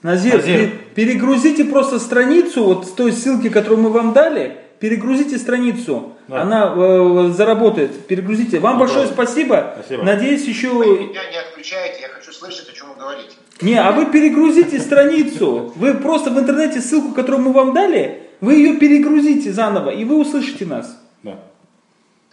Назир, 0.03 0.37
Назир. 0.37 0.71
пе- 0.71 0.77
перегрузите 0.95 1.65
просто 1.65 1.99
страницу 1.99 2.65
вот 2.65 2.87
с 2.87 2.91
той 2.93 3.13
ссылки, 3.13 3.49
которую 3.49 3.81
мы 3.81 3.91
вам 3.91 4.13
дали. 4.13 4.64
Перегрузите 4.81 5.39
страницу, 5.39 6.12
Да. 6.29 6.43
она 6.43 6.75
э, 6.77 7.29
заработает. 7.33 8.07
Перегрузите. 8.07 8.59
Вам 8.61 8.79
большое 8.79 9.07
Попробуй. 9.09 9.27
спасибо. 9.27 9.75
Спасибо. 9.79 10.03
Надеюсь, 10.03 10.45
еще. 10.47 10.70
Вы 10.70 10.87
меня 10.99 11.31
не 11.31 11.37
отключаете, 11.39 12.03
я 12.03 12.09
хочу 12.09 12.33
слышать, 12.33 12.68
о 12.68 12.72
чем 12.72 12.89
вы 12.91 12.95
говорите. 12.97 13.31
Не, 13.62 13.77
а 13.77 13.93
вы 13.93 14.07
перегрузите 14.07 14.79
страницу. 14.81 15.72
Вы 15.77 15.95
просто 15.95 16.31
в 16.31 16.39
интернете 16.39 16.81
ссылку, 16.81 17.14
которую 17.14 17.43
мы 17.45 17.53
вам 17.53 17.72
дали, 17.72 18.22
вы 18.41 18.55
ее 18.55 18.77
перегрузите 18.79 19.53
заново, 19.53 19.91
и 19.91 20.05
вы 20.05 20.18
услышите 20.20 20.66
нас. 20.66 21.01
Да. 21.22 21.39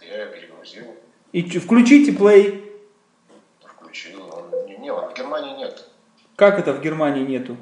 Я 0.00 0.26
перегрузил, 0.26 0.94
И 1.32 1.42
включите 1.58 2.12
плей. 2.12 2.64
включил. 3.64 4.20
Не, 4.80 4.92
в 4.92 5.14
Германии 5.16 5.56
нет. 5.58 5.88
Как 6.36 6.58
это 6.58 6.72
в 6.72 6.82
Германии 6.82 7.24
нету? 7.24 7.56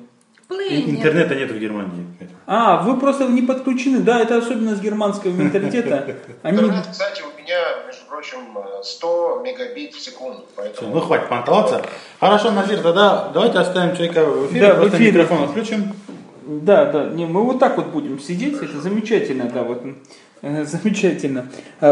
Плей 0.51 0.83
нет. 0.83 0.99
Интернета 0.99 1.37
нет 1.37 1.51
в 1.53 1.59
Германии. 1.61 2.05
А, 2.45 2.83
вы 2.83 2.99
просто 2.99 3.29
не 3.29 3.41
подключены. 3.43 4.01
Да, 4.01 4.21
это 4.21 4.39
особенность 4.39 4.83
германского 4.83 5.31
менталитета. 5.31 6.17
Они... 6.43 6.59
Интернет, 6.59 6.89
кстати, 6.91 7.23
у 7.23 7.41
меня, 7.41 7.57
между 7.87 8.05
прочим, 8.09 8.39
э, 8.57 8.83
100 8.83 9.43
мегабит 9.45 9.95
в 9.95 10.01
секунду. 10.01 10.45
Поэтому 10.57 10.93
ну 10.93 11.01
хватит 11.01 11.29
понтоваться. 11.29 11.83
Хорошо, 12.19 12.51
Назир, 12.51 12.81
тогда 12.81 13.31
давайте 13.33 13.59
оставим 13.59 13.95
человека 13.95 14.25
в 14.25 14.51
эфире, 14.51 14.67
Да, 14.67 14.75
в 14.75 14.77
просто 14.79 14.97
эфире. 14.97 15.13
микрофон 15.13 15.45
отключим. 15.45 15.93
Да, 16.45 16.87
да, 16.87 17.05
не, 17.05 17.27
мы 17.27 17.45
вот 17.45 17.61
так 17.61 17.77
вот 17.77 17.87
будем 17.87 18.19
сидеть, 18.19 18.57
это 18.61 18.81
замечательно, 18.81 19.45
да, 19.55 19.63
вот, 19.63 19.85
э, 20.43 20.65
замечательно. 20.67 21.47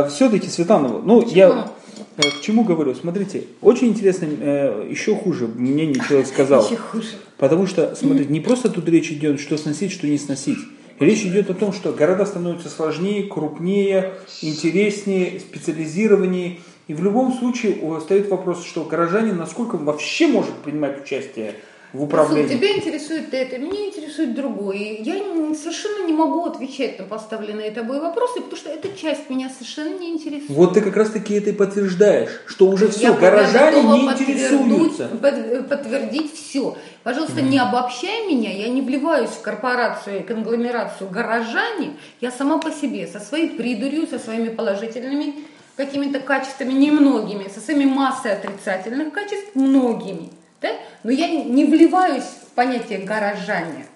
все-таки, 0.08 0.48
Светлана, 0.48 0.88
ну, 0.88 1.24
я 1.24 1.68
э, 2.16 2.22
к 2.22 2.40
чему 2.40 2.64
говорю, 2.64 2.96
смотрите, 2.96 3.44
очень 3.62 3.90
интересно, 3.90 4.26
э, 4.26 4.88
еще 4.90 5.14
хуже 5.14 5.46
мнение 5.46 6.02
человек 6.04 6.26
сказал. 6.26 6.64
Еще 6.64 6.76
хуже. 6.76 7.10
Потому 7.38 7.66
что, 7.66 7.94
смотрите, 7.94 8.32
не 8.32 8.40
просто 8.40 8.68
тут 8.68 8.88
речь 8.88 9.10
идет, 9.10 9.40
что 9.40 9.56
сносить, 9.56 9.92
что 9.92 10.06
не 10.06 10.18
сносить. 10.18 10.58
Речь 10.98 11.22
идет 11.22 11.48
о 11.48 11.54
том, 11.54 11.72
что 11.72 11.92
города 11.92 12.26
становятся 12.26 12.68
сложнее, 12.68 13.22
крупнее, 13.24 14.14
интереснее, 14.42 15.38
специализированнее. 15.38 16.58
И 16.88 16.94
в 16.94 17.04
любом 17.04 17.32
случае 17.32 17.76
о, 17.82 18.00
стоит 18.00 18.28
вопрос, 18.28 18.64
что 18.64 18.82
горожанин 18.84 19.36
насколько 19.36 19.76
вообще 19.76 20.26
может 20.26 20.54
принимать 20.64 21.00
участие 21.02 21.54
в 21.92 22.02
управлении. 22.02 22.56
тебя 22.56 22.76
интересует 22.76 23.32
это, 23.32 23.58
меня 23.58 23.86
интересует 23.86 24.34
другое. 24.34 24.98
Я 25.00 25.14
совершенно 25.54 26.06
не 26.06 26.12
могу 26.12 26.44
отвечать 26.44 26.98
на 26.98 27.04
поставленные 27.06 27.70
тобой 27.70 28.00
вопросы, 28.00 28.40
потому 28.40 28.56
что 28.56 28.70
эта 28.70 28.88
часть 28.96 29.30
меня 29.30 29.48
совершенно 29.48 29.98
не 29.98 30.10
интересует. 30.10 30.50
Вот 30.50 30.74
ты 30.74 30.80
как 30.80 30.96
раз 30.96 31.10
таки 31.10 31.34
это 31.34 31.50
и 31.50 31.52
подтверждаешь, 31.52 32.30
что 32.46 32.66
уже 32.68 32.88
все, 32.88 33.08
Я 33.08 33.12
горожане 33.12 33.82
не 33.82 34.06
интересуются. 34.10 35.08
под- 35.08 35.68
подтвердить 35.68 36.34
все. 36.34 36.76
Пожалуйста, 37.02 37.40
не 37.40 37.58
обобщай 37.58 38.26
меня, 38.26 38.52
я 38.52 38.68
не 38.68 38.82
вливаюсь 38.82 39.30
в 39.30 39.40
корпорацию 39.40 40.20
и 40.20 40.22
конгломерацию 40.22 41.08
горожане, 41.08 41.92
я 42.20 42.30
сама 42.30 42.58
по 42.58 42.70
себе, 42.70 43.06
со 43.06 43.18
своей 43.20 43.48
придурью, 43.50 44.06
со 44.06 44.18
своими 44.18 44.48
положительными 44.50 45.34
какими-то 45.76 46.20
качествами, 46.20 46.72
немногими, 46.72 47.48
со 47.48 47.60
своими 47.60 47.84
массой 47.84 48.32
отрицательных 48.32 49.12
качеств, 49.12 49.54
многими. 49.54 50.28
Да? 50.60 50.70
Но 51.04 51.10
я 51.10 51.28
не- 51.28 51.64
вливаюсь 51.64 52.24
в 52.24 52.52
понятие 52.54 53.00
горожане. 53.00 53.86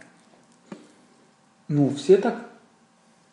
Ну, 1.69 1.91
все 1.95 2.17
так. 2.17 2.37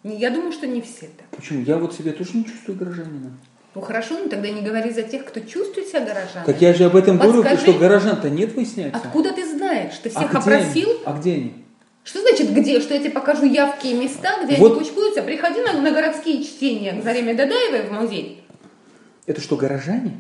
Я 0.04 0.30
думаю, 0.30 0.52
что 0.52 0.66
не 0.66 0.82
все 0.82 1.08
так. 1.08 1.28
Почему? 1.32 1.62
Я 1.64 1.78
вот 1.78 1.94
себя 1.94 2.14
тоже 2.14 2.32
не 2.38 2.46
чувствую 2.46 2.78
горожанином. 2.78 3.38
Ну 3.76 3.82
хорошо, 3.82 4.18
ну 4.18 4.30
тогда 4.30 4.50
не 4.50 4.62
говори 4.62 4.92
за 4.92 5.04
тех, 5.04 5.26
кто 5.26 5.42
чувствует 5.42 5.88
себя 5.88 6.00
горожанином. 6.02 6.46
Так 6.46 6.62
я 6.62 6.74
же 6.74 6.86
об 6.86 6.96
этом 6.96 7.18
говорю, 7.18 7.44
Подскажи, 7.44 7.62
что 7.72 7.74
горожан-то 7.80 8.30
нет, 8.30 8.56
выясняется. 8.56 9.00
Откуда 9.00 9.32
ты 9.32 9.46
знаешь? 9.48 9.94
Ты 10.02 10.10
А 10.10 10.12
всех 10.20 10.30
где 10.30 10.38
опросил? 10.40 10.90
они? 10.90 11.00
А 11.06 11.14
где 11.14 11.34
они? 11.34 11.54
Что 12.04 12.22
значит 12.22 12.52
где? 12.54 12.80
Что 12.80 12.94
я 12.96 13.00
тебе 13.02 13.12
покажу 13.12 13.46
явки 13.46 13.88
и 13.88 13.94
места, 13.94 14.44
где 14.44 14.56
Вот. 14.56 14.72
они 14.72 14.80
кучкуются? 14.80 15.22
Приходи 15.22 15.62
на, 15.62 15.74
на 15.74 15.92
городские 15.92 16.44
чтения 16.44 16.94
к 17.00 17.04
Зареме 17.04 17.34
Дадаевой 17.36 17.84
в 17.84 17.92
музей. 17.92 18.42
Это 19.28 19.42
что, 19.42 19.56
горожане? 19.58 20.18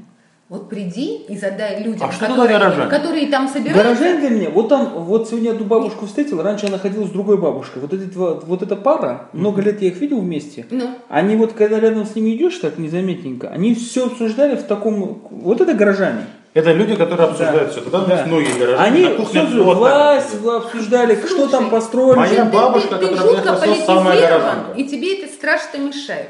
Вот 0.49 0.67
приди 0.67 1.17
и 1.29 1.37
задай 1.37 1.83
людям, 1.83 2.09
А 2.09 2.11
что 2.11 2.25
которые, 2.25 2.87
которые 2.89 3.27
там 3.27 3.47
собираются. 3.47 3.83
Горожане 3.83 4.19
для 4.19 4.29
меня, 4.31 4.49
вот 4.49 4.67
там, 4.67 4.87
вот 4.95 5.27
сегодня 5.29 5.51
одну 5.51 5.65
бабушку 5.65 6.07
встретил, 6.07 6.41
раньше 6.41 6.65
она 6.65 6.79
ходила 6.79 7.05
с 7.05 7.11
другой 7.11 7.37
бабушкой. 7.37 7.83
Вот, 7.83 7.93
эти 7.93 8.05
два, 8.05 8.33
вот 8.33 8.63
эта 8.63 8.75
пара, 8.75 9.29
много 9.31 9.61
лет 9.61 9.79
я 9.83 9.89
их 9.89 9.97
видел 10.01 10.19
вместе. 10.21 10.65
Ну, 10.71 10.89
Они 11.07 11.35
вот, 11.35 11.53
когда 11.53 11.79
рядом 11.79 12.03
с 12.07 12.15
ними 12.15 12.35
идешь 12.35 12.57
так 12.57 12.79
незаметненько, 12.79 13.47
они 13.49 13.75
все 13.75 14.07
обсуждали 14.07 14.55
в 14.55 14.63
таком... 14.63 15.21
Вот 15.29 15.61
это 15.61 15.75
горожане. 15.75 16.25
Это 16.55 16.71
люди, 16.71 16.95
которые 16.95 17.27
обсуждают 17.27 17.71
все. 17.71 17.81
Тогда 17.81 17.99
у 17.99 18.07
нас 18.07 18.19
Да. 18.21 18.25
многие 18.25 18.57
горожане 18.57 18.79
Они 18.83 19.03
на 19.05 19.11
кухне 19.17 19.45
все 19.45 19.63
вот 19.63 19.77
власть 19.77 20.35
обсуждали, 20.43 21.13
что 21.15 21.27
Слушай, 21.27 21.51
там 21.51 21.69
построили. 21.69 22.17
моя 22.17 22.45
ты- 22.45 22.51
бабушка, 22.51 22.95
ты, 22.95 23.05
ты, 23.05 23.15
которая 23.15 23.35
жутко 23.35 23.53
в 23.55 23.63
Лесосо, 23.65 23.85
самая 23.85 24.19
горожанка. 24.19 24.71
и 24.75 24.83
тебе 24.85 25.19
это 25.21 25.31
страшно 25.31 25.77
мешает. 25.77 26.29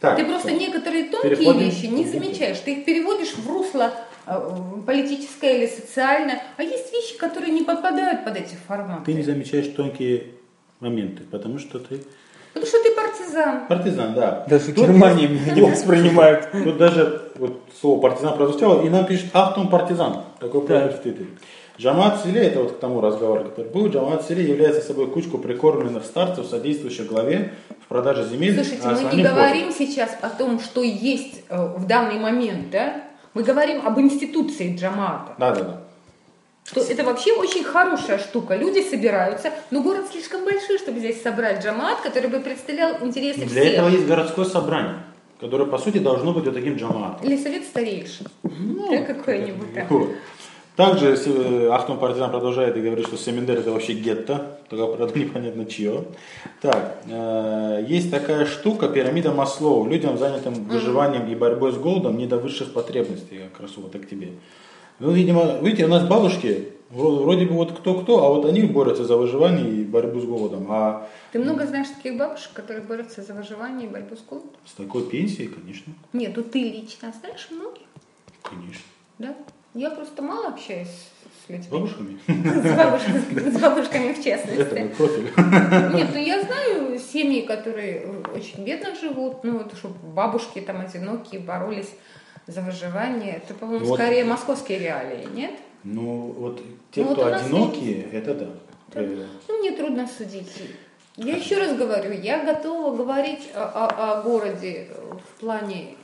Так, 0.00 0.16
ты 0.16 0.24
просто 0.24 0.52
некоторые 0.52 1.04
тонкие 1.04 1.36
переходим. 1.36 1.60
вещи 1.60 1.86
не 1.86 2.04
замечаешь, 2.06 2.58
ты 2.60 2.74
их 2.74 2.84
переводишь 2.84 3.34
в 3.34 3.48
русло 3.48 3.90
э, 4.26 4.40
политическое 4.86 5.58
или 5.58 5.66
социальное, 5.66 6.40
а 6.56 6.62
есть 6.62 6.92
вещи, 6.92 7.18
которые 7.18 7.52
не 7.52 7.62
подпадают 7.62 8.24
под 8.24 8.36
эти 8.36 8.54
форматы. 8.66 9.04
Ты 9.06 9.14
не 9.14 9.22
замечаешь 9.22 9.66
тонкие 9.68 10.24
моменты, 10.80 11.24
потому 11.30 11.58
что 11.58 11.78
ты 11.80 12.00
Потому 12.54 12.66
что 12.66 12.82
ты 12.82 12.90
партизан. 12.94 13.66
партизан, 13.66 14.14
да. 14.14 14.44
Даже 14.48 14.72
в 14.72 14.74
Тут 14.74 14.86
Германии 14.86 15.26
меня 15.26 15.52
не 15.54 15.60
воспринимают. 15.70 16.48
Тут 16.50 16.76
даже 16.78 17.30
вот 17.36 17.62
слово 17.80 18.00
партизан 18.00 18.36
прозвучало, 18.36 18.84
и 18.84 18.88
нам 18.88 19.04
пишет 19.06 19.26
Ахтун 19.34 19.68
партизан. 19.68 20.24
Такой 20.40 20.66
Да. 20.66 20.88
в 20.88 21.00
Твиттере. 21.02 21.26
Джамат 21.78 22.24
Селе, 22.24 22.42
это 22.42 22.60
вот 22.60 22.72
к 22.72 22.78
тому 22.80 23.00
разговору, 23.00 23.44
который 23.44 23.70
был, 23.70 23.88
Джамат 23.88 24.26
Селе 24.26 24.42
является 24.44 24.80
собой 24.80 25.06
кучку 25.08 25.38
прикормленных 25.38 26.04
старцев, 26.04 26.46
содействующих 26.46 27.06
главе 27.06 27.54
в 27.84 27.86
продаже 27.86 28.28
земель. 28.28 28.54
Слушайте, 28.54 28.82
а 28.84 28.92
мы 28.92 29.16
не 29.16 29.22
говорим 29.22 29.72
сейчас 29.72 30.16
о 30.20 30.28
том, 30.28 30.58
что 30.58 30.82
есть 30.82 31.44
э, 31.48 31.74
в 31.76 31.86
данный 31.86 32.18
момент, 32.18 32.70
да? 32.70 33.04
Мы 33.34 33.44
говорим 33.44 33.86
об 33.86 34.00
институции 34.00 34.76
Джамаата. 34.76 35.34
Да, 35.38 35.54
да, 35.54 35.62
да. 35.62 35.80
Что 36.64 36.80
это 36.80 37.04
вообще 37.04 37.32
очень 37.32 37.62
хорошая 37.62 38.18
штука. 38.18 38.56
Люди 38.56 38.82
собираются, 38.82 39.52
но 39.70 39.80
город 39.80 40.06
слишком 40.10 40.44
большой, 40.44 40.78
чтобы 40.78 40.98
здесь 40.98 41.22
собрать 41.22 41.64
Джамаат, 41.64 42.00
который 42.00 42.28
бы 42.28 42.40
представлял 42.40 42.96
интересы 43.00 43.40
Для 43.40 43.48
всех. 43.48 43.72
этого 43.74 43.88
есть 43.88 44.06
городское 44.06 44.44
собрание. 44.44 44.96
которое, 45.40 45.66
по 45.66 45.78
сути, 45.78 45.98
должно 45.98 46.32
быть 46.32 46.44
вот 46.44 46.54
таким 46.54 46.74
джамаатом. 46.74 47.24
Или 47.24 47.36
совет 47.36 47.62
старейшин. 47.62 48.26
Ну, 48.42 48.90
Да, 48.90 49.04
какой-нибудь. 49.04 49.68
Также 50.78 51.16
э, 51.26 51.68
Ахтун 51.72 51.98
Партизан 51.98 52.30
продолжает 52.30 52.76
и 52.76 52.80
говорит, 52.80 53.08
что 53.08 53.16
Семендер 53.16 53.58
это 53.58 53.72
вообще 53.72 53.94
гетто, 53.94 54.60
только 54.70 54.86
правда 54.86 55.18
непонятно 55.18 55.66
чье. 55.66 56.04
Так, 56.62 56.98
э, 57.10 57.84
есть 57.88 58.12
такая 58.12 58.46
штука, 58.46 58.88
пирамида 58.88 59.32
Маслоу. 59.32 59.88
Людям, 59.88 60.16
занятым 60.18 60.54
выживанием 60.54 61.26
и 61.26 61.34
борьбой 61.34 61.72
с 61.72 61.76
голодом, 61.76 62.16
не 62.16 62.26
до 62.28 62.36
высших 62.38 62.72
потребностей, 62.72 63.40
как 63.52 63.62
раз 63.62 63.76
вот 63.76 63.90
к 63.90 64.08
тебе. 64.08 64.28
Ну, 65.00 65.10
видимо, 65.10 65.58
видите, 65.60 65.84
у 65.86 65.88
нас 65.88 66.06
бабушки, 66.06 66.68
вро- 66.92 67.24
вроде 67.24 67.46
бы 67.46 67.54
вот 67.54 67.72
кто-кто, 67.72 68.24
а 68.24 68.28
вот 68.28 68.44
они 68.44 68.62
борются 68.62 69.04
за 69.04 69.16
выживание 69.16 69.68
и 69.68 69.82
борьбу 69.82 70.20
с 70.20 70.24
голодом. 70.26 70.68
А 70.70 71.08
Ты 71.32 71.40
много 71.40 71.66
знаешь 71.66 71.88
таких 71.88 72.16
бабушек, 72.16 72.52
которые 72.52 72.84
борются 72.86 73.22
за 73.22 73.34
выживание 73.34 73.88
и 73.88 73.90
борьбу 73.90 74.14
с 74.14 74.20
голодом? 74.20 74.52
с 74.64 74.74
такой 74.74 75.02
пенсией, 75.08 75.48
конечно, 75.48 75.92
Нет, 76.12 76.34
ну 76.36 76.44
ты 76.44 76.60
лично 76.62 77.12
знаешь 77.20 77.48
многих, 77.50 77.82
конечно. 78.44 78.84
да? 79.18 79.34
Я 79.74 79.90
просто 79.90 80.22
мало 80.22 80.48
общаюсь 80.48 80.88
с 80.88 81.46
С 81.46 81.48
людьми. 81.48 81.68
бабушками? 81.70 82.18
С 82.26 82.76
бабушками, 82.76 83.50
с 83.50 83.60
бабушками 83.60 84.12
в 84.12 84.18
Это 84.18 84.22
частности. 84.24 84.74
мой 84.78 84.88
профиль. 84.88 85.32
Нет, 85.96 86.08
ну 86.12 86.18
я 86.18 86.42
знаю 86.42 86.98
семьи, 86.98 87.42
которые 87.42 88.08
очень 88.34 88.64
бедно 88.64 88.94
живут, 88.94 89.44
ну 89.44 89.58
вот 89.58 89.74
чтобы 89.76 89.94
бабушки 90.14 90.60
там 90.60 90.80
одинокие 90.80 91.40
боролись 91.40 91.90
за 92.46 92.62
выживание. 92.62 93.36
Это, 93.44 93.54
по-моему, 93.54 93.84
Вот. 93.86 93.98
скорее 93.98 94.24
московские 94.24 94.78
реалии, 94.78 95.26
нет? 95.34 95.52
Ну, 95.84 96.34
вот 96.36 96.60
те, 96.90 97.04
Ну, 97.04 97.12
кто 97.12 97.26
одинокие, 97.26 98.04
это 98.10 98.34
да. 98.34 98.48
Ну, 99.48 99.58
мне 99.58 99.72
трудно 99.72 100.08
судить. 100.08 100.50
Я 101.16 101.36
еще 101.36 101.58
раз 101.58 101.76
говорю, 101.76 102.12
я 102.12 102.44
готова 102.44 102.96
говорить 102.96 103.50
о, 103.54 103.64
о- 103.64 104.18
о 104.18 104.22
городе 104.22 104.88
в 105.36 105.40
плане 105.40 105.94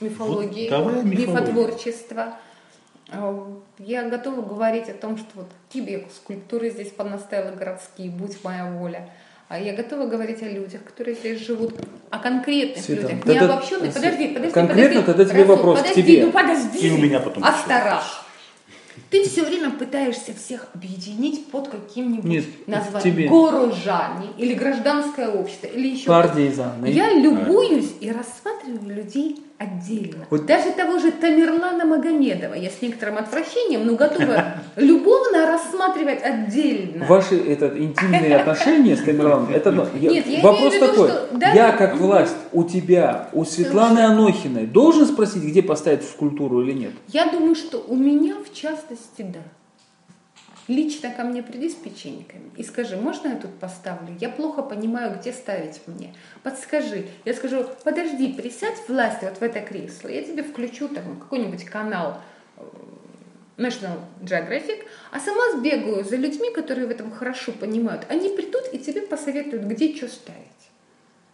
мифологии, 0.00 0.68
Вот 0.70 0.78
давай 0.84 1.04
мифотворчества. 1.04 2.34
А, 3.12 3.46
Я 3.78 4.08
готова 4.08 4.42
говорить 4.42 4.88
о 4.88 4.94
том, 4.94 5.16
что 5.16 5.26
вот 5.34 5.46
тебе 5.68 6.06
скульптуры 6.14 6.70
здесь 6.70 6.88
понаставила 6.90 7.54
городские, 7.56 8.10
будь 8.10 8.42
моя 8.44 8.70
воля. 8.70 9.08
А 9.48 9.58
я 9.58 9.74
готова 9.74 10.06
говорить 10.06 10.42
о 10.42 10.48
людях, 10.48 10.84
которые 10.84 11.16
здесь 11.16 11.40
живут, 11.40 11.74
о 12.10 12.18
конкретных 12.20 12.84
Света, 12.84 13.02
людях, 13.02 13.18
тогда- 13.24 13.32
не 13.32 13.38
обобщенных. 13.40 13.94
Подожди, 13.94 14.28
подожди, 14.28 14.52
Конкретно 14.52 15.02
подожди. 15.02 15.06
тогда 15.06 15.24
тебе 15.24 15.42
Расул, 15.42 15.56
вопрос 15.56 15.78
к 15.78 15.82
подожди, 15.82 16.02
тебе. 16.04 16.26
Ну 16.26 16.32
подожди. 16.32 16.78
И 16.86 16.90
у 16.92 16.98
меня 16.98 17.18
потом. 17.20 17.42
Астараш. 17.44 18.04
Ты 19.08 19.28
все 19.28 19.42
время 19.44 19.70
пытаешься 19.70 20.32
всех 20.34 20.68
объединить 20.72 21.46
под 21.48 21.66
каким-нибудь 21.68 22.24
Нет, 22.24 22.44
названием. 22.68 23.02
тебе. 23.16 23.28
Горожане 23.28 24.28
или 24.38 24.54
гражданское 24.54 25.28
общество 25.28 25.66
или 25.66 25.88
еще 25.88 26.06
Партизаны. 26.06 26.86
Я 26.86 27.12
любуюсь 27.14 27.90
и 28.00 28.12
рассматриваю 28.12 28.94
людей 28.94 29.42
отдельно. 29.60 30.24
Вот- 30.30 30.46
Даже 30.46 30.70
того 30.72 30.98
же 30.98 31.12
Тамерлана 31.12 31.84
Магомедова 31.84 32.54
я 32.54 32.70
с 32.70 32.80
некоторым 32.80 33.18
отвращением, 33.18 33.86
но 33.86 33.94
готова 33.94 34.54
любовно 34.76 35.46
рассматривать 35.46 36.22
отдельно. 36.22 37.04
Ваши 37.04 37.36
это, 37.36 37.66
интимные 37.78 38.36
отношения 38.36 38.96
с 38.96 39.02
Тамерланом, 39.02 39.50
это 39.54 39.70
я- 40.00 40.10
Нет, 40.10 40.26
я 40.26 40.40
вопрос 40.42 40.74
виду, 40.74 40.86
такой. 40.86 41.08
что 41.08 41.28
Я 41.54 41.72
как 41.72 41.96
власть 41.96 42.36
у 42.52 42.64
тебя, 42.64 43.28
у 43.34 43.44
Светланы 43.44 44.00
Анохиной 44.00 44.66
должен 44.66 45.04
спросить, 45.06 45.42
где 45.44 45.62
поставить 45.62 46.04
скульптуру 46.04 46.62
или 46.62 46.72
нет? 46.72 46.92
Я 47.08 47.26
думаю, 47.30 47.54
что 47.54 47.84
у 47.86 47.96
меня 47.96 48.36
в 48.42 48.52
частности, 48.54 49.20
да. 49.22 49.40
Лично 50.70 51.10
ко 51.10 51.24
мне 51.24 51.42
приди 51.42 51.68
с 51.68 51.74
печеньками 51.74 52.48
и 52.56 52.62
скажи, 52.62 52.96
можно 52.96 53.26
я 53.26 53.34
тут 53.34 53.58
поставлю? 53.58 54.16
Я 54.20 54.28
плохо 54.28 54.62
понимаю, 54.62 55.18
где 55.18 55.32
ставить 55.32 55.80
мне. 55.88 56.14
Подскажи. 56.44 57.08
Я 57.24 57.34
скажу, 57.34 57.66
подожди, 57.82 58.32
присядь 58.32 58.78
власть 58.86 59.20
вот 59.22 59.38
в 59.38 59.42
это 59.42 59.62
кресло. 59.62 60.06
Я 60.06 60.22
тебе 60.22 60.44
включу 60.44 60.86
там 60.86 61.18
какой-нибудь 61.18 61.64
канал 61.64 62.20
э, 62.56 62.62
National 63.56 63.98
Geographic, 64.20 64.84
а 65.10 65.18
сама 65.18 65.58
сбегаю 65.58 66.04
за 66.04 66.14
людьми, 66.14 66.52
которые 66.52 66.86
в 66.86 66.90
этом 66.92 67.10
хорошо 67.10 67.50
понимают. 67.50 68.06
Они 68.08 68.28
придут 68.28 68.72
и 68.72 68.78
тебе 68.78 69.02
посоветуют, 69.02 69.64
где 69.64 69.96
что 69.96 70.06
ставить. 70.06 70.38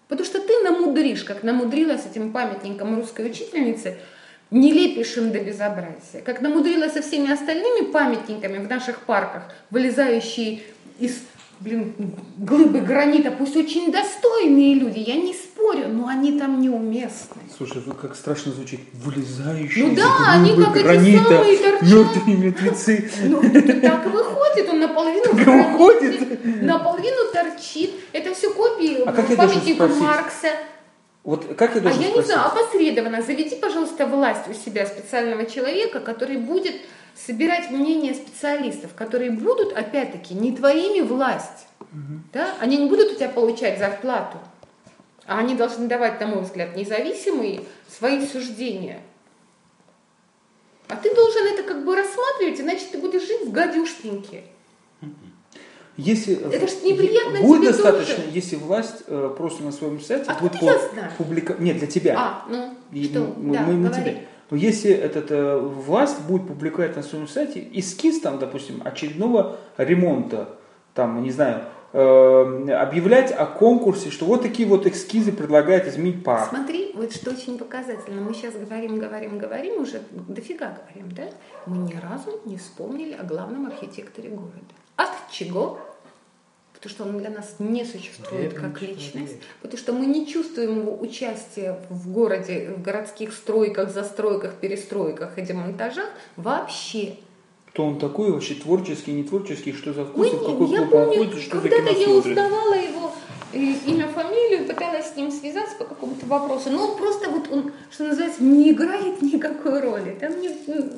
Потому 0.08 0.26
что 0.26 0.40
ты 0.40 0.62
намудришь, 0.62 1.24
как 1.24 1.42
намудрила 1.42 1.98
с 1.98 2.06
этим 2.06 2.32
памятником 2.32 2.96
русской 2.96 3.26
учительницы, 3.26 3.98
нелепейшим 4.50 5.32
до 5.32 5.40
безобразия. 5.40 6.22
Как 6.24 6.40
намудрила 6.40 6.88
со 6.88 7.02
всеми 7.02 7.32
остальными 7.32 7.90
памятниками 7.90 8.58
в 8.58 8.68
наших 8.68 9.00
парках, 9.00 9.42
вылезающие 9.70 10.62
из 10.98 11.18
блин, 11.60 11.94
глыбы 12.36 12.80
гранита, 12.80 13.30
пусть 13.30 13.56
очень 13.56 13.90
достойные 13.90 14.74
люди, 14.74 14.98
я 14.98 15.16
не 15.16 15.34
спорю, 15.34 15.88
но 15.88 16.06
они 16.06 16.38
там 16.38 16.60
неуместны. 16.60 17.42
Слушай, 17.56 17.82
вы 17.84 17.94
как 17.94 18.14
страшно 18.14 18.52
звучит. 18.52 18.80
Вылезающие 18.92 19.86
Ну 19.86 19.92
из 19.92 19.96
да, 19.96 20.32
они 20.32 20.52
глыбы 20.52 20.66
как 20.66 20.76
эти 20.76 20.84
гранита, 20.84 21.24
самые 21.24 21.58
торчат. 21.58 21.82
мертвые 21.82 22.36
мертвецы. 22.36 23.10
Ну, 23.24 23.42
так 23.80 24.06
и 24.06 24.08
выходит, 24.08 24.68
он 24.68 24.80
наполовину 24.80 25.32
выходит? 25.32 26.62
наполовину 26.62 27.32
торчит. 27.32 27.90
Это 28.12 28.34
все 28.34 28.52
копии 28.52 29.02
А 29.06 29.12
как 29.12 29.34
памятника? 29.36 29.86
Маркса. 29.86 30.48
Вот 31.26 31.56
как 31.56 31.74
я 31.74 31.80
А 31.80 31.82
должен 31.82 32.00
я 32.00 32.06
не 32.06 32.12
спросить? 32.12 32.32
знаю, 32.32 32.46
опосредованно 32.46 33.20
заведи, 33.20 33.56
пожалуйста, 33.56 34.06
власть 34.06 34.48
у 34.48 34.54
себя 34.54 34.86
специального 34.86 35.44
человека, 35.44 35.98
который 35.98 36.36
будет 36.36 36.76
собирать 37.16 37.70
мнение 37.72 38.14
специалистов, 38.14 38.94
которые 38.94 39.32
будут, 39.32 39.72
опять-таки, 39.72 40.34
не 40.34 40.56
твоими 40.56 41.00
власть. 41.00 41.66
Да? 42.32 42.54
Они 42.60 42.76
не 42.76 42.88
будут 42.88 43.10
у 43.10 43.14
тебя 43.16 43.28
получать 43.28 43.80
зарплату, 43.80 44.38
а 45.26 45.38
они 45.38 45.56
должны 45.56 45.88
давать, 45.88 46.20
на 46.20 46.28
мой 46.28 46.42
взгляд, 46.42 46.76
независимые 46.76 47.64
свои 47.88 48.24
суждения. 48.24 49.00
А 50.88 50.94
ты 50.94 51.12
должен 51.12 51.44
это 51.46 51.64
как 51.64 51.84
бы 51.84 51.96
рассматривать, 51.96 52.60
иначе 52.60 52.84
ты 52.92 52.98
будешь 52.98 53.26
жить 53.26 53.46
в 53.46 53.50
гадюшнике. 53.50 54.44
Если 55.96 56.34
Это 56.34 56.66
ж 56.66 56.82
неприятно 56.84 57.40
будет 57.40 57.60
тебе 57.62 57.70
достаточно, 57.72 58.16
тоже. 58.16 58.28
если 58.32 58.56
власть 58.56 59.04
э, 59.06 59.34
просто 59.36 59.62
на 59.62 59.72
своем 59.72 59.98
сайте 60.00 60.30
Откуда 60.30 60.58
будет 60.58 60.92
знаю? 60.92 61.10
публика... 61.16 61.56
Нет, 61.58 61.78
для 61.78 61.86
тебя. 61.86 62.14
А, 62.18 62.44
ну, 62.50 62.74
И 62.92 63.04
что? 63.04 63.32
мы, 63.36 63.54
да, 63.54 63.62
мы 63.62 63.82
говори. 63.88 64.02
тебе. 64.02 64.22
Но 64.50 64.56
если 64.58 64.90
этот, 64.92 65.30
э, 65.30 65.58
власть 65.58 66.20
будет 66.22 66.46
публиковать 66.46 66.94
на 66.96 67.02
своем 67.02 67.26
сайте 67.26 67.66
эскиз, 67.72 68.20
там, 68.20 68.38
допустим, 68.38 68.82
очередного 68.84 69.56
ремонта, 69.78 70.50
там, 70.92 71.22
не 71.22 71.30
знаю, 71.30 71.62
э, 71.94 72.70
объявлять 72.72 73.32
о 73.32 73.46
конкурсе, 73.46 74.10
что 74.10 74.26
вот 74.26 74.42
такие 74.42 74.68
вот 74.68 74.86
эскизы 74.86 75.32
предлагает 75.32 75.86
изменить 75.88 76.22
парк. 76.22 76.50
Смотри, 76.50 76.92
вот 76.94 77.12
что 77.14 77.30
очень 77.30 77.56
показательно. 77.58 78.20
Мы 78.20 78.34
сейчас 78.34 78.54
говорим, 78.54 78.98
говорим, 78.98 79.38
говорим, 79.38 79.80
уже 79.80 80.02
дофига 80.10 80.76
говорим, 80.78 81.10
да? 81.12 81.24
Мы 81.64 81.78
ни 81.78 81.94
разу 81.94 82.38
не 82.44 82.58
вспомнили 82.58 83.14
о 83.14 83.24
главном 83.24 83.66
архитекторе 83.66 84.28
города. 84.28 84.74
От 84.96 85.10
чего? 85.30 85.78
Потому 86.72 86.90
что 86.90 87.04
он 87.04 87.18
для 87.18 87.30
нас 87.30 87.56
не 87.58 87.84
существует 87.84 88.52
Это 88.52 88.60
как 88.60 88.80
личность, 88.82 89.32
нет. 89.32 89.42
потому 89.62 89.78
что 89.78 89.92
мы 89.92 90.06
не 90.06 90.26
чувствуем 90.26 90.80
его 90.80 90.96
участия 91.00 91.80
в 91.90 92.12
городе, 92.12 92.74
в 92.76 92.82
городских 92.82 93.32
стройках, 93.32 93.90
застройках, 93.92 94.54
перестройках 94.60 95.36
и 95.38 95.42
демонтажах 95.42 96.06
вообще. 96.36 97.16
Кто 97.70 97.86
он 97.86 97.98
такой 97.98 98.30
вообще, 98.30 98.54
творческий, 98.54 99.12
не 99.12 99.24
творческий, 99.24 99.72
что 99.72 99.92
за 99.92 100.04
вкус, 100.04 100.28
в 100.28 100.32
не- 100.32 100.38
какой 100.38 100.68
я 100.68 100.78
клуб 100.86 100.94
он 100.94 101.06
ходит, 101.16 101.38
что 101.42 101.60
за 101.60 101.68
когда-то 101.68 101.98
я 101.98 102.08
узнавала 102.08 102.74
его 102.74 103.12
э, 103.52 103.58
имя, 103.58 104.06
фамилию, 104.08 104.66
пыталась 104.66 105.12
с 105.12 105.16
ним 105.16 105.30
связаться 105.32 105.76
по 105.76 105.84
какому-то 105.84 106.26
вопросу, 106.26 106.70
но 106.70 106.90
он 106.92 106.96
просто 106.98 107.28
вот 107.30 107.50
он, 107.50 107.72
что 107.90 108.04
называется, 108.04 108.42
не 108.44 108.70
играет 108.70 109.20
никакой 109.22 109.80
роли. 109.80 110.16
Там 110.20 110.40
не, 110.40 110.50
ну, 110.66 110.92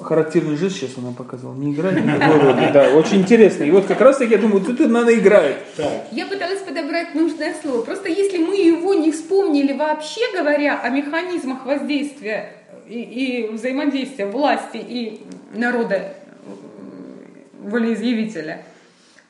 Характерный 0.00 0.56
жест 0.56 0.76
сейчас 0.76 0.90
он 0.98 1.04
нам 1.04 1.14
показал. 1.14 1.54
Не 1.54 1.72
играет 1.72 2.04
никакой 2.04 2.38
роли. 2.38 2.70
Да, 2.72 2.88
очень 2.90 3.18
интересно. 3.22 3.64
И 3.64 3.70
вот 3.70 3.86
как 3.86 4.00
раз 4.00 4.18
таки 4.18 4.32
я 4.32 4.38
думаю, 4.38 4.64
тут 4.64 4.78
надо 4.80 5.14
играть. 5.18 5.56
Так, 5.76 6.06
я 6.12 6.26
пыталась 6.26 6.60
подобрать 6.60 7.14
нужное 7.14 7.54
слово. 7.62 7.82
Просто 7.82 8.08
если 8.08 8.38
мы 8.38 8.56
его 8.56 8.94
не 8.94 9.10
вспомнили 9.12 9.72
вообще, 9.72 10.20
говоря 10.36 10.80
о 10.80 10.88
механизмах 10.90 11.64
воздействия 11.64 12.52
и, 12.88 13.00
и 13.00 13.48
взаимодействия 13.48 14.26
власти 14.26 14.76
и 14.76 15.22
народа 15.54 16.14
м, 16.46 17.70
волеизъявителя, 17.70 18.62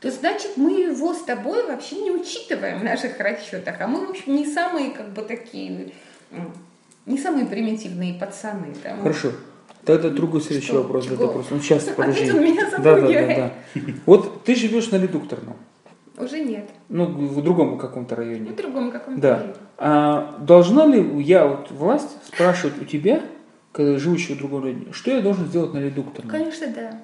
то 0.01 0.11
значит 0.11 0.53
мы 0.57 0.73
его 0.83 1.15
с 1.15 1.23
тобой 1.23 1.67
вообще 1.67 1.97
не 1.97 2.11
учитываем 2.11 2.81
в 2.81 2.85
наших 2.85 3.19
расчетах. 3.21 3.77
А 3.81 3.87
мы, 3.87 4.07
в 4.07 4.11
общем, 4.11 4.35
не 4.37 4.47
самые 4.47 4.91
как 4.91 5.11
бы 5.11 5.23
такие, 5.23 5.93
не 7.07 7.19
самые 7.19 7.47
примитивные 7.47 8.15
пацаны. 8.15 8.75
да. 8.83 8.95
Мы- 8.97 9.03
Хорошо. 9.03 9.33
Тогда 9.85 10.09
другой 10.11 10.41
следующий 10.41 10.69
Что? 10.69 10.83
вопрос. 10.83 11.07
Да, 11.07 11.17
вопрос. 11.17 11.47
Ну, 11.51 11.61
сейчас, 11.61 11.85
подожди. 11.97 12.31
меня 12.33 12.69
да, 12.71 12.79
да, 12.79 13.01
да, 13.01 13.27
да. 13.37 13.53
Вот 14.07 14.45
ты 14.45 14.55
живешь 14.55 14.91
на 14.91 14.97
редукторном. 14.97 15.57
Уже 16.17 16.41
нет. 16.41 16.71
Ну, 16.89 17.07
в 17.07 17.43
другом 17.43 17.77
каком-то 17.77 18.15
районе. 18.17 18.51
В 18.51 18.57
другом 18.57 18.91
каком-то 18.93 19.21
Да. 19.21 19.35
районе. 19.37 19.55
А 19.79 20.39
должна 20.41 20.87
ли 20.87 21.23
я, 21.23 21.47
вот 21.47 21.71
власть, 21.71 22.11
спрашивать 22.25 22.81
у 22.81 22.85
тебя, 22.85 23.23
когда 23.73 23.99
живущего 23.99 24.37
в 24.37 24.39
другом 24.39 24.63
районе, 24.63 24.87
что 24.93 25.11
я 25.11 25.21
должен 25.21 25.47
сделать 25.47 25.75
на 25.75 25.79
редукторном? 25.79 26.31
Конечно, 26.31 26.69
да. 26.69 27.01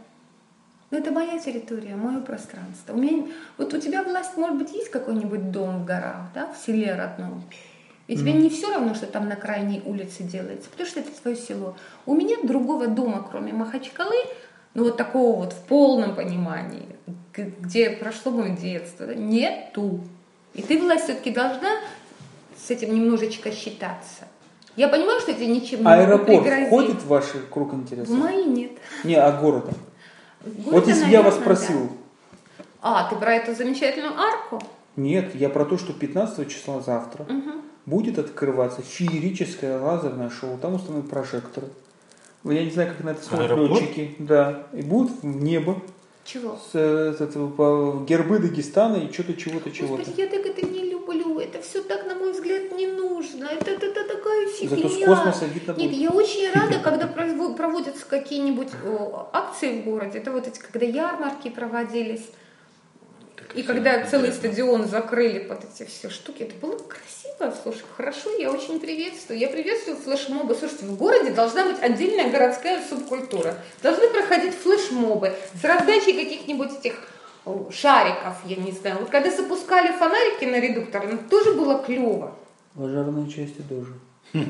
Но 0.93 0.99
это 0.99 1.11
моя 1.13 1.39
территория, 1.39 1.97
мое 1.97 2.21
пространство. 2.21 2.95
У 2.95 2.97
меня, 2.97 3.27
вот 3.59 3.75
у 3.75 3.79
тебя 3.79 4.03
власть, 4.03 4.37
может 4.37 4.59
быть, 4.59 4.73
есть 4.73 4.91
какой-нибудь 4.91 5.51
дом 5.51 5.83
в 5.83 5.85
горах, 5.85 6.31
да, 6.35 6.53
в 6.53 6.57
селе 6.65 6.95
родном? 6.95 7.43
И 8.07 8.17
тебе 8.17 8.33
не 8.33 8.51
все 8.51 8.73
равно, 8.73 8.95
что 8.95 9.07
там 9.07 9.29
на 9.29 9.37
крайней 9.37 9.83
улице 9.85 10.25
делается, 10.25 10.69
потому 10.71 10.89
что 10.89 11.01
это 11.01 11.11
твое 11.23 11.37
село. 11.37 11.77
У 12.07 12.15
меня 12.15 12.37
другого 12.43 12.89
дома, 12.89 13.27
кроме 13.31 13.53
Махачкалы, 13.53 14.17
ну 14.75 14.85
вот 14.85 14.97
такого 14.97 15.37
вот 15.37 15.53
в 15.53 15.63
полном 15.65 16.17
понимании, 16.17 16.87
где 17.35 17.91
прошло 17.91 18.33
мое 18.33 18.57
детство, 18.57 19.11
нету. 19.13 20.01
И 20.55 20.63
ты, 20.63 20.81
власть, 20.81 21.05
все-таки 21.05 21.31
должна 21.31 21.69
с 22.57 22.71
этим 22.71 22.95
немножечко 22.95 23.53
считаться. 23.53 24.27
Я 24.77 24.89
понимаю, 24.89 25.21
что 25.21 25.33
это 25.33 25.45
ничем 25.47 25.81
не 25.81 25.87
Аэропорт 25.87 26.47
входит 26.67 27.03
в 27.03 27.07
ваш 27.07 27.25
круг 27.51 27.73
В 27.73 27.77
интересов? 27.77 28.11
мои 28.17 28.45
нет. 28.45 28.73
Не, 29.05 29.15
а 29.17 29.31
города? 29.33 29.73
В 30.41 30.71
Вот 30.71 30.87
если 30.89 31.11
я 31.11 31.23
вас 31.23 31.37
наверное, 31.37 31.57
спросил, 31.57 31.89
да. 31.89 32.65
А, 32.83 33.11
ты 33.11 33.17
про 33.17 33.35
эту 33.35 33.55
замечательную 33.55 34.19
арку? 34.19 34.61
нет, 34.97 35.35
я 35.35 35.49
про 35.49 35.65
то, 35.65 35.79
что 35.79 35.93
15 35.93 36.49
числа 36.51 36.81
завтра 36.81 37.27
будет 37.87 38.19
открываться 38.19 38.83
феерическое 38.83 39.79
лазерное 39.81 40.31
шоу, 40.31 40.59
там 40.59 40.75
установят 40.75 41.09
прожекторы. 41.09 41.69
Я 42.45 42.65
не 42.65 42.71
знаю, 42.71 42.91
как 42.95 43.05
на 43.05 43.11
это 43.11 43.23
смотрят 43.23 43.51
Аэропорт? 43.51 43.81
летчики. 43.83 44.15
Да. 44.19 44.63
И 44.73 44.81
будут 44.83 45.23
в 45.23 45.27
небо 45.27 45.81
Чего? 46.25 46.57
с, 46.57 46.71
э, 46.75 47.15
с 47.19 47.21
этого, 47.21 47.51
по- 47.51 48.03
гербы 48.07 48.39
Дагестана 48.39 48.97
и 48.97 49.13
что-то, 49.13 49.35
чего-то, 49.35 49.71
чего-то. 49.71 50.05
Господи, 50.05 50.21
я 50.23 50.27
так 50.29 50.47
это 50.47 50.67
не 50.67 50.91
люблю. 50.91 51.39
Это 51.39 51.61
все 51.61 51.83
так, 51.83 52.07
на 52.07 52.15
мой 52.15 52.33
взгляд, 52.33 52.73
не 52.73 52.87
нужно. 52.87 53.45
Это, 53.45 53.73
это, 53.73 53.87
это 53.87 54.05
такая 54.17 54.47
фигня. 54.49 54.77
Зато 54.77 54.89
с 54.89 55.05
космоса 55.05 55.45
видно 55.47 55.73
Нет, 55.73 55.91
будет. 55.91 56.01
я 56.01 56.11
очень 56.11 56.51
рада, 56.55 56.79
когда 56.83 57.07
проводятся 57.07 58.07
какие-нибудь 58.07 58.69
акции 59.33 59.81
в 59.81 59.85
городе. 59.85 60.19
Это 60.19 60.33
вот 60.33 60.47
эти, 60.47 60.59
когда 60.59 60.87
ярмарки 60.87 61.51
проводились. 61.51 62.27
И 63.55 63.63
когда 63.63 64.05
целый 64.07 64.33
стадион 64.33 64.87
закрыли 64.87 65.41
под 65.41 65.65
эти 65.65 65.89
все 65.89 66.09
штуки, 66.09 66.43
это 66.43 66.55
было 66.65 66.79
красиво, 66.79 67.55
слушай, 67.63 67.83
хорошо, 67.97 68.31
я 68.39 68.51
очень 68.51 68.79
приветствую. 68.79 69.39
Я 69.39 69.49
приветствую 69.49 69.97
флешмобы. 69.97 70.55
Слушайте, 70.55 70.87
в 70.87 70.97
городе 70.97 71.31
должна 71.31 71.65
быть 71.65 71.81
отдельная 71.81 72.31
городская 72.31 72.81
субкультура. 72.89 73.57
Должны 73.83 74.09
проходить 74.09 74.55
флешмобы 74.55 75.33
с 75.61 75.65
раздачей 75.65 76.13
каких-нибудь 76.13 76.71
этих 76.79 76.95
о, 77.45 77.71
шариков, 77.73 78.35
я 78.45 78.57
не 78.57 78.73
знаю. 78.73 78.99
Вот 79.01 79.11
когда 79.11 79.31
запускали 79.31 79.93
фонарики 79.93 80.45
на 80.45 80.61
редуктор, 80.61 81.07
ну, 81.11 81.19
тоже 81.29 81.55
было 81.55 81.83
клево. 81.83 82.37
Пожарные 82.75 83.29
части 83.29 83.63
тоже. 83.69 83.95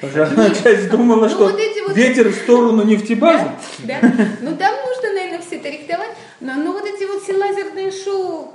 Пожарная 0.00 0.50
часть 0.50 0.90
думала, 0.90 1.28
Ну, 1.28 1.28
что 1.28 1.50
ветер 1.94 2.28
в 2.28 2.34
сторону 2.34 2.84
нефтебазы. 2.84 3.50
Да? 3.78 3.94
Ну 4.42 4.56
там 4.56 4.74
нужно, 4.86 4.99
все 5.50 5.56
это 5.56 5.68
рихтовать. 5.68 6.16
Но, 6.40 6.54
но 6.54 6.72
вот 6.72 6.84
эти 6.84 7.04
вот 7.04 7.22
все 7.22 7.36
лазерные 7.36 7.90
шоу, 7.90 8.54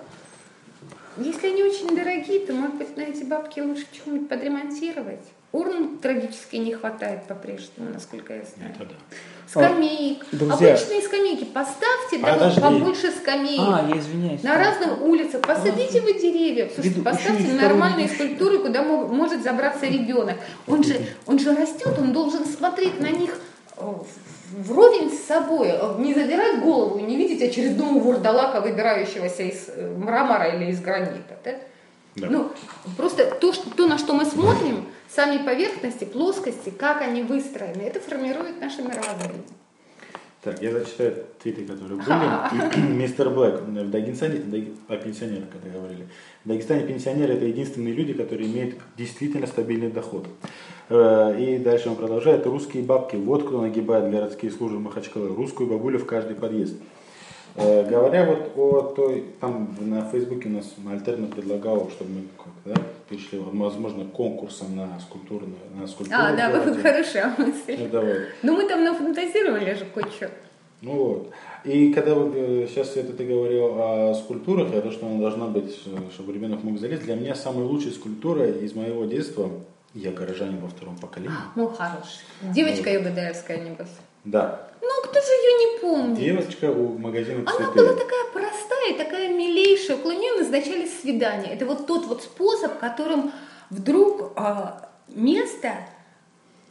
если 1.17 1.47
они 1.47 1.63
очень 1.63 1.93
дорогие, 1.95 2.39
то, 2.45 2.53
может 2.53 2.75
быть, 2.75 2.95
на 2.95 3.01
эти 3.01 3.23
бабки 3.23 3.59
лучше 3.59 3.85
что-нибудь 3.93 4.29
подремонтировать. 4.29 5.21
Урн 5.51 5.99
трагически 5.99 6.57
не 6.57 6.73
хватает 6.73 7.27
по-прежнему, 7.27 7.89
насколько 7.93 8.33
я 8.33 8.43
знаю. 8.43 8.71
Это 8.75 8.85
да. 8.85 8.95
Скамеек. 9.47 10.25
Друзья. 10.33 10.73
Обычные 10.73 11.01
скамейки. 11.01 11.45
Поставьте 11.45 12.19
Подожди. 12.19 12.59
побольше 12.59 13.11
скамеек. 13.11 13.61
А, 13.61 13.87
я 13.89 13.97
извиняюсь. 13.97 14.43
На 14.43 14.57
разных 14.57 15.01
улицах. 15.01 15.41
Посадите 15.43 16.01
вы 16.01 16.13
деревья. 16.13 16.67
Слушайте, 16.73 16.99
Веду- 16.99 17.03
поставьте 17.03 17.53
нормальные 17.53 18.09
скульптуры, 18.09 18.59
куда 18.59 18.83
мо- 18.83 19.07
может 19.07 19.43
забраться 19.43 19.85
ребенок. 19.85 20.35
Он 20.67 20.83
же, 20.83 20.99
он 21.25 21.39
же 21.39 21.55
растет, 21.55 21.97
он 21.99 22.11
должен 22.11 22.43
смотреть 22.45 22.99
на 22.99 23.09
них 23.11 23.39
э, 23.77 23.81
вровень 24.63 25.11
с 25.11 25.19
собой, 25.25 25.69
э, 25.69 25.95
не 25.99 26.13
задирать 26.13 26.61
голову, 26.61 26.97
и 26.99 27.03
не 27.03 27.17
видеть 27.17 27.41
очередного 27.41 27.99
вурдалака, 27.99 28.61
выбирающегося 28.61 29.43
из 29.43 29.69
э, 29.69 29.95
мрамора 29.97 30.55
или 30.55 30.71
из 30.71 30.81
гранита. 30.81 31.37
да? 31.43 31.51
Да. 32.15 32.27
Ну, 32.29 32.49
просто 32.95 33.25
то, 33.25 33.51
что, 33.51 33.69
то, 33.71 33.87
на 33.87 33.97
что 33.97 34.13
мы 34.13 34.23
смотрим, 34.25 34.85
сами 35.09 35.43
поверхности, 35.43 36.05
плоскости, 36.05 36.69
как 36.69 37.01
они 37.01 37.23
выстроены, 37.23 37.81
это 37.81 37.99
формирует 37.99 38.61
наше 38.61 38.81
мировоззрение. 38.81 39.43
Так, 40.41 40.61
я 40.61 40.71
зачитаю 40.71 41.25
твиты, 41.41 41.65
которые 41.65 41.99
были. 42.01 42.87
Мистер 42.93 43.31
Блэк. 43.31 43.61
В 43.63 43.89
Дагестане, 43.89 44.37
Даг- 44.39 44.77
о 44.87 44.95
пенсионерах, 44.95 45.49
когда 45.51 45.77
говорили. 45.77 46.07
В 46.45 46.47
Дагестане 46.47 46.85
пенсионеры 46.87 47.33
это 47.33 47.45
единственные 47.45 47.93
люди, 47.93 48.13
которые 48.13 48.47
имеют 48.49 48.75
действительно 48.95 49.47
стабильный 49.47 49.89
доход. 49.89 50.27
Э, 50.89 51.35
И 51.39 51.57
дальше 51.57 51.89
он 51.89 51.95
продолжает. 51.95 52.45
Русские 52.45 52.83
бабки. 52.83 53.15
Вот 53.15 53.43
кто 53.47 53.61
нагибает 53.61 54.11
городские 54.11 54.51
службы 54.51 54.79
Махачкалы. 54.79 55.35
Русскую 55.35 55.69
бабулю 55.69 55.99
в 55.99 56.05
каждый 56.05 56.35
подъезд. 56.35 56.75
Э, 57.55 57.87
Говоря 57.89 58.25
вот 58.25 58.51
о 58.57 58.93
той, 58.95 59.23
там 59.39 59.75
на 59.79 60.01
Фейсбуке 60.09 60.49
у 60.49 60.53
нас 60.53 60.73
Альтерна 60.89 61.27
предлагал, 61.27 61.89
чтобы 61.89 62.11
мы 62.11 62.21
как-то, 62.37 62.75
да, 62.75 62.81
перешли, 63.09 63.39
возможно, 63.39 64.05
конкурсом 64.05 64.75
на 64.75 64.99
скульптуру, 64.99 65.47
на 65.79 65.87
скульптуру. 65.87 66.21
А, 66.21 66.35
да, 66.35 66.49
в 66.49 66.65
городе. 66.65 66.81
хорошая 66.81 67.33
мысль. 67.37 67.81
Это 67.81 68.01
вот. 68.01 68.17
Ну, 68.43 68.57
мы 68.57 68.67
там 68.67 68.83
нафантазировали 68.83 69.73
же 69.73 69.85
кое-что. 69.93 70.29
Ну 70.81 70.91
вот. 70.91 71.31
И 71.63 71.93
когда 71.93 72.13
вот 72.13 72.33
э, 72.35 72.67
сейчас 72.69 72.95
это 72.97 73.13
ты 73.13 73.25
говорил 73.25 73.79
о 73.81 74.13
скульптурах, 74.13 74.71
и 74.73 74.77
о 74.77 74.81
том, 74.81 74.91
что 74.91 75.07
она 75.07 75.19
должна 75.19 75.47
быть, 75.47 75.79
чтобы 76.13 76.33
ребенок 76.33 76.63
мог 76.63 76.77
залезть, 76.77 77.03
для 77.05 77.15
меня 77.15 77.33
самая 77.33 77.65
лучшая 77.65 77.93
скульптура 77.93 78.45
из 78.45 78.75
моего 78.75 79.05
детства, 79.05 79.49
я 79.95 80.11
горожанин 80.11 80.59
во 80.59 80.67
втором 80.67 80.97
поколении. 80.97 81.35
Ну, 81.55 81.67
хороший. 81.69 82.19
Девочка 82.41 82.91
Югадаевская, 82.91 83.57
небось. 83.57 83.87
Да, 84.25 84.69
Ну, 84.81 84.89
кто 85.03 85.13
же 85.13 85.27
ее 85.27 85.53
не 85.73 85.79
помнит? 85.79 86.19
девочка 86.19 86.65
у 86.71 86.97
магазина 86.97 87.41
Она 87.41 87.51
цветы. 87.57 87.71
была 87.79 87.93
такая 87.93 88.25
простая, 88.33 88.97
такая 88.97 89.29
милейшая. 89.33 89.97
Около 89.97 90.11
нее 90.11 90.33
назначались 90.33 90.99
свидания. 91.01 91.53
Это 91.53 91.65
вот 91.65 91.87
тот 91.87 92.05
вот 92.05 92.21
способ, 92.23 92.77
которым 92.79 93.31
вдруг 93.69 94.33
а, 94.35 94.89
место 95.07 95.73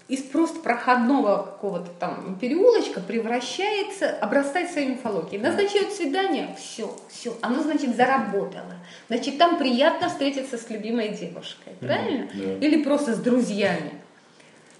из 0.07 0.21
просто 0.21 0.61
проходного 0.61 1.39
какого-то 1.39 1.91
там 1.99 2.39
переулочка 2.39 3.01
превращается, 3.01 4.11
обрастает 4.11 4.71
своей 4.71 4.89
мифологией. 4.89 5.41
Назначают 5.41 5.93
свидание, 5.93 6.55
все, 6.59 6.95
все, 7.09 7.35
оно, 7.41 7.63
значит, 7.63 7.97
заработало. 7.97 8.75
Значит, 9.09 9.39
там 9.39 9.57
приятно 9.57 10.11
встретиться 10.11 10.59
с 10.59 10.69
любимой 10.69 11.09
девушкой, 11.09 11.73
правильно? 11.81 12.29
да. 12.35 12.67
Или 12.67 12.83
просто 12.83 13.15
с 13.15 13.19
друзьями. 13.19 13.93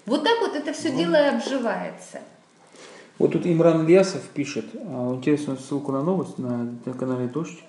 Вот 0.05 0.23
так 0.23 0.39
вот 0.41 0.55
это 0.55 0.73
все 0.73 0.91
дело 0.91 1.15
и 1.15 1.35
обживается. 1.35 2.19
Вот 3.17 3.31
тут 3.31 3.47
Имран 3.47 3.85
Ильясов 3.85 4.21
пишет 4.33 4.65
а, 4.75 5.15
интересную 5.15 5.57
ссылку 5.57 5.91
на 5.91 6.03
новость 6.03 6.37
на, 6.37 6.75
на 6.85 6.93
канале 6.93 7.27
Дождь. 7.27 7.63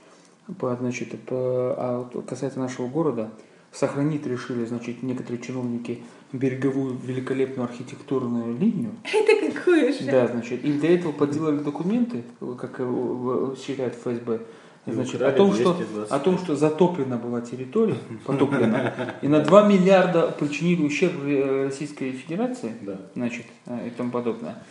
По, 0.58 0.76
значит, 0.76 1.18
по, 1.22 1.36
а 1.36 2.22
касается 2.26 2.60
нашего 2.60 2.86
города, 2.86 3.30
сохранить 3.78 4.26
решили, 4.26 4.64
значит, 4.64 5.02
некоторые 5.02 5.42
чиновники 5.42 6.02
береговую 6.32 6.96
великолепную 7.04 7.68
архитектурную 7.68 8.56
линию. 8.56 8.92
Это 9.04 9.52
какое 9.52 9.92
же? 9.92 10.04
Да, 10.10 10.26
значит, 10.28 10.64
и 10.64 10.72
для 10.72 10.94
этого 10.94 11.12
подделали 11.12 11.58
документы, 11.58 12.24
как 12.58 12.78
в- 12.80 13.56
считает 13.56 13.94
ФСБ, 13.94 14.40
значит, 14.86 15.20
о 15.20 15.30
том, 15.32 15.52
что, 15.52 15.74
225. 15.74 16.10
о 16.10 16.18
том, 16.18 16.38
что 16.38 16.56
затоплена 16.56 17.16
была 17.18 17.40
территория, 17.42 17.96
потоплена, 18.24 18.94
и 19.20 19.28
на 19.28 19.40
2 19.40 19.68
миллиарда 19.68 20.28
причинили 20.38 20.82
ущерб 20.84 21.14
э, 21.24 21.64
Российской 21.66 22.12
Федерации, 22.12 22.72
значит, 23.14 23.46
э, 23.66 23.88
и 23.88 23.90
тому 23.90 24.10
подобное. 24.10 24.62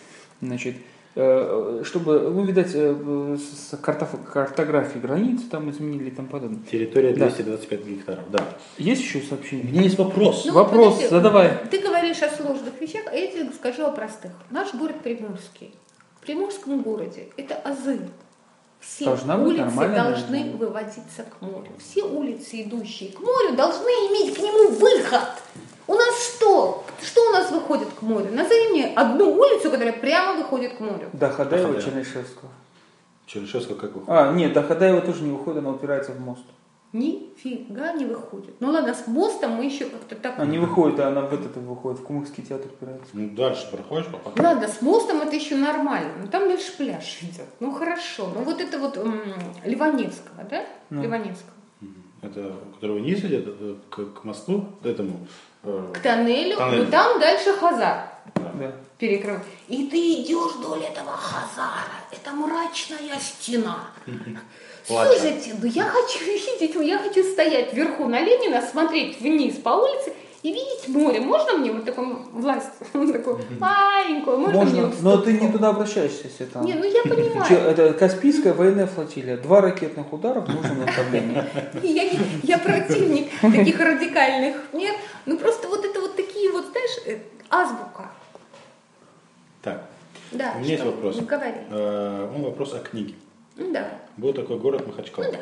Значит, 0.42 0.76
чтобы, 1.16 2.20
ну, 2.34 2.44
видать, 2.44 2.72
э, 2.74 3.38
с 3.40 3.74
картоф- 3.82 4.22
картографии 4.32 5.00
границ 5.00 5.44
там 5.50 5.70
изменили 5.70 6.10
и 6.10 6.12
тому 6.12 6.28
подобное. 6.28 6.60
Территория 6.70 7.14
Да. 7.14 7.28
225 7.28 7.86
гектаров, 7.86 8.30
да. 8.32 8.40
Есть 8.78 9.02
еще 9.02 9.20
У 9.20 9.22
сообщение? 9.22 9.66
меня 9.72 9.84
есть 9.84 9.98
вопрос. 9.98 10.44
Ну, 10.46 10.54
Вопрос 10.54 10.96
подожди, 10.96 11.08
задавай. 11.10 11.52
Ты 11.72 11.80
говоришь 11.82 12.22
о 12.22 12.30
сложных 12.30 12.80
вещах, 12.82 13.04
а 13.10 13.16
я 13.16 13.28
тебе 13.32 13.50
скажу 13.54 13.86
о 13.86 13.92
простых. 13.92 14.32
Наш 14.52 14.74
город 14.74 14.98
Приморский. 15.04 15.74
В 16.20 16.26
Приморском 16.26 16.82
городе 16.82 17.30
это 17.38 17.56
азы. 17.56 18.00
Все 18.88 19.06
Должна 19.06 19.36
улицы 19.38 19.64
должны 19.66 19.88
дорожная. 19.96 20.52
выводиться 20.54 21.24
к 21.24 21.42
морю. 21.42 21.68
Все 21.80 22.04
улицы, 22.04 22.62
идущие 22.62 23.12
к 23.12 23.20
морю, 23.20 23.56
должны 23.56 23.88
иметь 23.90 24.36
к 24.36 24.40
нему 24.40 24.70
выход. 24.70 25.22
У 25.88 25.94
нас 25.96 26.16
что? 26.36 26.84
Что 27.04 27.30
у 27.30 27.32
нас 27.32 27.52
выходит 27.52 27.90
к 27.90 28.02
морю? 28.02 28.32
Назови 28.32 28.70
мне 28.70 28.88
одну 28.96 29.34
улицу, 29.34 29.70
которая 29.72 29.94
прямо 29.94 30.38
выходит 30.42 30.76
к 30.78 30.80
морю. 30.80 31.10
До 31.14 31.30
Хадаева. 31.30 31.82
Чернышевского. 31.82 32.50
Чернышевского 33.26 33.76
как 33.76 33.96
вы? 33.96 34.04
А, 34.08 34.32
нет, 34.32 34.54
до 34.54 34.64
Хадаева 34.64 35.02
тоже 35.02 35.24
не 35.24 35.32
выходит, 35.32 35.60
она 35.60 35.72
упирается 35.72 36.12
в 36.12 36.20
мост. 36.20 36.44
Нифига 36.96 37.92
не 37.92 38.06
выходит. 38.06 38.56
Ну 38.62 38.70
ладно, 38.72 38.94
с 38.94 39.06
мостом 39.08 39.52
мы 39.52 39.66
еще 39.66 39.86
как-то 39.86 40.16
так... 40.16 40.36
А 40.40 40.46
не 40.46 40.58
выходит, 40.58 40.98
а 41.02 41.10
она 41.10 41.22
в 41.22 41.34
этот 41.34 41.58
выходит, 41.58 42.00
в 42.00 42.04
Кумыкский 42.04 42.42
театр 42.44 42.68
упирается. 42.72 43.10
Ну, 43.14 43.30
дальше 43.36 43.68
проходишь, 43.70 44.08
папа. 44.10 44.32
Ладно, 44.42 44.68
с 44.68 44.82
мостом 44.82 45.22
это 45.22 45.36
еще 45.36 45.58
нормально. 45.58 46.12
Но 46.22 46.28
там 46.28 46.48
дальше 46.48 46.72
пляж 46.78 47.20
идет. 47.22 47.48
Ну 47.60 47.74
хорошо. 47.74 48.30
Ну 48.34 48.44
вот 48.44 48.62
это 48.62 48.80
вот 48.80 48.96
м, 48.98 49.22
Ливаневского, 49.66 50.44
да? 50.50 50.66
Ну. 50.90 51.04
Ливаневского. 51.04 51.52
Это, 52.22 52.56
который 52.76 53.02
вниз 53.02 53.20
идет 53.26 53.46
это 53.48 53.76
к, 53.90 54.06
к 54.22 54.24
мосту, 54.24 54.66
к 54.82 54.86
этому. 54.86 55.28
э, 55.64 55.92
К 55.94 56.00
тоннелю, 56.00 56.56
Тоннель. 56.58 56.86
но 56.86 56.92
там 56.92 57.20
дальше 57.20 57.52
Хазар 57.54 58.10
Да. 58.36 58.72
перекрыт. 58.98 59.42
И 59.68 59.88
ты 59.88 60.22
идешь 60.22 60.56
вдоль 60.56 60.80
этого 60.84 61.12
Хазара. 61.12 61.92
Это 62.12 62.32
мрачная 62.32 63.20
стена. 63.20 63.80
плача. 64.88 65.12
Слушайте, 65.12 65.56
ну 65.62 65.68
я 65.68 65.84
хочу 65.84 66.20
видеть, 66.26 66.76
я 66.76 66.98
хочу 66.98 67.24
стоять 67.24 67.74
вверху 67.74 68.06
на 68.08 68.22
Ленина, 68.22 68.62
смотреть 68.62 69.20
вниз 69.20 69.56
по 69.56 69.70
улице 69.70 70.14
и 70.44 70.52
видеть 70.54 70.88
море. 70.88 71.20
Можно 71.22 71.58
мне 71.58 71.72
вот 71.72 71.86
такую 71.86 72.18
власть, 72.32 72.70
такую 72.94 73.40
маленькую, 73.60 74.38
можно, 74.38 74.64
мне 74.64 74.82
Можно, 74.82 74.88
вот 74.88 75.02
но 75.02 75.18
ты 75.18 75.34
не 75.34 75.52
туда 75.52 75.70
обращаешься, 75.70 76.26
если 76.26 76.46
там. 76.46 76.64
Не, 76.64 76.76
ну 76.76 76.84
я 76.84 77.02
Че, 77.04 77.10
понимаю. 77.10 77.58
Это 77.68 77.94
Каспийская 77.94 78.54
военная 78.54 78.88
флотилия. 78.88 79.38
Два 79.38 79.62
ракетных 79.62 80.14
удара 80.14 80.42
в 80.42 80.50
нужном 80.50 80.86
направлении. 80.86 81.44
Я, 81.82 82.04
я 82.44 82.58
противник 82.60 83.32
таких 83.42 83.80
радикальных 83.80 84.56
мер. 84.74 84.94
Ну 85.26 85.38
просто 85.38 85.68
вот 85.68 85.84
это 85.84 86.00
вот 86.00 86.16
такие 86.16 86.52
вот, 86.52 86.66
знаешь, 86.72 87.00
э, 87.08 87.18
азбука. 87.50 88.12
Так, 89.64 89.86
Да, 90.32 90.54
у 90.56 90.60
меня 90.60 90.74
есть 90.74 90.86
вопрос. 90.86 91.16
Ну, 91.16 91.26
говори. 91.26 91.58
Э, 91.72 92.32
Он 92.36 92.44
вопрос 92.44 92.76
о 92.76 92.80
книге. 92.80 93.16
Ну 93.58 93.72
да. 93.74 93.90
Был 94.18 94.34
такой 94.34 94.58
город 94.60 94.86
Махачкала. 94.88 95.26
Ну 95.26 95.32
да. 95.32 95.40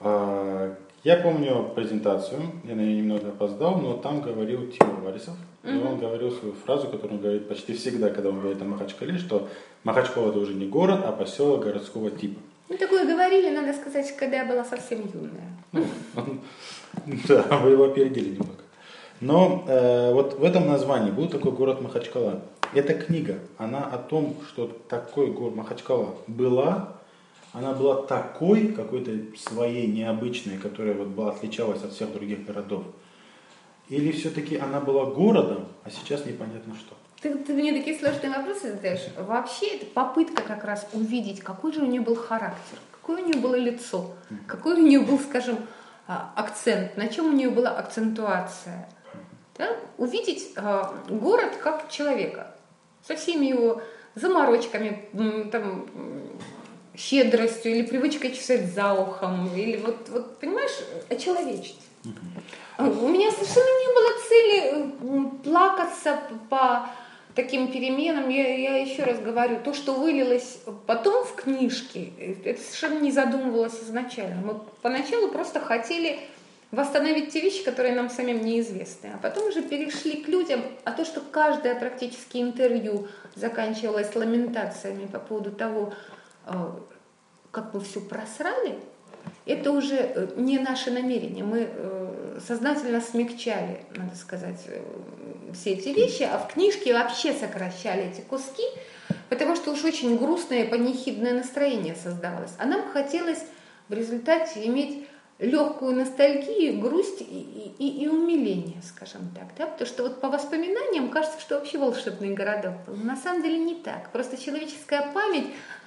А, 0.00 0.74
Я 1.02 1.16
помню 1.16 1.70
презентацию, 1.74 2.40
я 2.64 2.74
на 2.74 2.80
нее 2.80 2.96
немного 3.02 3.28
опоздал, 3.28 3.78
но 3.78 3.94
там 3.94 4.22
говорил 4.22 4.66
Тимур 4.70 5.00
Варисов. 5.00 5.34
И 5.62 5.68
он 5.68 5.98
говорил 5.98 6.30
свою 6.30 6.52
фразу, 6.54 6.88
которую 6.88 7.14
он 7.16 7.22
говорит 7.22 7.48
почти 7.48 7.72
всегда, 7.72 8.10
когда 8.10 8.28
он 8.28 8.40
говорит 8.40 8.60
о 8.60 8.64
Махачкале, 8.66 9.16
что 9.18 9.48
Махачкала 9.82 10.28
это 10.30 10.38
уже 10.38 10.52
не 10.54 10.66
город, 10.66 11.00
а 11.04 11.12
поселок 11.12 11.64
городского 11.64 12.10
типа. 12.10 12.38
Ну 12.68 12.76
такое 12.76 13.04
говорили, 13.06 13.48
надо 13.54 13.72
сказать, 13.74 14.14
когда 14.16 14.36
я 14.38 14.44
была 14.46 14.64
совсем 14.64 15.00
юная. 15.14 15.50
Ну, 15.72 15.84
он- 16.16 16.40
да, 17.28 17.42
вы 17.58 17.70
его 17.70 17.84
опередили 17.84 18.30
немного. 18.30 18.53
Но 19.24 19.64
э, 19.66 20.12
вот 20.12 20.38
в 20.38 20.44
этом 20.44 20.68
названии 20.68 21.10
был 21.10 21.30
такой 21.30 21.50
город 21.52 21.80
Махачкала. 21.80 22.42
Эта 22.74 22.92
книга, 22.92 23.38
она 23.56 23.82
о 23.82 23.96
том, 23.96 24.36
что 24.46 24.66
такой 24.66 25.30
город 25.30 25.56
Махачкала 25.56 26.14
была, 26.26 26.98
она 27.54 27.72
была 27.72 28.02
такой, 28.02 28.68
какой-то 28.68 29.34
своей, 29.38 29.86
необычной, 29.86 30.58
которая 30.58 30.92
вот 30.92 31.08
была, 31.08 31.30
отличалась 31.30 31.82
от 31.82 31.92
всех 31.92 32.12
других 32.12 32.44
городов. 32.44 32.84
Или 33.88 34.12
все-таки 34.12 34.58
она 34.58 34.80
была 34.80 35.06
городом, 35.06 35.68
а 35.84 35.90
сейчас 35.90 36.26
непонятно 36.26 36.74
что. 36.74 36.94
Ты, 37.22 37.34
ты 37.38 37.54
мне 37.54 37.72
такие 37.72 37.98
сложные 37.98 38.30
вопросы 38.30 38.72
задаешь. 38.72 39.06
Вообще 39.16 39.76
это 39.76 39.86
попытка 39.86 40.42
как 40.42 40.64
раз 40.64 40.86
увидеть, 40.92 41.40
какой 41.40 41.72
же 41.72 41.80
у 41.80 41.86
нее 41.86 42.02
был 42.02 42.14
характер, 42.14 42.76
какое 42.92 43.22
у 43.22 43.26
нее 43.26 43.40
было 43.40 43.54
лицо, 43.54 44.10
какой 44.46 44.74
у 44.74 44.86
нее 44.86 45.00
был, 45.00 45.18
скажем, 45.18 45.56
а, 46.06 46.30
акцент, 46.36 46.98
на 46.98 47.08
чем 47.08 47.30
у 47.30 47.32
нее 47.32 47.48
была 47.48 47.70
акцентуация. 47.70 48.86
Да? 49.56 49.76
Увидеть 49.98 50.52
а, 50.56 50.94
город 51.08 51.56
как 51.62 51.88
человека, 51.90 52.54
со 53.06 53.16
всеми 53.16 53.46
его 53.46 53.82
заморочками, 54.14 55.08
там, 55.50 55.86
щедростью 56.96 57.72
или 57.72 57.82
привычкой 57.82 58.32
чесать 58.32 58.72
за 58.72 58.92
ухом, 58.92 59.54
или 59.56 59.76
вот, 59.76 60.08
вот 60.08 60.38
понимаешь, 60.38 60.76
очеловечить. 61.08 61.80
У 62.78 63.08
меня 63.08 63.30
совершенно 63.30 63.78
не 63.80 63.94
было 63.94 64.28
цели 64.28 64.62
э, 64.64 65.42
плакаться 65.44 66.18
по 66.50 66.88
таким 67.34 67.70
переменам. 67.70 68.28
Я, 68.28 68.56
я 68.56 68.76
еще 68.78 69.04
раз 69.04 69.20
говорю, 69.20 69.60
то, 69.62 69.74
что 69.74 69.94
вылилось 69.94 70.58
потом 70.86 71.24
в 71.24 71.34
книжке, 71.34 72.12
э, 72.18 72.34
это 72.44 72.60
совершенно 72.60 73.00
не 73.00 73.12
задумывалось 73.12 73.80
изначально. 73.80 74.42
Мы 74.44 74.60
поначалу 74.82 75.28
просто 75.28 75.60
хотели 75.60 76.18
восстановить 76.74 77.32
те 77.32 77.40
вещи, 77.40 77.64
которые 77.64 77.94
нам 77.94 78.10
самим 78.10 78.44
неизвестны. 78.44 79.10
А 79.14 79.18
потом 79.18 79.48
уже 79.48 79.62
перешли 79.62 80.22
к 80.22 80.28
людям, 80.28 80.62
а 80.84 80.92
то, 80.92 81.04
что 81.04 81.20
каждое 81.20 81.74
практически 81.74 82.38
интервью 82.38 83.08
заканчивалось 83.34 84.14
ламентациями 84.14 85.06
по 85.06 85.18
поводу 85.18 85.52
того, 85.52 85.92
э, 86.46 86.52
как 87.50 87.74
мы 87.74 87.80
все 87.80 88.00
просрали, 88.00 88.78
это 89.46 89.72
уже 89.72 89.96
э, 89.96 90.28
не 90.36 90.58
наше 90.58 90.90
намерение. 90.90 91.44
Мы 91.44 91.68
э, 91.70 92.38
сознательно 92.46 93.00
смягчали, 93.00 93.80
надо 93.94 94.16
сказать, 94.16 94.58
все 95.52 95.70
эти 95.70 95.88
вещи, 95.88 96.22
а 96.22 96.38
в 96.38 96.52
книжке 96.52 96.92
вообще 96.92 97.32
сокращали 97.32 98.10
эти 98.10 98.20
куски, 98.22 98.64
потому 99.28 99.54
что 99.56 99.72
уж 99.72 99.84
очень 99.84 100.16
грустное 100.16 100.66
панихидное 100.66 101.34
настроение 101.34 101.94
создавалось. 101.94 102.52
А 102.58 102.66
нам 102.66 102.88
хотелось 102.90 103.44
в 103.88 103.92
результате 103.92 104.66
иметь 104.66 105.06
легкую 105.38 105.96
ностальгию, 105.96 106.78
грусть 106.80 107.20
и, 107.20 107.72
и- 107.78 108.02
и 108.04 108.08
умиление, 108.08 108.80
скажем 108.82 109.22
так. 109.34 109.48
Да? 109.58 109.66
Потому 109.66 109.86
что 109.88 110.02
вот 110.04 110.20
по 110.20 110.28
воспоминаниям 110.28 111.10
кажется, 111.10 111.40
что 111.40 111.56
вообще 111.56 111.78
волшебный 111.78 112.34
городок 112.34 112.74
был. 112.86 112.94
Но 112.96 113.04
на 113.04 113.16
самом 113.16 113.42
деле 113.42 113.58
не 113.58 113.74
так. 113.74 114.10
Просто 114.12 114.36
человеческая 114.36 115.10
память, 115.12 115.46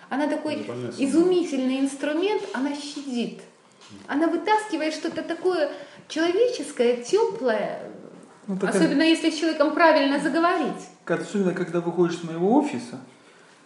она 0.10 0.28
такой 0.28 0.56
изумительный 0.98 1.80
инструмент, 1.80 2.42
она 2.54 2.72
щадит. 2.76 3.42
Она 4.08 4.28
вытаскивает 4.28 4.94
что-то 4.94 5.22
такое 5.22 5.72
человеческое, 6.10 6.98
теплое, 6.98 7.80
Ну, 8.48 8.58
так 8.58 8.76
особенно 8.76 9.02
если 9.04 9.30
с 9.30 9.36
человеком 9.38 9.74
правильно 9.74 10.20
заговорить. 10.20 10.84
Как- 11.06 11.22
Особенно, 11.22 11.54
когда 11.54 11.80
выходишь 11.80 12.18
с 12.20 12.24
моего 12.24 12.56
офиса, 12.58 13.00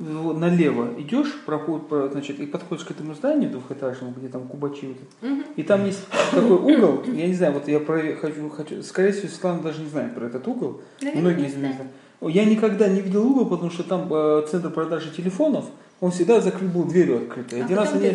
налево 0.01 0.89
идешь, 0.99 1.33
проход, 1.45 1.87
про- 1.89 2.09
значит, 2.09 2.39
и 2.39 2.45
подходишь 2.45 2.83
к 2.85 2.91
этому 2.91 3.13
зданию 3.13 3.49
двухэтажному, 3.49 4.13
где 4.17 4.27
там 4.27 4.47
кубачи 4.47 4.87
вот 4.87 4.97
эти. 4.97 5.43
И 5.55 5.63
там 5.63 5.85
есть 5.85 6.01
такой 6.31 6.57
угол, 6.57 7.03
я 7.07 7.27
не 7.27 7.33
знаю, 7.33 7.53
вот 7.53 7.67
я 7.67 7.79
про, 7.79 7.99
хочу, 8.15 8.49
хочу, 8.49 8.83
скорее 8.83 9.11
всего, 9.11 9.27
Светлана 9.29 9.61
даже 9.61 9.81
не 9.81 9.89
знает 9.89 10.15
про 10.15 10.25
этот 10.25 10.47
угол. 10.47 10.81
Наверное, 11.01 11.21
Многие 11.21 11.41
не 11.41 11.47
из 11.47 11.53
знают. 11.53 11.77
Я 12.21 12.45
никогда 12.45 12.87
не 12.87 13.01
видел 13.01 13.25
угол, 13.25 13.45
потому 13.47 13.71
что 13.71 13.83
там 13.83 14.07
э, 14.13 14.45
центр 14.49 14.69
продажи 14.69 15.09
телефонов, 15.15 15.65
он 15.99 16.11
всегда 16.11 16.39
закрыт 16.41 16.71
был 16.71 16.83
дверью 16.85 17.17
открытой. 17.17 17.61
А 17.61 17.65
Один 17.65 17.77
потом 17.77 17.93
они- 17.99 18.09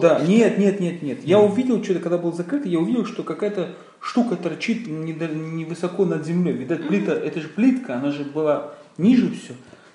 Да, 0.00 0.18
что 0.18 0.26
нет, 0.28 0.58
нет, 0.58 0.80
нет, 0.80 1.02
нет. 1.02 1.18
Я 1.24 1.38
увидел 1.40 1.82
что-то, 1.82 2.00
когда 2.00 2.18
был 2.18 2.32
закрыт, 2.32 2.66
я 2.66 2.78
увидел, 2.80 3.04
что 3.04 3.22
какая-то 3.22 3.70
штука 4.00 4.36
торчит 4.36 4.86
невысоко 4.86 6.04
над 6.04 6.24
землей. 6.26 6.52
Видать, 6.52 6.86
плита, 6.88 7.12
это 7.12 7.40
же 7.40 7.48
плитка, 7.48 7.96
она 7.96 8.10
же 8.10 8.24
была 8.24 8.74
ниже 8.98 9.30
все. 9.30 9.54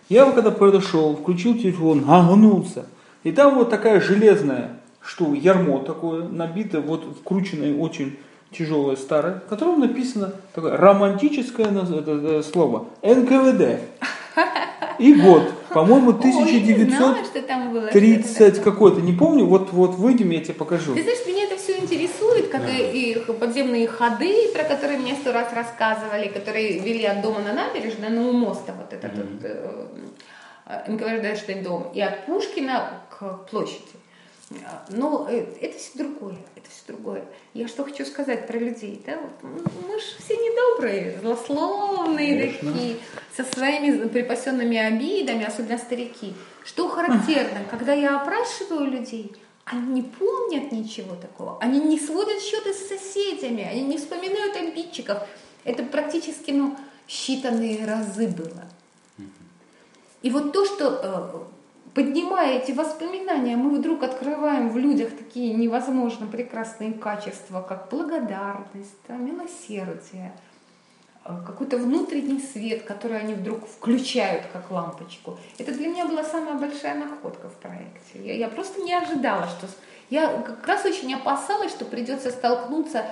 Я 0.09 0.25
вот 0.25 0.35
когда 0.35 0.51
подошел, 0.51 1.15
включил 1.15 1.55
телефон, 1.55 2.05
огнулся. 2.07 2.85
И 3.23 3.31
там 3.31 3.55
вот 3.55 3.69
такая 3.69 3.99
железная, 3.99 4.79
что 5.01 5.33
ярмо 5.33 5.79
такое, 5.79 6.23
набито, 6.27 6.79
вот 6.79 7.03
вкрученное 7.19 7.75
очень 7.75 8.17
тяжелое 8.51 8.95
старое, 8.95 9.41
в 9.45 9.49
котором 9.49 9.81
написано 9.81 10.31
такое 10.53 10.77
романтическое 10.77 11.67
слово 12.41 12.85
НКВД. 13.03 13.81
И 14.99 15.13
год, 15.13 15.43
по-моему, 15.69 16.09
Ой, 16.09 16.25
я 16.25 16.59
не 16.59 16.73
1900 16.73 16.97
знала, 16.97 17.15
что 17.23 17.41
там 17.41 17.71
было 17.71 17.87
30 17.87 18.31
что-то 18.31 18.61
какой-то, 18.61 19.01
не 19.01 19.13
помню, 19.13 19.45
вот, 19.45 19.71
вот 19.71 19.95
выйдем, 19.95 20.31
я 20.31 20.41
тебе 20.41 20.53
покажу. 20.55 20.95
Ты 20.95 21.03
знаешь, 21.03 21.19
интересует, 22.47 22.51
как 22.51 22.69
и, 22.69 23.11
и 23.11 23.33
подземные 23.33 23.87
ходы, 23.87 24.51
про 24.53 24.63
которые 24.63 24.99
мне 24.99 25.15
сто 25.15 25.31
раз 25.31 25.53
рассказывали, 25.53 26.27
которые 26.27 26.79
вели 26.79 27.05
от 27.05 27.21
дома 27.21 27.39
на 27.41 27.53
набережную, 27.53 28.11
ну, 28.11 28.29
у 28.29 28.33
моста, 28.33 28.73
вот 28.73 28.93
этот 28.93 29.15
вот, 29.15 29.43
э, 29.43 29.87
НКВДшный 30.87 31.61
дом, 31.61 31.91
и 31.93 32.01
от 32.01 32.25
Пушкина 32.25 33.01
к 33.09 33.49
площади. 33.49 33.81
А, 34.65 34.85
Но 34.89 35.27
э, 35.29 35.45
это 35.61 35.77
все 35.77 35.97
другое, 35.97 36.37
это 36.55 36.69
все 36.69 36.93
другое. 36.93 37.25
Я 37.53 37.67
что 37.67 37.83
хочу 37.83 38.05
сказать 38.05 38.47
про 38.47 38.57
людей, 38.57 39.01
да? 39.05 39.17
Мы 39.41 39.99
же 39.99 40.05
все 40.19 40.35
недобрые, 40.35 41.17
злословные 41.21 42.53
такие, 42.53 42.97
со 43.35 43.43
своими 43.43 44.07
припасенными 44.07 44.77
обидами, 44.77 45.45
особенно 45.45 45.77
старики. 45.77 46.33
Что 46.63 46.87
характерно, 46.89 47.59
когда 47.69 47.93
я 47.93 48.21
опрашиваю 48.21 48.89
людей, 48.91 49.33
они 49.69 50.01
не 50.01 50.01
помнят 50.01 50.71
ничего 50.71 51.15
такого, 51.15 51.57
они 51.59 51.79
не 51.79 51.99
сводят 51.99 52.41
счеты 52.41 52.73
с 52.73 52.87
соседями, 52.87 53.63
они 53.63 53.83
не 53.83 53.97
вспоминают 53.97 54.55
обидчиков. 54.55 55.19
Это 55.65 55.83
практически, 55.83 56.51
ну, 56.51 56.75
считанные 57.07 57.85
разы 57.85 58.27
было. 58.27 58.63
И 60.21 60.29
вот 60.29 60.51
то, 60.53 60.65
что 60.65 60.99
э, 61.03 61.93
поднимая 61.93 62.59
эти 62.59 62.71
воспоминания, 62.71 63.55
мы 63.57 63.77
вдруг 63.77 64.03
открываем 64.03 64.69
в 64.69 64.77
людях 64.77 65.11
такие 65.17 65.53
невозможно 65.53 66.27
прекрасные 66.27 66.93
качества, 66.93 67.61
как 67.61 67.89
благодарность, 67.89 68.97
да, 69.07 69.15
милосердие, 69.17 70.33
какой-то 71.45 71.77
внутренний 71.77 72.39
свет, 72.39 72.83
который 72.83 73.19
они 73.19 73.33
вдруг 73.33 73.67
включают 73.67 74.43
как 74.53 74.71
лампочку. 74.71 75.37
Это 75.57 75.73
для 75.73 75.87
меня 75.87 76.05
была 76.05 76.23
самая 76.23 76.55
большая 76.55 76.95
находка 76.95 77.49
в 77.49 77.55
проекте. 77.55 78.23
Я, 78.23 78.33
я 78.33 78.47
просто 78.47 78.81
не 78.81 78.93
ожидала, 78.93 79.47
что... 79.47 79.67
Я 80.09 80.29
как 80.41 80.65
раз 80.65 80.85
очень 80.85 81.13
опасалась, 81.13 81.71
что 81.71 81.83
придется 81.83 82.31
столкнуться 82.31 83.05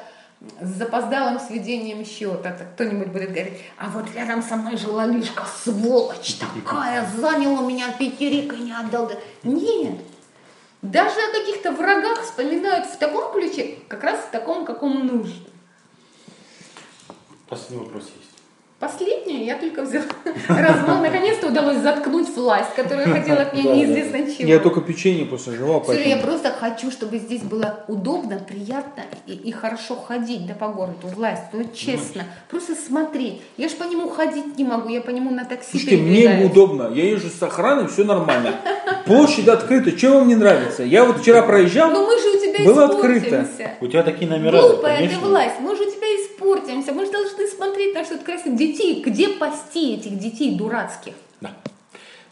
с 0.61 0.67
запоздалым 0.77 1.39
сведением 1.39 2.05
счета. 2.05 2.51
Кто-нибудь 2.75 3.07
будет 3.09 3.31
говорить, 3.31 3.59
а 3.77 3.89
вот 3.89 4.05
рядом 4.15 4.41
со 4.41 4.55
мной 4.55 4.77
жила 4.77 5.05
Лишка, 5.05 5.43
сволочь 5.45 6.35
такая, 6.35 7.05
занял 7.17 7.53
у 7.53 7.69
меня 7.69 7.91
пятерик 7.99 8.53
и 8.53 8.57
не 8.57 8.71
отдал. 8.71 9.11
Нет, 9.43 9.99
даже 10.81 11.19
о 11.19 11.33
каких-то 11.33 11.71
врагах 11.71 12.21
вспоминают 12.21 12.85
в 12.85 12.97
таком 12.97 13.33
ключе, 13.33 13.79
как 13.87 14.03
раз 14.03 14.19
в 14.19 14.29
таком, 14.31 14.65
каком 14.65 15.05
нужно. 15.05 15.47
Последний 17.47 17.85
вопрос 17.85 18.03
есть. 18.03 18.35
Последнее 18.77 19.45
я 19.45 19.55
только 19.55 19.83
взяла. 19.83 20.03
Наконец-то 21.01 21.47
удалось 21.47 21.77
заткнуть 21.77 22.27
власть, 22.35 22.75
которая 22.75 23.07
хотела 23.07 23.43
от 23.43 23.53
меня 23.53 23.73
неизвестно 23.73 24.35
чего. 24.35 24.49
Я 24.49 24.59
только 24.59 24.81
печенье 24.81 25.25
просто 25.25 25.53
жевал, 25.53 25.81
Всё, 25.81 25.93
я 25.93 26.17
просто 26.17 26.51
хочу, 26.51 26.91
чтобы 26.91 27.17
здесь 27.17 27.41
было 27.41 27.85
удобно, 27.87 28.37
приятно 28.37 29.03
и, 29.27 29.33
и 29.33 29.51
хорошо 29.53 29.95
ходить 29.95 30.45
да, 30.45 30.55
по 30.55 30.67
городу. 30.67 31.07
Власть, 31.15 31.43
ну 31.53 31.59
вот 31.59 31.73
честно, 31.73 32.25
просто 32.49 32.75
смотреть. 32.75 33.41
Я 33.55 33.69
ж 33.69 33.71
по 33.73 33.85
нему 33.85 34.09
ходить 34.09 34.57
не 34.57 34.65
могу, 34.65 34.89
я 34.89 34.99
по 34.99 35.09
нему 35.09 35.31
на 35.31 35.45
такси 35.45 35.71
Слушайте, 35.71 35.97
мне 35.97 36.23
передвигаюсь. 36.23 36.51
удобно. 36.51 36.91
Я 36.93 37.09
езжу 37.11 37.29
с 37.29 37.41
охраной, 37.41 37.87
все 37.87 38.03
нормально. 38.03 38.55
Площадь 39.05 39.47
открыта. 39.47 39.93
Чем 39.93 40.13
вам 40.13 40.27
не 40.27 40.35
нравится? 40.35 40.83
Я 40.83 41.05
вот 41.05 41.21
вчера 41.21 41.43
проезжал, 41.43 41.91
Но 41.91 42.05
мы 42.05 42.19
же 42.19 42.29
у 42.29 42.39
тебя 42.41 42.65
Было 42.65 42.85
открыто. 42.85 43.47
У 43.79 43.87
тебя 43.87 44.03
такие 44.03 44.29
номера, 44.29 44.59
Глупая 44.59 45.07
ты 45.07 45.17
власть, 45.17 45.55
мы 45.61 45.75
же 45.77 45.83
у 45.83 45.85
тебя 45.85 46.07
испортимся. 46.07 46.34
Мы 46.45 47.05
же 47.05 47.11
должны 47.11 47.47
смотреть 47.47 47.93
на 47.95 48.05
что-то 48.05 48.23
красивое. 48.23 48.57
Детей, 48.57 49.01
где 49.03 49.29
пасти 49.29 49.95
этих 49.95 50.17
детей 50.19 50.55
дурацких? 50.55 51.13
Да. 51.41 51.51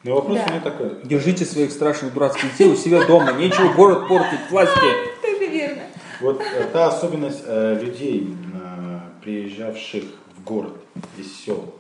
Но 0.04 0.16
вопрос 0.16 0.38
Да. 0.38 0.46
у 0.46 0.50
меня 0.50 0.62
такой. 0.62 1.00
держите 1.04 1.46
своих 1.46 1.72
страшных 1.72 2.14
дурацких 2.14 2.52
детей 2.52 2.68
у 2.72 2.76
себя 2.76 3.06
дома. 3.06 3.34
Нечего 3.34 3.74
город 3.74 4.08
портить 4.08 4.40
власти. 4.50 4.80
Тоже 5.22 5.48
верно. 5.48 5.84
Вот 6.22 6.42
э, 6.42 6.66
та 6.72 6.88
особенность 6.88 7.44
э, 7.46 7.80
людей, 7.82 8.28
э, 8.54 9.00
приезжавших 9.24 10.04
в 10.38 10.44
город 10.44 10.74
из 11.18 11.34
сел 11.36 11.74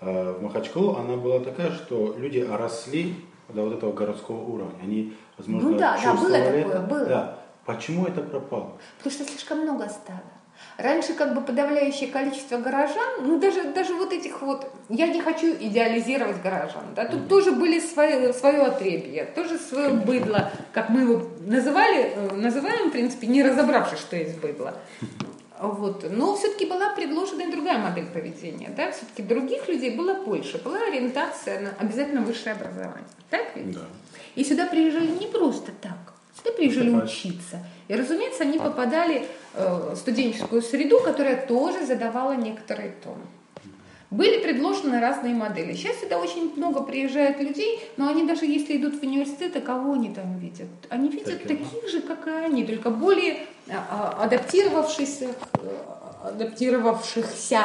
в 0.00 0.42
Махачкалу, 0.42 0.96
она 0.96 1.16
была 1.16 1.40
такая, 1.40 1.72
что 1.72 2.14
люди 2.18 2.38
росли 2.38 3.14
до 3.48 3.62
вот 3.62 3.74
этого 3.74 3.92
городского 3.92 4.36
уровня. 4.36 4.74
Они, 4.82 5.14
возможно, 5.38 5.70
Ну 5.70 5.78
да, 5.78 5.98
да, 6.02 6.14
было 6.14 6.38
такое, 6.38 6.80
было. 6.80 7.04
Да. 7.06 7.38
Почему 7.64 8.06
это 8.06 8.20
пропало? 8.20 8.72
Потому 8.98 9.14
что 9.14 9.24
слишком 9.24 9.60
много 9.60 9.88
стало. 9.88 10.20
Раньше 10.78 11.14
как 11.14 11.34
бы 11.34 11.40
подавляющее 11.40 12.10
количество 12.10 12.58
горожан, 12.58 13.22
ну 13.22 13.38
даже, 13.38 13.64
даже 13.72 13.94
вот 13.94 14.12
этих 14.12 14.42
вот, 14.42 14.70
я 14.90 15.06
не 15.06 15.20
хочу 15.20 15.54
идеализировать 15.54 16.42
горожан, 16.42 16.84
да, 16.94 17.06
тут 17.06 17.28
тоже 17.28 17.52
были 17.52 17.80
свои, 17.80 18.32
свое 18.32 18.62
отребье, 18.62 19.24
тоже 19.34 19.58
свое 19.58 19.90
быдло, 19.90 20.50
как 20.72 20.90
мы 20.90 21.00
его 21.00 21.22
называли, 21.46 22.12
э, 22.14 22.34
называем, 22.34 22.90
в 22.90 22.92
принципе, 22.92 23.26
не 23.26 23.42
разобравшись, 23.42 24.00
что 24.00 24.16
есть 24.16 24.38
быдло. 24.38 24.74
Вот. 25.58 26.06
Но 26.10 26.36
все-таки 26.36 26.66
была 26.66 26.90
предложена 26.90 27.42
и 27.42 27.50
другая 27.50 27.78
модель 27.78 28.06
поведения. 28.06 28.70
Да? 28.76 28.92
Все-таки 28.92 29.22
других 29.22 29.68
людей 29.68 29.96
было 29.96 30.14
больше. 30.14 30.58
Была 30.58 30.78
ориентация 30.82 31.60
на 31.60 31.70
обязательно 31.78 32.20
высшее 32.20 32.54
образование. 32.54 33.06
Так 33.30 33.46
ведь? 33.54 33.72
Да. 33.72 33.80
И 34.34 34.44
сюда 34.44 34.66
приезжали 34.66 35.06
не 35.06 35.26
просто 35.26 35.72
так. 35.80 36.14
Сюда 36.36 36.52
приезжали 36.54 36.90
Поступать. 36.90 37.10
учиться. 37.10 37.66
И, 37.88 37.94
разумеется, 37.94 38.42
они 38.42 38.58
попадали 38.58 39.26
э, 39.54 39.92
в 39.92 39.96
студенческую 39.96 40.62
среду, 40.62 41.00
которая 41.00 41.46
тоже 41.46 41.86
задавала 41.86 42.32
некоторый 42.32 42.92
тон. 43.02 43.18
Были 44.10 44.40
предложены 44.40 45.00
разные 45.00 45.34
модели. 45.34 45.74
Сейчас 45.74 46.00
сюда 46.00 46.18
очень 46.18 46.54
много 46.56 46.82
приезжает 46.82 47.40
людей, 47.40 47.80
но 47.96 48.08
они 48.08 48.24
даже 48.24 48.46
если 48.46 48.76
идут 48.76 49.00
в 49.00 49.02
университет, 49.02 49.56
а 49.56 49.60
кого 49.60 49.94
они 49.94 50.10
там 50.10 50.38
видят? 50.38 50.68
Они 50.90 51.08
видят 51.08 51.42
Таких. 51.42 51.68
таких 51.70 51.88
же, 51.90 52.00
как 52.02 52.26
и 52.26 52.30
они, 52.30 52.64
только 52.64 52.90
более 52.90 53.38
а, 53.68 54.14
а, 54.18 54.24
адаптировавшихся, 54.24 55.34
адаптировавшихся. 56.22 57.60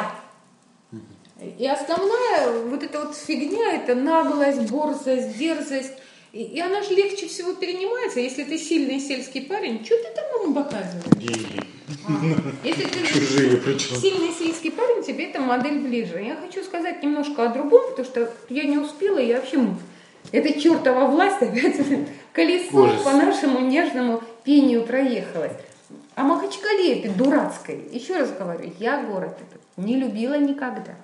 И 1.58 1.66
основная 1.66 2.64
вот 2.68 2.82
эта 2.82 3.00
вот 3.00 3.16
фигня, 3.16 3.74
это 3.74 3.94
наглость, 3.94 4.70
борзость, 4.70 5.38
дерзость. 5.38 5.94
И, 6.32 6.42
и 6.42 6.60
она 6.60 6.82
же 6.82 6.94
легче 6.94 7.28
всего 7.28 7.52
перенимается. 7.52 8.20
Если 8.20 8.44
ты 8.44 8.56
сильный 8.58 8.98
сельский 9.00 9.42
парень, 9.42 9.84
что 9.84 9.96
ты 9.96 10.08
там 10.14 10.42
ему 10.42 10.54
показываешь? 10.54 11.58
А, 12.08 12.12
Если 12.64 12.84
ты 12.84 13.06
Чужие 13.06 13.56
причем. 13.58 13.96
сильный 13.96 14.32
сельский 14.32 14.70
парень, 14.72 15.04
тебе 15.04 15.26
эта 15.26 15.40
модель 15.40 15.78
ближе. 15.80 16.20
Я 16.22 16.36
хочу 16.36 16.64
сказать 16.64 17.02
немножко 17.02 17.44
о 17.44 17.48
другом, 17.48 17.82
потому 17.90 18.06
что 18.06 18.32
я 18.48 18.64
не 18.64 18.78
успела, 18.78 19.18
я 19.18 19.36
вообще... 19.36 19.58
Эта 20.30 20.58
чертова 20.58 21.06
власть 21.08 21.42
опять 21.42 21.76
колесо 22.32 22.84
Ужас. 22.84 23.02
по 23.02 23.10
нашему 23.10 23.58
нежному 23.60 24.22
пению 24.44 24.84
проехалась. 24.86 25.52
А 26.14 26.22
Махачкале 26.22 27.00
этой 27.00 27.10
дурацкой, 27.10 27.82
еще 27.90 28.16
раз 28.16 28.30
говорю, 28.30 28.72
я 28.78 29.02
город 29.02 29.36
этот 29.40 29.60
не 29.76 29.96
любила 29.96 30.38
никогда. 30.38 30.94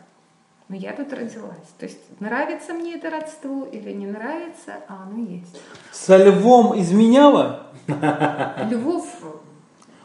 Но 0.68 0.76
я 0.76 0.92
тут 0.92 1.10
родилась. 1.12 1.68
То 1.78 1.86
есть 1.86 1.98
нравится 2.20 2.74
мне 2.74 2.96
это 2.96 3.08
родство 3.10 3.66
или 3.72 3.90
не 3.92 4.06
нравится, 4.06 4.74
а 4.88 5.04
оно 5.06 5.24
есть. 5.26 5.56
Со 5.92 6.16
львом 6.18 6.78
изменяла? 6.78 7.68
Львов, 8.70 9.06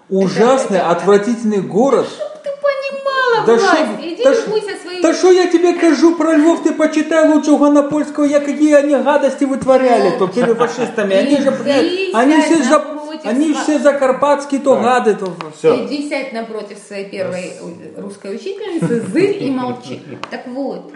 Ужасный, 0.10 0.78
это- 0.78 0.90
отвратительный 0.92 1.62
город. 1.62 2.08
ты 2.44 2.50
понимала, 2.62 3.46
Да 3.46 3.56
власть, 3.56 3.78
шо- 3.78 4.02
иди 4.14 4.24
да 4.24 4.34
ш- 4.34 4.42
любуйся 4.46 4.78
своей 4.82 5.02
Да 5.02 5.14
что 5.14 5.32
я 5.32 5.48
тебе 5.48 5.74
кажу 5.74 6.16
про 6.16 6.36
львов, 6.36 6.64
ты 6.64 6.74
почитай 6.74 7.28
лучше 7.28 7.52
у 7.52 7.58
Ганапольского, 7.58 8.24
я 8.26 8.40
какие 8.40 8.74
они 8.74 8.96
гадости 8.96 9.44
вытворяли 9.46 10.18
то 10.18 10.28
перед 10.28 10.58
фашистами. 10.58 11.14
Они 11.16 11.38
же, 11.38 11.52
блядь, 11.52 12.14
они 12.14 12.42
все, 12.42 12.64
за, 12.64 12.80
они 13.24 13.52
сва- 13.52 13.64
все 13.64 13.80
закарпатские, 13.80 14.62
то 14.62 14.76
гады, 14.76 15.16
то... 15.16 15.36
Все. 15.58 15.86
Иди 15.86 16.08
сядь 16.10 16.34
напротив 16.34 16.78
своей 16.78 17.10
первой 17.10 17.54
русской 17.98 18.36
учительницы, 18.36 19.02
зырь 19.02 19.44
и 19.44 19.50
молчи. 19.50 20.02
Так 20.30 20.48
вот, 20.48 20.94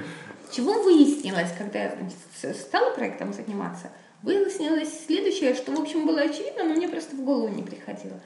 чего 0.51 0.81
выяснилось, 0.83 1.49
когда 1.57 1.83
я 1.83 1.95
значит, 1.95 2.57
стала 2.57 2.93
проектом 2.93 3.33
заниматься? 3.33 3.91
Выяснилось 4.23 5.05
следующее, 5.05 5.53
что, 5.55 5.71
в 5.71 5.79
общем, 5.79 6.07
было 6.07 6.21
очевидно, 6.21 6.63
но 6.63 6.73
мне 6.73 6.87
просто 6.87 7.15
в 7.15 7.23
голову 7.23 7.49
не 7.49 7.63
приходило. 7.63 8.19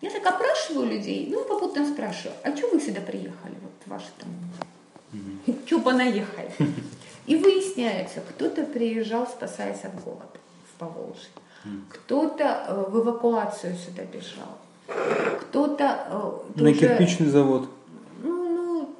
Я 0.00 0.10
так 0.10 0.26
опрашиваю 0.26 0.88
людей, 0.88 1.28
ну, 1.30 1.44
попутно 1.44 1.86
спрашиваю, 1.86 2.34
а 2.42 2.56
что 2.56 2.68
вы 2.68 2.80
сюда 2.80 3.00
приехали, 3.00 3.54
вот 3.62 3.72
ваши 3.86 4.08
там, 4.18 5.54
что 5.66 5.80
понаехали? 5.80 6.50
И 7.26 7.36
выясняется, 7.36 8.20
кто-то 8.20 8.64
приезжал, 8.64 9.28
спасаясь 9.28 9.84
от 9.84 10.02
голода 10.02 10.26
в 10.74 10.78
Поволжье, 10.78 11.28
кто-то 11.90 12.44
э, 12.68 12.84
в 12.90 12.98
эвакуацию 13.00 13.74
сюда 13.76 14.02
бежал, 14.04 14.58
кто-то 15.42 15.84
э, 16.56 16.60
На 16.60 16.68
тоже- 16.68 16.74
кирпичный 16.74 17.28
завод. 17.28 17.68
ну, 18.22 18.48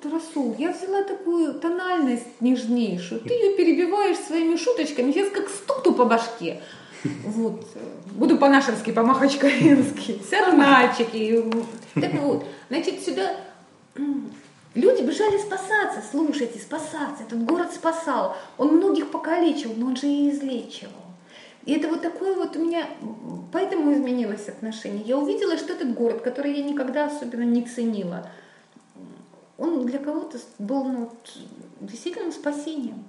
ну, 0.02 0.10
Расул, 0.12 0.54
я 0.58 0.72
взяла 0.72 1.02
такую 1.02 1.54
тональность 1.54 2.40
нежнейшую. 2.40 3.20
Ты 3.20 3.32
ее 3.34 3.56
перебиваешь 3.56 4.18
своими 4.18 4.56
шуточками. 4.56 5.12
Сейчас 5.12 5.30
как 5.30 5.48
стукну 5.48 5.92
по 5.94 6.04
башке. 6.04 6.60
Вот. 7.24 7.64
э, 7.74 7.78
Буду 8.12 8.36
по-нашенски, 8.38 8.92
по-махачкалински. 8.92 10.20
Сарнальчики. 10.30 11.44
Так 11.94 12.14
вот, 12.14 12.44
значит, 12.68 13.00
сюда 13.02 13.36
люди 14.74 15.02
бежали 15.02 15.38
спасаться. 15.38 16.02
Слушайте, 16.10 16.58
спасаться. 16.58 17.24
Этот 17.26 17.44
город 17.44 17.72
спасал. 17.72 18.36
Он 18.58 18.76
многих 18.76 19.10
покалечил, 19.10 19.72
но 19.76 19.86
он 19.86 19.96
же 19.96 20.06
и 20.06 20.30
излечивал. 20.30 20.92
И 21.64 21.74
это 21.74 21.88
вот 21.88 22.02
такое 22.02 22.34
вот 22.34 22.56
у 22.56 22.64
меня, 22.64 22.88
поэтому 23.52 23.92
изменилось 23.92 24.48
отношение. 24.48 25.04
Я 25.04 25.16
увидела, 25.16 25.56
что 25.56 25.72
этот 25.72 25.94
город, 25.94 26.22
который 26.22 26.54
я 26.54 26.64
никогда 26.64 27.06
особенно 27.06 27.44
не 27.44 27.62
ценила, 27.62 28.28
он 29.58 29.86
для 29.86 30.00
кого-то 30.00 30.38
был 30.58 30.84
ну, 30.84 30.98
вот, 31.00 31.38
действительно 31.80 32.32
спасением. 32.32 33.04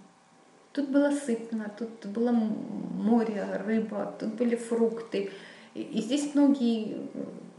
Тут 0.71 0.89
было 0.89 1.11
сытно, 1.11 1.71
тут 1.77 2.05
было 2.05 2.31
море, 2.31 3.45
рыба, 3.65 4.15
тут 4.19 4.35
были 4.35 4.55
фрукты. 4.55 5.31
И, 5.73 5.81
и 5.81 6.01
здесь 6.01 6.33
многие 6.33 6.97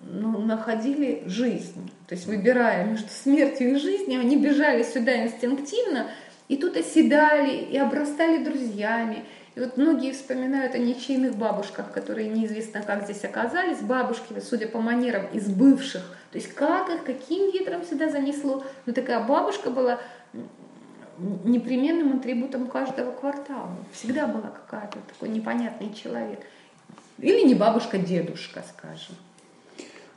ну, 0.03 0.39
находили 0.39 1.23
жизнь. 1.27 1.91
То 2.07 2.15
есть 2.15 2.27
выбирая 2.27 2.85
между 2.85 3.09
смертью 3.09 3.73
и 3.73 3.77
жизнью, 3.77 4.21
они 4.21 4.37
бежали 4.37 4.83
сюда 4.83 5.25
инстинктивно, 5.25 6.09
и 6.49 6.57
тут 6.57 6.77
оседали, 6.77 7.57
и 7.57 7.77
обрастали 7.77 8.45
друзьями. 8.45 9.25
И 9.55 9.61
вот 9.61 9.77
многие 9.77 10.13
вспоминают 10.13 10.75
о 10.75 10.79
ничейных 10.79 11.37
бабушках, 11.37 11.93
которые 11.93 12.29
неизвестно 12.29 12.83
как 12.83 13.05
здесь 13.05 13.25
оказались, 13.25 13.79
бабушки, 13.79 14.35
судя 14.41 14.67
по 14.67 14.81
манерам, 14.81 15.27
из 15.33 15.49
бывших. 15.49 16.03
То 16.33 16.39
есть 16.39 16.53
как 16.55 16.91
их, 16.91 17.05
каким 17.05 17.53
ветром 17.53 17.85
сюда 17.85 18.09
занесло. 18.11 18.65
Но 18.87 18.93
такая 18.93 19.25
бабушка 19.25 19.71
была 19.71 20.01
непременным 21.45 22.19
атрибутом 22.19 22.67
каждого 22.67 23.13
квартала. 23.13 23.71
Всегда 23.93 24.27
была 24.27 24.51
какая-то 24.51 24.99
такой 25.07 25.29
непонятный 25.29 25.95
человек. 25.95 26.41
Или 27.19 27.47
не 27.47 27.55
бабушка, 27.55 27.99
дедушка, 27.99 28.65
скажем. 28.69 29.15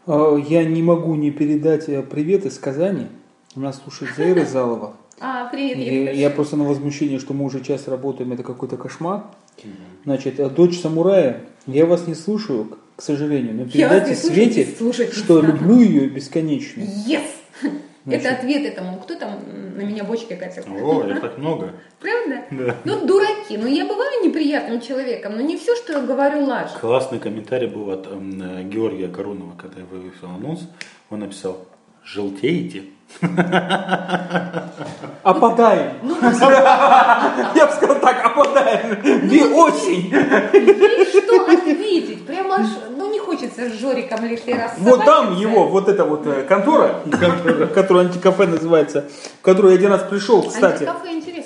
А, 0.08 0.36
Я 0.36 0.64
не 0.64 0.82
могу 0.82 1.14
не 1.14 1.30
передать 1.30 1.88
э, 1.90 2.02
привет 2.02 2.46
из 2.46 2.58
Казани. 2.58 3.08
У 3.56 3.60
нас 3.60 3.80
слушает 3.82 4.16
Заира 4.16 4.46
Залова. 4.46 4.96
А, 5.20 5.48
привет, 5.50 5.78
Юрка. 5.78 6.12
я 6.14 6.30
просто 6.30 6.58
на 6.58 6.64
возмущение, 6.66 7.20
что 7.20 7.34
мы 7.34 7.46
уже 7.46 7.64
час 7.64 7.88
работаем, 7.88 8.34
это 8.34 8.44
какой-то 8.44 8.78
кошмар. 8.78 9.24
Значит, 10.04 10.40
э, 10.40 10.50
дочь 10.50 10.80
самурая, 10.80 11.42
я 11.66 11.86
вас 11.88 12.08
не 12.08 12.14
слушаю, 12.14 12.66
к- 12.66 13.02
сожалению, 13.02 13.56
но 13.56 13.64
Я 13.64 13.90
передайте 13.90 14.16
Свете, 14.16 14.66
слушать 14.78 15.14
что 15.14 15.42
люблю 15.42 15.80
ее 15.80 16.08
бесконечно. 16.08 16.82
Yes! 16.82 17.24
Значит. 18.06 18.26
Это 18.26 18.36
ответ 18.36 18.66
этому. 18.66 19.00
Кто 19.00 19.16
там 19.16 19.40
на 19.76 19.82
меня 19.82 20.06
бочки 20.06 20.34
катил? 20.36 20.64
О, 20.82 21.04
их 21.04 21.20
так 21.20 21.38
много. 21.38 21.74
Правда? 22.00 22.46
Да. 22.52 22.76
Ну, 22.86 23.06
дураки. 23.06 23.58
Ну, 23.58 23.68
я 23.68 23.86
бываю 23.86 24.24
неприятным 24.26 24.80
человеком, 24.80 25.36
но 25.36 25.42
не 25.42 25.58
все, 25.58 25.76
что 25.76 25.92
я 25.94 26.02
говорю, 26.02 26.46
лажь. 26.46 26.72
Классный 26.80 27.20
комментарий 27.20 27.68
был 27.68 27.92
от 27.92 28.08
эм, 28.08 28.42
э, 28.42 28.64
Георгия 28.64 29.10
Корунова, 29.10 29.58
когда 29.58 29.82
я 29.82 29.86
вывесил 29.86 30.28
анонс. 30.30 30.62
Он 31.10 31.20
написал, 31.20 31.68
желтеете. 32.08 32.84
Опадаем. 35.24 35.94
Ну, 36.04 36.16
Я 37.56 37.66
бы 37.66 37.72
сказал 37.74 38.00
так, 38.00 38.26
опадаем. 38.26 38.98
Осень. 39.56 40.14
Есть 40.54 41.24
что 41.24 41.42
ответить. 41.42 42.26
Прямо 42.26 42.56
аж, 42.56 42.68
ну 42.96 43.12
не 43.12 43.20
хочется 43.20 43.70
с 43.70 43.74
Жориком 43.74 44.26
лишний 44.26 44.54
раз 44.54 44.74
Вот 44.78 45.06
там 45.06 45.36
его, 45.36 45.68
вот 45.68 45.88
эта 45.90 46.04
вот 46.06 46.28
э, 46.28 46.44
контора, 46.44 47.02
которая 47.74 48.06
антикафе 48.08 48.46
называется, 48.48 49.06
в 49.40 49.44
которую 49.44 49.74
я 49.74 49.80
один 49.80 49.92
раз 49.92 50.04
пришел, 50.04 50.44
кстати. 50.44 50.84
Антикафе 50.84 51.08
штука. 51.10 51.37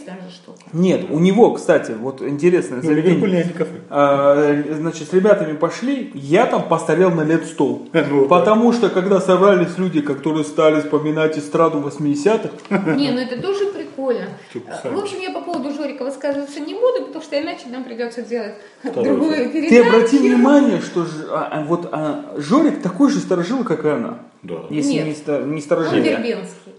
Нет, 0.73 1.05
у 1.09 1.19
него, 1.19 1.51
кстати, 1.51 1.91
вот 1.91 2.21
интересное 2.21 2.77
Ну, 2.81 2.83
заведение. 2.87 3.45
А, 3.89 4.63
Значит, 4.71 5.09
с 5.09 5.13
ребятами 5.13 5.53
пошли, 5.57 6.11
я 6.13 6.45
там 6.45 6.67
постарел 6.67 7.11
на 7.11 7.21
лет 7.21 7.45
стол. 7.45 7.89
Ну, 8.09 8.27
Потому 8.27 8.71
что, 8.73 8.89
когда 8.89 9.19
собрались 9.19 9.77
люди, 9.77 10.01
которые 10.01 10.43
стали 10.45 10.79
вспоминать 10.81 11.37
эстраду 11.37 11.79
80-х, 11.79 12.93
Не, 12.95 13.11
ну 13.11 13.19
это 13.19 13.41
тоже 13.41 13.65
прикольно. 13.67 14.27
А. 14.55 14.89
В 14.89 14.97
общем, 14.99 15.19
я 15.19 15.31
по 15.31 15.41
поводу 15.41 15.73
Жорика 15.73 16.03
высказываться 16.03 16.59
не 16.59 16.73
буду, 16.73 17.05
потому 17.05 17.23
что 17.23 17.39
иначе 17.41 17.63
нам 17.69 17.83
придется 17.83 18.21
делать 18.21 18.53
Второй 18.83 19.03
другую 19.03 19.49
передачу. 19.51 19.69
ты 19.69 19.79
обрати 19.87 20.17
внимание, 20.17 20.81
что 20.81 21.03
Ж- 21.05 21.27
а, 21.29 21.49
а, 21.51 21.63
вот 21.63 21.89
а, 21.91 22.33
Жорик 22.37 22.81
такой 22.81 23.09
же 23.11 23.19
сторожил, 23.19 23.63
как 23.63 23.85
и 23.85 23.89
она. 23.89 24.19
Да. 24.43 24.55
Если 24.69 24.93
Нет. 24.93 25.27
не, 25.27 25.33
не 25.47 25.55
Он 25.55 25.61
сторожил. 25.61 25.93
Вербенский. 25.93 26.71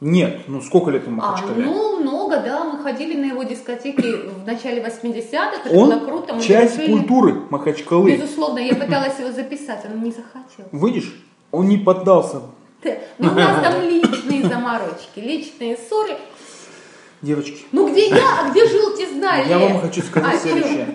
Нет, 0.00 0.40
ну 0.48 0.62
сколько 0.62 0.90
лет 0.90 1.06
ему 1.06 1.20
А, 1.22 1.32
Махачкале? 1.32 1.64
ну, 1.66 2.00
много, 2.00 2.09
да. 2.42 2.64
Мы 2.64 2.82
ходили 2.82 3.16
на 3.16 3.26
его 3.26 3.42
дискотеки 3.42 4.00
в 4.00 4.46
начале 4.46 4.82
80-х. 4.82 5.52
Это 5.64 5.76
Он 5.76 5.90
было 5.90 6.04
круто. 6.04 6.34
Мы 6.34 6.42
часть 6.42 6.76
дружили. 6.76 6.92
культуры 6.92 7.34
Махачкалы. 7.50 8.16
Безусловно, 8.16 8.58
я 8.58 8.74
пыталась 8.74 9.18
его 9.18 9.30
записать, 9.30 9.84
он 9.84 10.02
не 10.02 10.10
захотел. 10.10 10.66
Видишь, 10.72 11.14
он 11.50 11.68
не 11.68 11.78
поддался. 11.78 12.42
Ну, 13.18 13.30
у 13.30 13.34
нас 13.34 13.62
там 13.62 13.82
личные 13.82 14.48
заморочки, 14.48 15.18
личные 15.20 15.76
ссоры. 15.76 16.16
Девочки, 17.22 17.64
Ну, 17.72 17.90
где 17.92 18.08
я, 18.08 18.40
а 18.46 18.50
где 18.50 18.66
желти 18.66 19.06
знали? 19.12 19.48
я 19.48 19.58
вам 19.58 19.80
хочу 19.80 20.00
сказать 20.02 20.36
А, 20.36 20.38
следующее. 20.38 20.86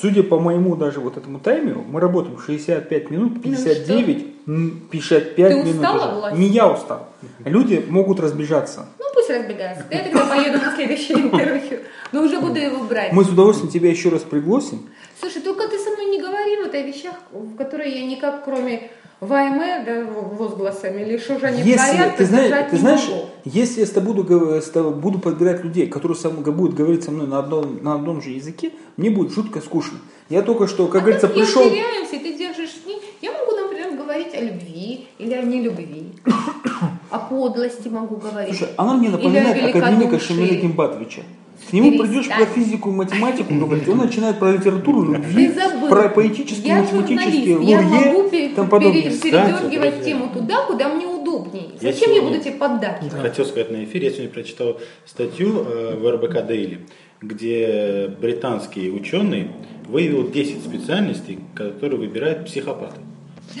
Судя 0.00 0.22
по 0.22 0.38
моему 0.38 0.76
даже 0.76 1.00
вот 1.00 1.16
этому 1.16 1.40
таймеру, 1.40 1.82
мы 1.88 1.98
работаем 2.00 2.38
65 2.38 3.10
минут, 3.10 3.42
59, 3.42 4.26
м, 4.46 4.88
55 4.88 5.50
Ну 5.56 5.62
Ты 5.62 5.68
минут. 5.68 5.74
устала, 5.82 6.06
уже. 6.10 6.14
Влад? 6.20 6.38
Не 6.38 6.46
я 6.46 6.68
устал. 6.70 7.08
Люди 7.44 7.84
могут 7.88 8.20
разбежаться. 8.20 8.86
Ну, 9.00 9.04
пусть 9.12 9.30
разбегается. 9.30 9.84
Я 9.90 10.04
тогда 10.04 10.26
поеду 10.26 10.58
на 10.64 10.72
следующее 10.76 11.18
интервью. 11.18 11.80
Но 12.12 12.22
уже 12.22 12.38
буду 12.40 12.58
его 12.60 12.84
брать. 12.84 13.12
Мы 13.12 13.24
с 13.24 13.28
удовольствием 13.28 13.72
тебя 13.72 13.90
еще 13.90 14.10
раз 14.10 14.22
пригласим. 14.22 14.88
Слушай, 15.20 15.42
только 15.42 15.66
ты 15.68 15.76
со 15.80 15.90
мной 15.90 16.06
не 16.06 16.20
говори 16.20 16.56
вот 16.62 16.72
о 16.72 16.80
вещах, 16.80 17.14
в 17.32 17.56
которые 17.56 18.00
я 18.00 18.06
никак, 18.06 18.44
кроме 18.44 18.92
ВМ, 19.20 19.58
да, 19.84 20.04
возгласами, 20.04 21.02
или 21.02 21.18
что 21.18 21.40
же 21.40 21.46
они 21.46 21.62
Если, 21.62 21.96
творят, 21.96 22.16
ты 22.16 22.24
знаешь, 22.24 22.70
ты 22.70 22.76
не 22.76 22.78
знаешь 22.80 23.08
могу. 23.08 23.22
если 23.44 23.80
я 23.80 23.86
с 23.86 23.90
тобой 23.90 24.14
буду, 24.14 24.60
с 24.60 24.70
тобой 24.70 24.94
буду 24.94 25.18
подбирать 25.18 25.64
людей, 25.64 25.88
которые 25.88 26.16
со 26.16 26.30
мной, 26.30 26.52
будут 26.52 26.74
говорить 26.74 27.02
со 27.02 27.10
мной 27.10 27.26
на 27.26 27.40
одном, 27.40 27.82
на 27.82 27.94
одном 27.94 28.22
же 28.22 28.30
языке, 28.30 28.70
мне 28.96 29.10
будет 29.10 29.32
жутко 29.32 29.60
скучно. 29.60 29.98
Я 30.28 30.42
только 30.42 30.68
что, 30.68 30.86
как 30.86 31.02
а 31.02 31.04
говорится, 31.04 31.26
пришел... 31.26 31.62
Я 31.64 31.70
теряемся, 31.70 32.12
ты 32.12 32.38
держишь 32.38 32.70
с 32.70 32.86
ней. 32.86 33.02
Я 33.20 33.32
могу, 33.32 33.56
например, 33.56 33.96
говорить 33.96 34.32
о 34.34 34.40
любви 34.40 35.08
или 35.18 35.34
о 35.34 35.42
нелюбви. 35.42 36.12
О 37.10 37.18
подлости 37.18 37.88
могу 37.88 38.16
говорить. 38.16 38.56
Слушай, 38.56 38.72
она 38.76 38.94
мне 38.94 39.08
напоминает 39.08 39.74
о 39.74 39.78
академика. 39.78 40.20
Шамиля 40.20 40.60
Гимбатовича. 40.60 41.22
К 41.68 41.72
нему 41.72 41.98
придешь 41.98 42.28
про 42.28 42.46
физику 42.46 42.90
и 42.90 42.92
математику 42.92 43.54
говорить, 43.54 43.88
он 43.88 43.98
начинает 43.98 44.38
про 44.38 44.52
литературу 44.52 45.12
любви, 45.12 45.50
про 45.88 46.08
поэтические, 46.08 46.66
я 46.68 46.82
математические, 46.82 47.56
журналист, 47.58 47.68
я 47.68 47.80
могу 47.82 48.22
лурье, 48.22 48.48
там 48.56 48.68
подобное. 48.68 49.02
пере- 49.02 49.16
передергивать 49.18 49.94
друзья. 49.94 50.04
тему 50.04 50.30
туда, 50.32 50.64
куда 50.66 50.88
мне 50.88 51.06
удобнее. 51.06 51.66
Я 51.80 51.92
Зачем 51.92 52.12
я 52.12 52.22
буду 52.22 52.38
тебе 52.38 52.52
поддакивать? 52.52 53.12
Хотел 53.12 53.44
сказать 53.44 53.70
на 53.70 53.84
эфире, 53.84 54.06
я 54.06 54.12
сегодня 54.12 54.30
прочитал 54.30 54.80
статью 55.04 55.64
э, 55.68 55.96
в 55.96 56.10
РБК 56.10 56.36
Daily, 56.50 56.78
где 57.20 58.10
британский 58.20 58.90
ученый 58.90 59.50
выявил 59.86 60.30
10 60.30 60.62
специальностей, 60.64 61.38
которые 61.54 61.98
выбирают 62.00 62.46
психопаты. 62.46 63.00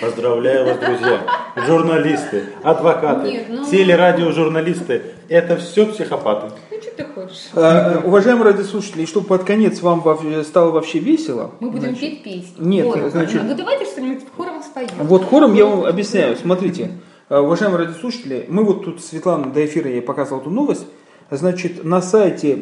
Поздравляю 0.00 0.66
вас, 0.66 0.78
друзья. 0.78 1.20
Журналисты, 1.66 2.44
адвокаты, 2.62 3.30
Нет, 3.30 3.46
ну- 3.48 3.64
телерадиожурналисты. 3.64 5.02
Это 5.28 5.56
все 5.56 5.86
психопаты. 5.86 6.54
Ты 6.98 7.04
хочешь? 7.04 7.48
А, 7.54 8.02
Уважаемые 8.04 8.46
радиослушатели, 8.50 9.04
чтобы 9.04 9.28
под 9.28 9.44
конец 9.44 9.80
вам 9.82 10.02
стало 10.44 10.72
вообще 10.72 10.98
весело, 10.98 11.52
Мы 11.60 11.70
будем 11.70 11.94
значит, 11.94 12.00
петь 12.00 12.22
песни. 12.24 12.54
Нет, 12.58 12.86
Хором. 12.86 13.10
значит- 13.10 13.42
Ну, 13.44 13.54
давайте 13.54 13.84
что-нибудь 13.84 14.24
хором 14.36 14.60
споем. 14.64 14.88
Вот 15.04 15.24
хором 15.24 15.54
я 15.54 15.64
вам 15.66 15.84
объясняю. 15.84 16.36
Смотрите, 16.36 16.90
э, 17.28 17.38
уважаемые 17.38 17.86
радиослушатели, 17.86 18.46
мы 18.48 18.64
вот 18.64 18.84
тут 18.84 19.00
Светлана 19.00 19.46
до 19.52 19.64
эфира 19.64 19.88
я 19.88 20.02
показывал 20.02 20.40
эту 20.40 20.50
новость. 20.50 20.86
Значит, 21.30 21.84
на 21.84 22.02
сайте 22.02 22.56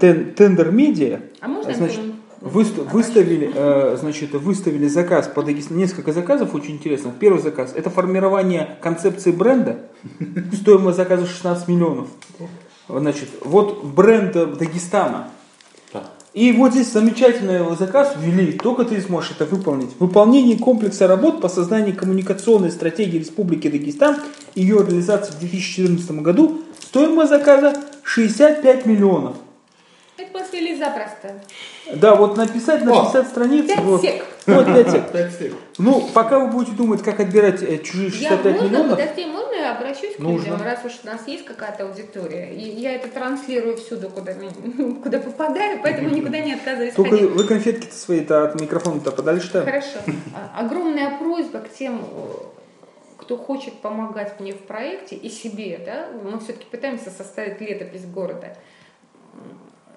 Тендер 0.00 0.70
Медиа 0.72 1.20
А 1.42 1.48
можно 1.48 1.74
значит, 1.74 2.00
выста- 2.40 2.88
выставили, 2.90 3.50
э, 3.54 3.96
значит, 4.00 4.32
выставили 4.32 4.86
заказ 4.88 5.28
по 5.28 5.42
Дагестану. 5.42 5.80
Несколько 5.80 6.12
заказов 6.12 6.54
очень 6.54 6.76
интересных. 6.76 7.14
Первый 7.16 7.42
заказ 7.42 7.72
это 7.74 7.90
формирование 7.90 8.78
концепции 8.80 9.32
бренда. 9.32 9.80
Стоимость 10.54 10.96
заказа 10.96 11.26
16 11.26 11.68
миллионов. 11.68 12.08
Значит, 12.88 13.28
вот 13.40 13.84
бренд 13.84 14.34
э, 14.36 14.46
Дагестана. 14.46 15.28
Да. 15.92 16.04
И 16.34 16.52
вот 16.52 16.72
здесь 16.72 16.92
замечательный 16.92 17.56
его 17.56 17.74
заказ 17.76 18.14
ввели, 18.18 18.52
только 18.52 18.84
ты 18.84 19.00
сможешь 19.00 19.32
это 19.32 19.44
выполнить. 19.44 19.90
Выполнение 19.98 20.58
комплекса 20.58 21.06
работ 21.06 21.40
по 21.40 21.48
созданию 21.48 21.96
коммуникационной 21.96 22.70
стратегии 22.70 23.18
Республики 23.18 23.68
Дагестан 23.68 24.18
и 24.54 24.62
ее 24.62 24.78
реализации 24.78 25.32
в 25.32 25.38
2014 25.38 26.10
году. 26.22 26.62
Стоимость 26.80 27.30
заказа 27.30 27.74
65 28.02 28.86
миллионов. 28.86 29.36
Это 30.16 30.30
посвели 30.32 30.76
запросто. 30.76 31.42
Да, 31.96 32.14
вот 32.14 32.36
написать 32.36 32.84
на 32.84 32.92
О, 32.92 33.04
60 33.04 33.28
страниц. 33.28 33.66
пять 33.66 33.80
вот. 33.80 34.00
сек. 34.00 34.24
Вот, 34.46 34.66
пять 34.66 35.32
сек. 35.38 35.54
Ну, 35.78 36.08
пока 36.12 36.38
вы 36.38 36.48
будете 36.48 36.72
думать, 36.76 37.02
как 37.02 37.20
отбирать 37.20 37.62
э, 37.62 37.78
чужие 37.78 38.08
Я 38.08 38.30
65 38.30 38.44
можно, 38.44 38.68
миллионов, 38.68 38.90
подожди, 38.98 39.26
можно 39.26 39.54
я 39.54 39.76
обращусь 39.76 40.16
к 40.16 40.18
Нужно. 40.18 40.44
людям, 40.44 40.62
раз 40.62 40.84
уж 40.84 40.92
у 41.02 41.06
нас 41.06 41.26
есть 41.26 41.44
какая-то 41.44 41.84
аудитория, 41.84 42.52
и 42.52 42.60
я 42.60 42.96
это 42.96 43.08
транслирую 43.08 43.76
всюду, 43.76 44.08
куда, 44.08 44.34
куда 45.02 45.18
попадаю, 45.18 45.80
поэтому 45.82 46.10
никуда 46.10 46.38
не 46.38 46.54
отказываюсь 46.54 46.94
только 46.94 47.16
ходить. 47.16 47.30
вы 47.30 47.44
конфетки-то 47.44 47.94
свои-то 47.94 48.44
от 48.44 48.60
микрофона-то 48.60 49.12
подальше-то. 49.12 49.64
Хорошо. 49.64 49.98
А, 50.34 50.60
Огромная 50.60 51.16
просьба 51.18 51.60
к 51.60 51.72
тем, 51.72 52.00
э, 52.02 52.30
кто 53.18 53.36
хочет 53.36 53.74
помогать 53.74 54.40
мне 54.40 54.52
в 54.52 54.60
проекте 54.60 55.14
и 55.14 55.28
себе, 55.30 55.80
да, 55.84 56.08
мы 56.22 56.40
все-таки 56.40 56.66
пытаемся 56.70 57.10
составить 57.10 57.60
летопись 57.60 58.04
города. 58.06 58.56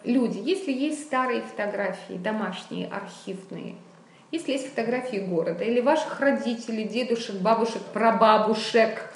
Люди, 0.05 0.37
если 0.37 0.71
есть 0.71 1.03
старые 1.03 1.41
фотографии, 1.41 2.13
домашние, 2.13 2.87
архивные, 2.87 3.75
если 4.31 4.51
есть 4.51 4.69
фотографии 4.69 5.17
города 5.17 5.63
или 5.63 5.81
ваших 5.81 6.19
родителей, 6.19 6.83
дедушек, 6.83 7.37
бабушек, 7.37 7.81
прабабушек, 7.91 9.11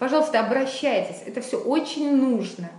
пожалуйста, 0.00 0.40
обращайтесь. 0.40 1.22
Это 1.26 1.40
все 1.40 1.58
очень 1.58 2.16
нужно. 2.16 2.70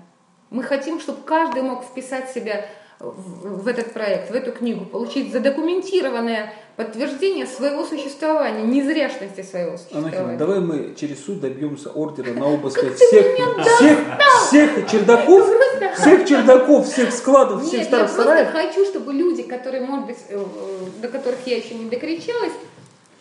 Мы 0.49 0.63
хотим, 0.63 0.99
чтобы 0.99 1.22
каждый 1.24 1.61
мог 1.61 1.86
вписать 1.86 2.32
себя 2.32 2.66
в 3.14 3.68
этот 3.68 3.93
проект, 3.93 4.32
в 4.32 4.34
эту 4.34 4.51
книгу, 4.51 4.86
получить 4.86 5.32
задокументированное 5.32 6.53
подтверждение 6.76 7.45
своего 7.45 7.86
существования, 7.86 8.64
незряшности 8.64 9.41
своего 9.41 9.78
существования. 9.78 10.38
давай 10.38 10.60
мы 10.60 10.93
через 10.99 11.24
суд 11.24 11.39
добьемся 11.39 11.89
ордера 11.89 12.34
на 12.34 12.47
обыск 12.47 12.80
всех, 12.80 12.95
всех, 12.95 13.99
всех 14.47 14.91
чердаков, 14.91 15.47
всех 15.97 16.28
чердаков, 16.28 16.88
всех 16.88 17.12
складов, 17.14 17.62
всех 17.62 17.74
Нет, 17.74 17.82
я 17.82 17.86
старых 17.86 18.12
просто 18.14 18.24
сараев. 18.24 18.51
хочу, 18.51 18.86
чтобы 18.86 19.14
люди, 19.14 19.43
которые, 19.43 19.86
может 19.86 20.08
быть, 20.08 20.18
э, 20.30 20.38
э, 20.38 21.01
до 21.01 21.08
которых 21.08 21.39
я 21.45 21.58
еще 21.58 21.76
не 21.76 21.89
докричалась, 21.89 22.53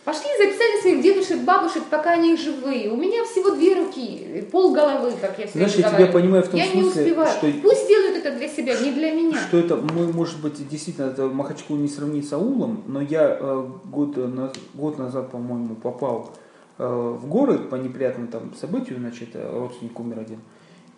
пошли 0.05 0.29
записали 0.37 0.81
своих 0.81 1.01
дедушек, 1.01 1.39
бабушек, 1.43 1.83
пока 1.89 2.11
они 2.11 2.37
живые. 2.37 2.91
У 2.91 2.95
меня 2.95 3.23
всего 3.25 3.51
две 3.51 3.75
руки, 3.75 4.47
пол 4.51 4.73
головы, 4.73 5.11
как 5.19 5.37
я 5.39 5.47
всегда 5.47 5.67
Знаешь, 5.67 5.75
я 5.75 5.89
тебя 5.89 6.11
понимаю 6.11 6.43
в 6.43 6.47
том 6.47 6.59
я 6.59 6.67
не 6.67 6.81
смысле, 6.83 7.01
успеваю. 7.03 7.29
что- 7.31 7.51
Пусть 7.61 7.87
делают 7.87 8.17
это 8.17 8.37
для 8.37 8.47
себя, 8.47 8.79
не 8.79 8.91
для 8.91 9.11
меня. 9.11 9.37
Что 9.39 9.57
это, 9.57 9.75
может 9.77 10.39
быть, 10.41 10.67
действительно, 10.69 11.07
это 11.07 11.27
Махачкалу 11.27 11.79
не 11.79 11.87
сравнить 11.87 12.27
с 12.29 12.33
аулом, 12.33 12.83
но 12.87 13.01
я 13.01 13.37
э, 13.39 13.67
год, 13.85 14.15
на- 14.17 14.51
год 14.75 14.99
назад, 14.99 15.31
по-моему, 15.31 15.75
попал 15.75 16.31
э, 16.77 16.85
в 16.87 17.27
город 17.27 17.69
по 17.69 17.75
неприятному 17.75 18.27
там 18.27 18.53
событию, 18.59 18.99
значит, 18.99 19.29
э, 19.33 19.59
родственник 19.59 19.99
умер 19.99 20.19
один. 20.19 20.39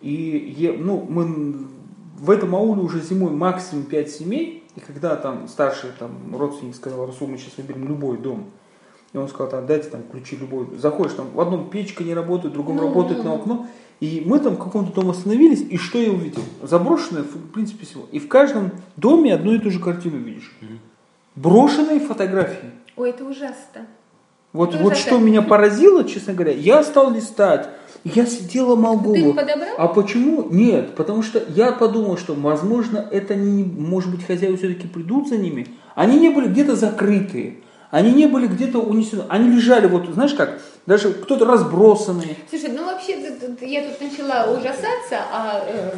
И 0.02 0.54
я, 0.58 0.72
ну, 0.72 1.04
мы 1.08 1.56
в 2.18 2.30
этом 2.30 2.54
ауле 2.54 2.82
уже 2.82 3.00
зимой 3.00 3.30
максимум 3.30 3.84
5 3.84 4.10
семей, 4.10 4.64
и 4.76 4.80
когда 4.80 5.16
там 5.16 5.48
старший 5.48 5.90
там, 5.98 6.10
родственник 6.36 6.74
сказал, 6.76 7.06
Расул, 7.06 7.28
мы 7.28 7.38
сейчас 7.38 7.56
выберем 7.56 7.86
любой 7.88 8.18
дом, 8.18 8.46
и 9.12 9.16
он 9.16 9.28
сказал, 9.28 9.48
там, 9.48 9.66
дайте 9.66 9.88
там 9.88 10.02
ключи 10.02 10.36
любой. 10.36 10.66
Заходишь, 10.76 11.14
там 11.14 11.30
в 11.32 11.40
одном 11.40 11.70
печка 11.70 12.04
не 12.04 12.14
работает, 12.14 12.52
в 12.52 12.54
другом 12.54 12.76
Ну, 12.76 12.82
работает 12.82 13.24
ну, 13.24 13.30
на 13.30 13.34
окно. 13.36 13.66
И 14.00 14.22
мы 14.24 14.38
там 14.38 14.54
в 14.54 14.58
каком-то 14.58 14.92
доме 14.92 15.10
остановились, 15.10 15.64
и 15.68 15.76
что 15.76 15.98
я 15.98 16.10
увидел? 16.10 16.42
Заброшенное, 16.62 17.22
в 17.22 17.50
принципе, 17.52 17.84
всего. 17.84 18.06
И 18.12 18.20
в 18.20 18.28
каждом 18.28 18.70
доме 18.96 19.34
одну 19.34 19.54
и 19.54 19.58
ту 19.58 19.70
же 19.70 19.80
картину 19.80 20.18
видишь. 20.18 20.56
Брошенные 21.34 22.00
фотографии. 22.00 22.70
Ой, 22.96 23.10
это 23.10 23.24
ужасно. 23.24 23.86
Вот, 24.52 24.70
Это 24.70 24.82
вот 24.82 24.92
ужасно. 24.92 25.10
что 25.10 25.18
меня 25.18 25.42
поразило, 25.42 26.04
честно 26.04 26.32
говоря, 26.32 26.52
я 26.52 26.82
стал 26.82 27.12
листать, 27.12 27.68
Я 28.04 28.24
сидела 28.26 28.76
мол 28.76 29.12
Ты 29.12 29.20
их 29.20 29.36
подобрал? 29.36 29.74
А 29.76 29.88
почему? 29.88 30.46
Нет, 30.50 30.94
потому 30.94 31.22
что 31.22 31.42
я 31.48 31.72
подумал, 31.72 32.16
что, 32.16 32.34
возможно, 32.34 32.98
это 33.10 33.34
не, 33.34 33.64
может 33.64 34.10
быть, 34.10 34.24
хозяева 34.24 34.56
все-таки 34.56 34.86
придут 34.86 35.28
за 35.28 35.36
ними. 35.36 35.66
Они 35.94 36.18
не 36.18 36.30
были 36.30 36.48
где-то 36.48 36.76
закрытые, 36.76 37.58
они 37.90 38.12
не 38.12 38.26
были 38.26 38.46
где-то 38.46 38.78
унесены, 38.78 39.24
они 39.28 39.50
лежали, 39.50 39.86
вот, 39.86 40.06
знаешь 40.06 40.34
как, 40.34 40.60
даже 40.86 41.12
кто-то 41.12 41.44
разбросанные. 41.44 42.36
Слушай, 42.50 42.70
ну 42.70 42.84
вообще 42.84 43.18
я 43.62 43.82
тут 43.88 44.00
начала 44.00 44.50
ужасаться, 44.50 45.22
а 45.32 45.64
э, 45.66 45.92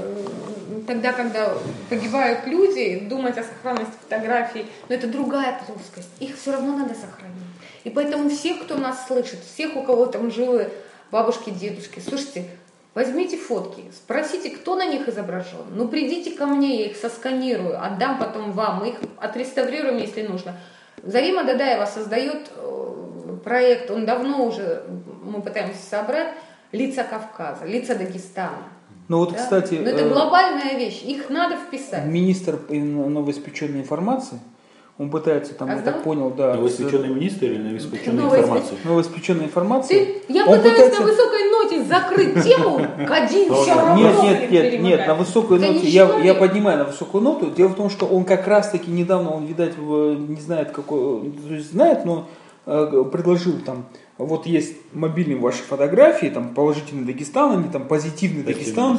тогда, 0.86 1.12
когда 1.12 1.52
погибают 1.88 2.46
люди, 2.46 3.06
думать 3.08 3.38
о 3.38 3.42
сохранности 3.42 3.92
фотографий, 4.02 4.66
но 4.88 4.94
это 4.94 5.06
другая 5.08 5.60
плоскость. 5.66 6.10
Их 6.20 6.36
все 6.36 6.52
равно 6.52 6.76
надо 6.76 6.94
сохранить. 6.94 7.36
И 7.84 7.90
поэтому 7.90 8.28
всех, 8.28 8.62
кто 8.62 8.76
нас 8.76 9.06
слышит, 9.06 9.40
всех, 9.54 9.76
у 9.76 9.82
кого 9.82 10.06
там 10.06 10.30
живы 10.30 10.70
бабушки, 11.10 11.50
дедушки, 11.50 12.00
слушайте, 12.06 12.48
возьмите 12.94 13.36
фотки, 13.36 13.82
спросите, 13.92 14.50
кто 14.50 14.76
на 14.76 14.86
них 14.86 15.08
изображен. 15.08 15.64
Ну, 15.74 15.88
придите 15.88 16.32
ко 16.32 16.46
мне, 16.46 16.80
я 16.80 16.86
их 16.86 16.96
сосканирую, 16.96 17.82
отдам 17.82 18.18
потом 18.18 18.52
вам, 18.52 18.80
мы 18.80 18.90
их 18.90 18.96
отреставрируем, 19.18 19.96
если 19.96 20.22
нужно. 20.22 20.56
Зарима 21.02 21.44
Дадаева 21.44 21.86
создает 21.86 22.50
э, 22.56 23.36
проект, 23.44 23.90
он 23.90 24.06
давно 24.06 24.44
уже, 24.44 24.84
мы 25.22 25.40
пытаемся 25.42 25.82
собрать, 25.82 26.28
лица 26.72 27.04
Кавказа, 27.04 27.64
лица 27.64 27.94
Дагестана. 27.94 28.64
Ну 29.08 29.18
вот, 29.18 29.32
да? 29.32 29.38
кстати, 29.38 29.74
Но 29.74 29.90
это 29.90 30.04
э, 30.04 30.08
глобальная 30.08 30.76
вещь, 30.76 31.02
их 31.02 31.30
надо 31.30 31.56
вписать. 31.56 32.04
министр 32.06 32.58
новоиспеченной 32.68 33.80
информации, 33.80 34.38
он 35.00 35.08
пытается 35.08 35.54
там, 35.54 35.70
А 35.70 35.76
я 35.76 35.80
так 35.80 36.02
понял, 36.02 36.30
да, 36.30 36.52
Новоиспеченный 36.56 37.08
министр 37.08 37.46
или 37.46 37.56
новоиспеченная 37.56 38.24
информация? 38.24 38.76
с 38.76 38.84
новоиспеченной 38.84 39.44
информации. 39.46 39.94
Ты, 39.94 40.34
я 40.34 40.44
он 40.44 40.58
пытаюсь 40.58 40.74
пытается- 40.76 41.00
на 41.00 41.06
высокой 41.06 41.50
ноте 41.50 41.84
закрыть 41.84 42.44
тему, 42.44 42.86
равно 43.74 43.96
Нет, 43.96 44.22
нет, 44.22 44.50
нет, 44.50 44.82
нет, 44.82 45.06
на 45.06 45.14
высокой 45.14 45.58
ноте, 45.58 45.88
я, 45.88 46.18
я 46.20 46.34
поднимаю 46.34 46.80
на 46.80 46.84
высокую 46.84 47.24
ноту. 47.24 47.50
Дело 47.50 47.68
в 47.68 47.76
том, 47.76 47.88
что 47.88 48.04
он 48.04 48.24
как 48.24 48.46
раз 48.46 48.68
таки 48.68 48.90
недавно, 48.90 49.30
он, 49.30 49.46
видать, 49.46 49.78
не 49.78 50.38
знает, 50.38 50.72
какой, 50.72 51.30
то 51.30 51.54
есть 51.54 51.70
знает, 51.70 52.04
но 52.04 52.28
э, 52.66 53.04
предложил 53.10 53.54
там, 53.64 53.86
вот 54.18 54.44
есть 54.44 54.76
мобильные 54.92 55.38
ваши 55.38 55.62
фотографии, 55.62 56.26
там 56.26 56.50
положительный 56.50 57.06
Дагестан, 57.06 57.52
они 57.52 57.70
там 57.72 57.88
позитивный 57.88 58.42
Дагестан. 58.42 58.98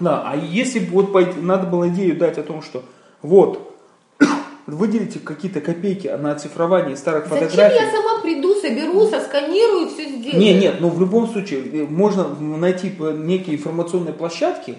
Да, 0.00 0.22
а 0.26 0.34
если 0.34 0.78
бы 0.78 1.02
вот 1.02 1.36
надо 1.42 1.66
было 1.66 1.90
идею 1.90 2.16
дать 2.16 2.38
о 2.38 2.42
том, 2.42 2.62
что 2.62 2.82
вот, 3.20 3.75
выделите 4.66 5.18
какие-то 5.18 5.60
копейки 5.60 6.08
на 6.08 6.32
оцифрование 6.32 6.96
старых 6.96 7.26
Зачем 7.28 7.48
фотографий. 7.48 7.76
я 7.76 7.90
сама 7.90 8.20
приду, 8.20 8.54
соберу, 8.54 9.06
сосканирую 9.06 9.86
и 9.86 9.88
все 9.88 10.08
сделаю? 10.08 10.38
Не, 10.40 10.54
нет, 10.54 10.80
но 10.80 10.88
в 10.88 11.00
любом 11.00 11.28
случае 11.28 11.60
э, 11.72 11.86
можно 11.88 12.28
найти 12.40 12.92
некие 12.98 13.56
информационные 13.56 14.12
площадки, 14.12 14.76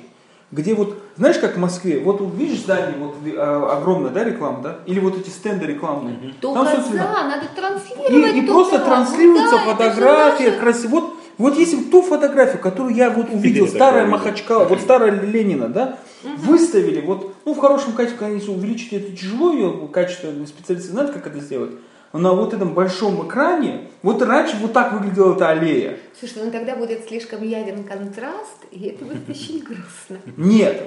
где 0.51 0.73
вот, 0.73 0.97
знаешь, 1.17 1.37
как 1.39 1.55
в 1.55 1.59
Москве, 1.59 1.99
вот 1.99 2.21
вот 2.21 2.33
видишь 2.35 2.59
здание, 2.59 2.95
вот 2.97 3.15
э, 3.25 3.37
огромная, 3.37 4.11
да, 4.11 4.23
реклама, 4.23 4.61
да, 4.61 4.75
или 4.85 4.99
вот 4.99 5.17
эти 5.17 5.29
стенды 5.29 5.65
рекламные. 5.65 6.33
Только 6.41 6.63
Там, 6.63 6.75
собственно, 6.75 7.03
за, 7.03 7.23
надо 7.23 7.47
транслировать. 7.55 8.35
и, 8.35 8.39
и 8.39 8.41
просто 8.45 8.79
Ну 8.79 8.85
транслируется 8.85 9.55
да, 9.55 9.61
это 9.61 9.65
же 9.65 9.71
фотография 9.71 10.51
красиво. 10.51 10.89
Вот, 10.91 11.13
вот 11.37 11.57
если 11.57 11.77
бы 11.77 11.83
ту 11.91 12.01
фотографию, 12.01 12.61
которую 12.61 12.95
я 12.95 13.09
вот 13.09 13.27
увидел, 13.31 13.67
старая 13.67 14.05
такое 14.05 14.19
Махачкала, 14.19 14.65
вот 14.65 14.79
старая 14.79 15.11
Ленина, 15.11 15.67
да, 15.67 15.97
выставили, 16.23 17.01
вот, 17.01 17.33
ну, 17.45 17.53
в 17.53 17.59
хорошем 17.59 17.93
качестве, 17.93 18.19
конечно, 18.19 18.53
увеличить 18.53 18.93
это 18.93 19.11
тяжело, 19.15 19.51
ее 19.53 19.87
качество, 19.91 20.29
специалисты 20.45 20.91
знают, 20.91 21.11
как 21.11 21.27
это 21.27 21.39
сделать, 21.39 21.71
но 22.13 22.19
на 22.19 22.33
вот 22.33 22.53
этом 22.53 22.73
большом 22.73 23.27
экране, 23.27 23.81
вот 24.01 24.21
раньше 24.21 24.55
вот 24.61 24.71
так 24.73 24.93
выглядела 24.93 25.35
эта 25.35 25.49
аллея. 25.49 25.97
Слушай, 26.17 26.43
ну 26.45 26.51
тогда 26.51 26.75
будет 26.75 27.05
слишком 27.07 27.43
яден 27.43 27.83
контраст, 27.83 28.57
и 28.71 28.85
это 28.85 29.05
будет 29.05 29.29
очень 29.29 29.59
грустно. 29.59 30.17
Нет, 30.37 30.83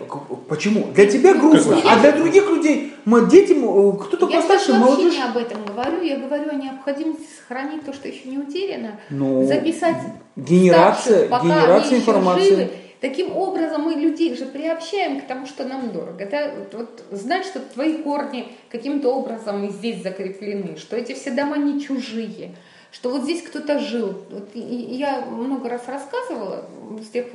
почему? 0.48 0.88
Для 0.94 1.06
тебя 1.06 1.34
грустно, 1.34 1.76
а 1.84 2.00
для 2.00 2.12
других 2.12 2.48
людей, 2.48 2.94
мы 3.04 3.28
детям, 3.28 3.58
э, 3.58 3.92
кто-то 4.02 4.28
Я 4.28 4.36
постарше, 4.38 4.66
сейчас 4.66 4.78
вообще 4.80 4.94
молодежь. 4.96 5.14
не 5.14 5.22
об 5.22 5.36
этом 5.36 5.64
говорю, 5.66 6.02
я 6.02 6.18
говорю 6.18 6.50
о 6.50 6.54
необходимости 6.54 7.26
сохранить 7.38 7.84
то, 7.84 7.92
что 7.92 8.08
еще 8.08 8.28
не 8.28 8.38
утеряно, 8.38 8.98
Ну, 9.10 9.46
записать 9.46 9.98
генерация- 10.36 11.26
старших, 11.26 11.30
пока 11.30 11.44
генерация 11.44 11.98
информации. 11.98 12.48
живы. 12.48 12.70
Таким 13.00 13.34
образом 13.34 13.82
мы 13.82 13.94
людей 13.94 14.36
же 14.36 14.44
приобщаем 14.44 15.22
к 15.22 15.26
тому, 15.26 15.46
что 15.46 15.64
нам 15.64 15.90
дорого. 15.90 16.22
Это 16.22 16.54
вот, 16.72 17.02
знать, 17.10 17.46
что 17.46 17.60
твои 17.60 18.02
корни 18.02 18.52
каким-то 18.68 19.08
образом 19.14 19.70
здесь 19.70 20.02
закреплены, 20.02 20.76
что 20.76 20.96
эти 20.96 21.14
все 21.14 21.30
дома 21.30 21.56
не 21.56 21.80
чужие, 21.80 22.54
что 22.92 23.08
вот 23.08 23.22
здесь 23.22 23.42
кто-то 23.42 23.78
жил. 23.78 24.22
Вот 24.30 24.50
я 24.54 25.22
много 25.24 25.70
раз 25.70 25.88
рассказывала 25.88 26.68
с 27.00 27.08
тех 27.08 27.26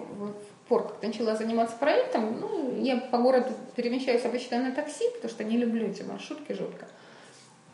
пор, 0.67 0.87
как 0.87 1.01
начала 1.01 1.35
заниматься 1.35 1.75
проектом, 1.77 2.39
ну, 2.39 2.81
я 2.81 2.97
по 2.97 3.17
городу 3.17 3.49
перемещаюсь 3.75 4.25
обычно 4.25 4.59
на 4.59 4.71
такси, 4.71 5.05
потому 5.15 5.31
что 5.31 5.43
не 5.43 5.57
люблю 5.57 5.87
эти 5.87 6.03
маршрутки 6.03 6.53
жутко. 6.53 6.87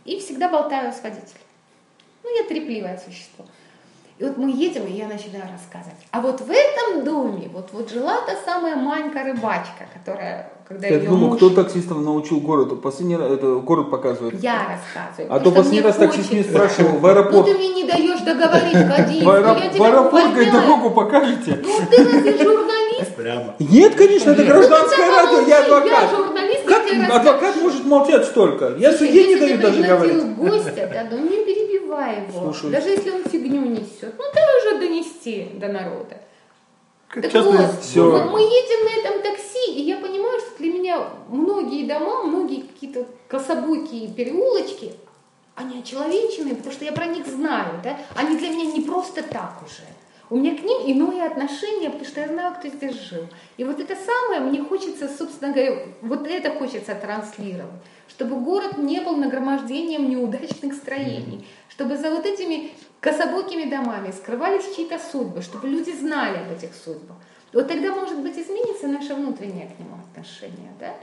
И 0.05 0.19
всегда 0.19 0.49
болтаю 0.49 0.91
с 0.91 1.01
водителем. 1.01 1.41
Ну, 2.23 2.37
я 2.37 2.47
трепливое 2.47 3.01
существо. 3.03 3.45
И 4.21 4.23
вот 4.23 4.37
мы 4.37 4.51
едем, 4.51 4.85
и 4.85 4.91
я 4.91 5.07
начинаю 5.07 5.45
рассказывать. 5.51 5.97
А 6.11 6.21
вот 6.21 6.41
в 6.41 6.51
этом 6.51 7.03
доме 7.03 7.49
вот, 7.51 7.69
вот 7.73 7.89
жила 7.89 8.17
та 8.27 8.33
самая 8.45 8.75
Манька-рыбачка, 8.75 9.87
которая, 9.95 10.51
когда 10.67 10.85
Я 10.87 10.97
ее 10.97 11.09
думаю, 11.09 11.29
муж... 11.29 11.37
кто 11.37 11.49
таксистов 11.49 11.97
научил 12.03 12.39
городу? 12.39 12.75
Последний 12.75 13.15
раз, 13.17 13.31
это 13.31 13.55
город 13.55 13.89
показывает. 13.89 14.35
Я 14.43 14.57
рассказываю. 14.77 15.35
А 15.35 15.39
то 15.39 15.49
последний 15.51 15.81
раз 15.81 15.95
таксист 15.95 16.31
меня 16.31 16.43
хочется. 16.43 16.55
спрашивал 16.69 16.99
в 16.99 17.01
Ну 17.01 17.07
аэропорт. 17.07 17.45
ты 17.47 17.55
мне 17.57 17.69
не 17.69 17.83
даешь 17.85 18.19
договорить, 18.19 18.73
Кадин. 18.95 19.25
В, 19.25 19.29
аэро- 19.29 19.59
я 19.63 19.69
в 19.69 19.73
тебя 19.73 19.85
аэропорт, 19.87 20.31
говорит, 20.33 20.51
дорогу 20.53 20.91
покажете? 20.91 21.59
Ну 21.63 21.73
ты 21.89 21.97
разве 22.03 22.37
журналист? 22.43 23.15
Прямо. 23.15 23.55
Нет, 23.57 23.95
конечно, 23.95 24.29
это 24.29 24.43
гражданское 24.43 25.07
Ну, 25.07 25.15
радио, 25.15 25.39
я 25.47 25.63
адвокат. 25.63 26.09
журналист, 26.11 26.65
Как 26.65 26.83
я 26.85 26.89
тебе 26.91 26.99
рассказываю. 27.07 27.35
адвокат 27.37 27.55
может 27.63 27.85
молчать 27.85 28.25
столько? 28.25 28.75
Я 28.77 28.91
судье 28.93 29.23
не 29.23 29.31
если 29.31 29.39
даю 29.39 29.55
ты 29.57 29.61
даже 29.63 29.81
пригласил 29.81 30.35
говорить. 30.35 30.35
гостя, 30.37 30.89
да, 30.93 31.07
ну 31.09 31.17
не 31.27 31.37
перебивай 31.91 32.27
его. 32.27 32.53
Слушай. 32.53 32.71
Даже 32.71 32.89
если 32.89 33.09
он 33.11 33.23
фигню 33.23 33.65
несет. 33.65 34.15
Ну 34.17 34.23
дай 34.33 34.57
уже 34.59 34.79
донести 34.79 35.49
до 35.55 35.67
народа. 35.67 36.17
Как 37.07 37.23
Так 37.23 37.31
часто 37.33 37.51
вот, 37.51 38.11
вот 38.11 38.31
мы 38.31 38.41
едем 38.41 38.85
на 38.85 39.09
этом 39.09 39.21
такси, 39.21 39.73
и 39.73 39.81
я 39.81 39.97
понимаю, 39.97 40.39
что 40.39 40.57
для 40.59 40.71
меня 40.71 41.09
многие 41.27 41.85
дома, 41.85 42.23
многие 42.23 42.61
какие-то 42.61 43.05
кособокие 43.27 44.07
переулочки, 44.13 44.93
они 45.55 45.79
очеловеченные, 45.79 46.55
потому 46.55 46.73
что 46.73 46.85
я 46.85 46.93
про 46.93 47.07
них 47.07 47.27
знаю, 47.27 47.81
да? 47.83 47.97
Они 48.15 48.37
для 48.37 48.47
меня 48.47 48.71
не 48.71 48.81
просто 48.81 49.23
так 49.23 49.61
уже. 49.65 49.83
У 50.31 50.37
меня 50.37 50.55
к 50.55 50.63
ним 50.63 50.79
иное 50.85 51.27
отношение, 51.27 51.89
потому 51.89 52.09
что 52.09 52.21
я 52.21 52.29
знаю, 52.29 52.55
кто 52.55 52.69
здесь 52.69 52.95
жил. 52.95 53.27
И 53.57 53.65
вот 53.65 53.81
это 53.81 53.97
самое 53.97 54.39
мне 54.39 54.63
хочется, 54.63 55.09
собственно 55.09 55.51
говоря, 55.51 55.87
вот 56.01 56.25
это 56.25 56.51
хочется 56.51 56.95
транслировать. 56.95 57.81
Чтобы 58.07 58.37
город 58.37 58.77
не 58.77 59.01
был 59.01 59.17
нагромождением 59.17 60.09
неудачных 60.09 60.73
строений. 60.73 61.45
Чтобы 61.67 61.97
за 61.97 62.11
вот 62.11 62.25
этими 62.25 62.71
кособокими 63.01 63.69
домами 63.69 64.11
скрывались 64.11 64.73
чьи-то 64.73 64.99
судьбы, 64.99 65.41
чтобы 65.41 65.67
люди 65.67 65.91
знали 65.91 66.37
об 66.37 66.57
этих 66.57 66.75
судьбах. 66.75 67.17
Вот 67.51 67.67
тогда, 67.67 67.93
может 67.93 68.17
быть, 68.19 68.37
изменится 68.37 68.87
наше 68.87 69.13
внутреннее 69.13 69.67
к 69.67 69.79
нему 69.79 69.97
отношение, 70.09 70.71
да? 70.79 70.95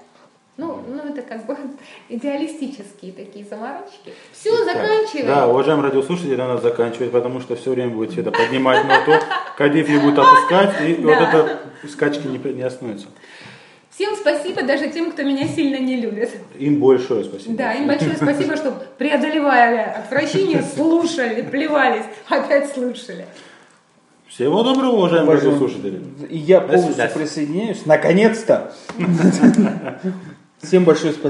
Ну, 0.59 0.83
ну 0.89 1.09
это 1.09 1.23
как 1.23 1.47
бы 1.47 1.57
идеалистические 2.09 3.13
такие 3.13 3.45
заморочки. 3.45 4.13
Все, 4.33 4.65
заканчиваем. 4.65 5.27
Да, 5.27 5.47
уважаемые 5.47 5.89
радиослушатели, 5.89 6.35
надо 6.35 6.61
заканчивать, 6.61 7.13
потому 7.13 7.41
что 7.41 7.55
все 7.55 7.71
время 7.71 7.95
будет 7.95 8.19
это 8.19 8.33
поднимать 8.33 8.85
ноту, 8.85 9.13
Кадиф 9.57 9.89
не 9.89 9.99
будет 9.99 10.19
опускать, 10.19 10.75
и 10.83 10.95
вот 11.03 11.13
это 11.13 11.61
скачки 11.89 12.27
не, 12.27 12.39
не 12.53 12.63
остановятся. 12.63 13.07
Всем 13.95 14.17
спасибо, 14.17 14.63
даже 14.63 14.91
тем, 14.91 15.13
кто 15.13 15.23
меня 15.23 15.47
сильно 15.47 15.79
не 15.79 15.97
любит. 15.97 16.31
Им 16.59 16.81
большое 16.81 17.25
спасибо. 17.25 17.57
Да, 17.57 17.75
им 17.75 17.87
большое 17.87 18.17
спасибо, 18.17 18.57
что 18.57 18.73
преодолевая 18.99 19.93
отвращение, 19.93 20.63
слушали, 20.75 21.43
плевались, 21.43 22.05
опять 22.29 22.73
слушали. 22.73 23.27
Всего 24.27 24.63
доброго, 24.63 24.91
уважаемые 24.91 25.37
Уважаемые. 25.39 25.61
радиослушатели. 25.61 26.03
И 26.29 26.37
я 26.37 26.61
полностью 26.61 27.11
присоединяюсь. 27.15 27.87
Наконец-то. 27.87 28.73
Всем 30.63 30.85
большое 30.85 31.13
спасибо. 31.13 31.23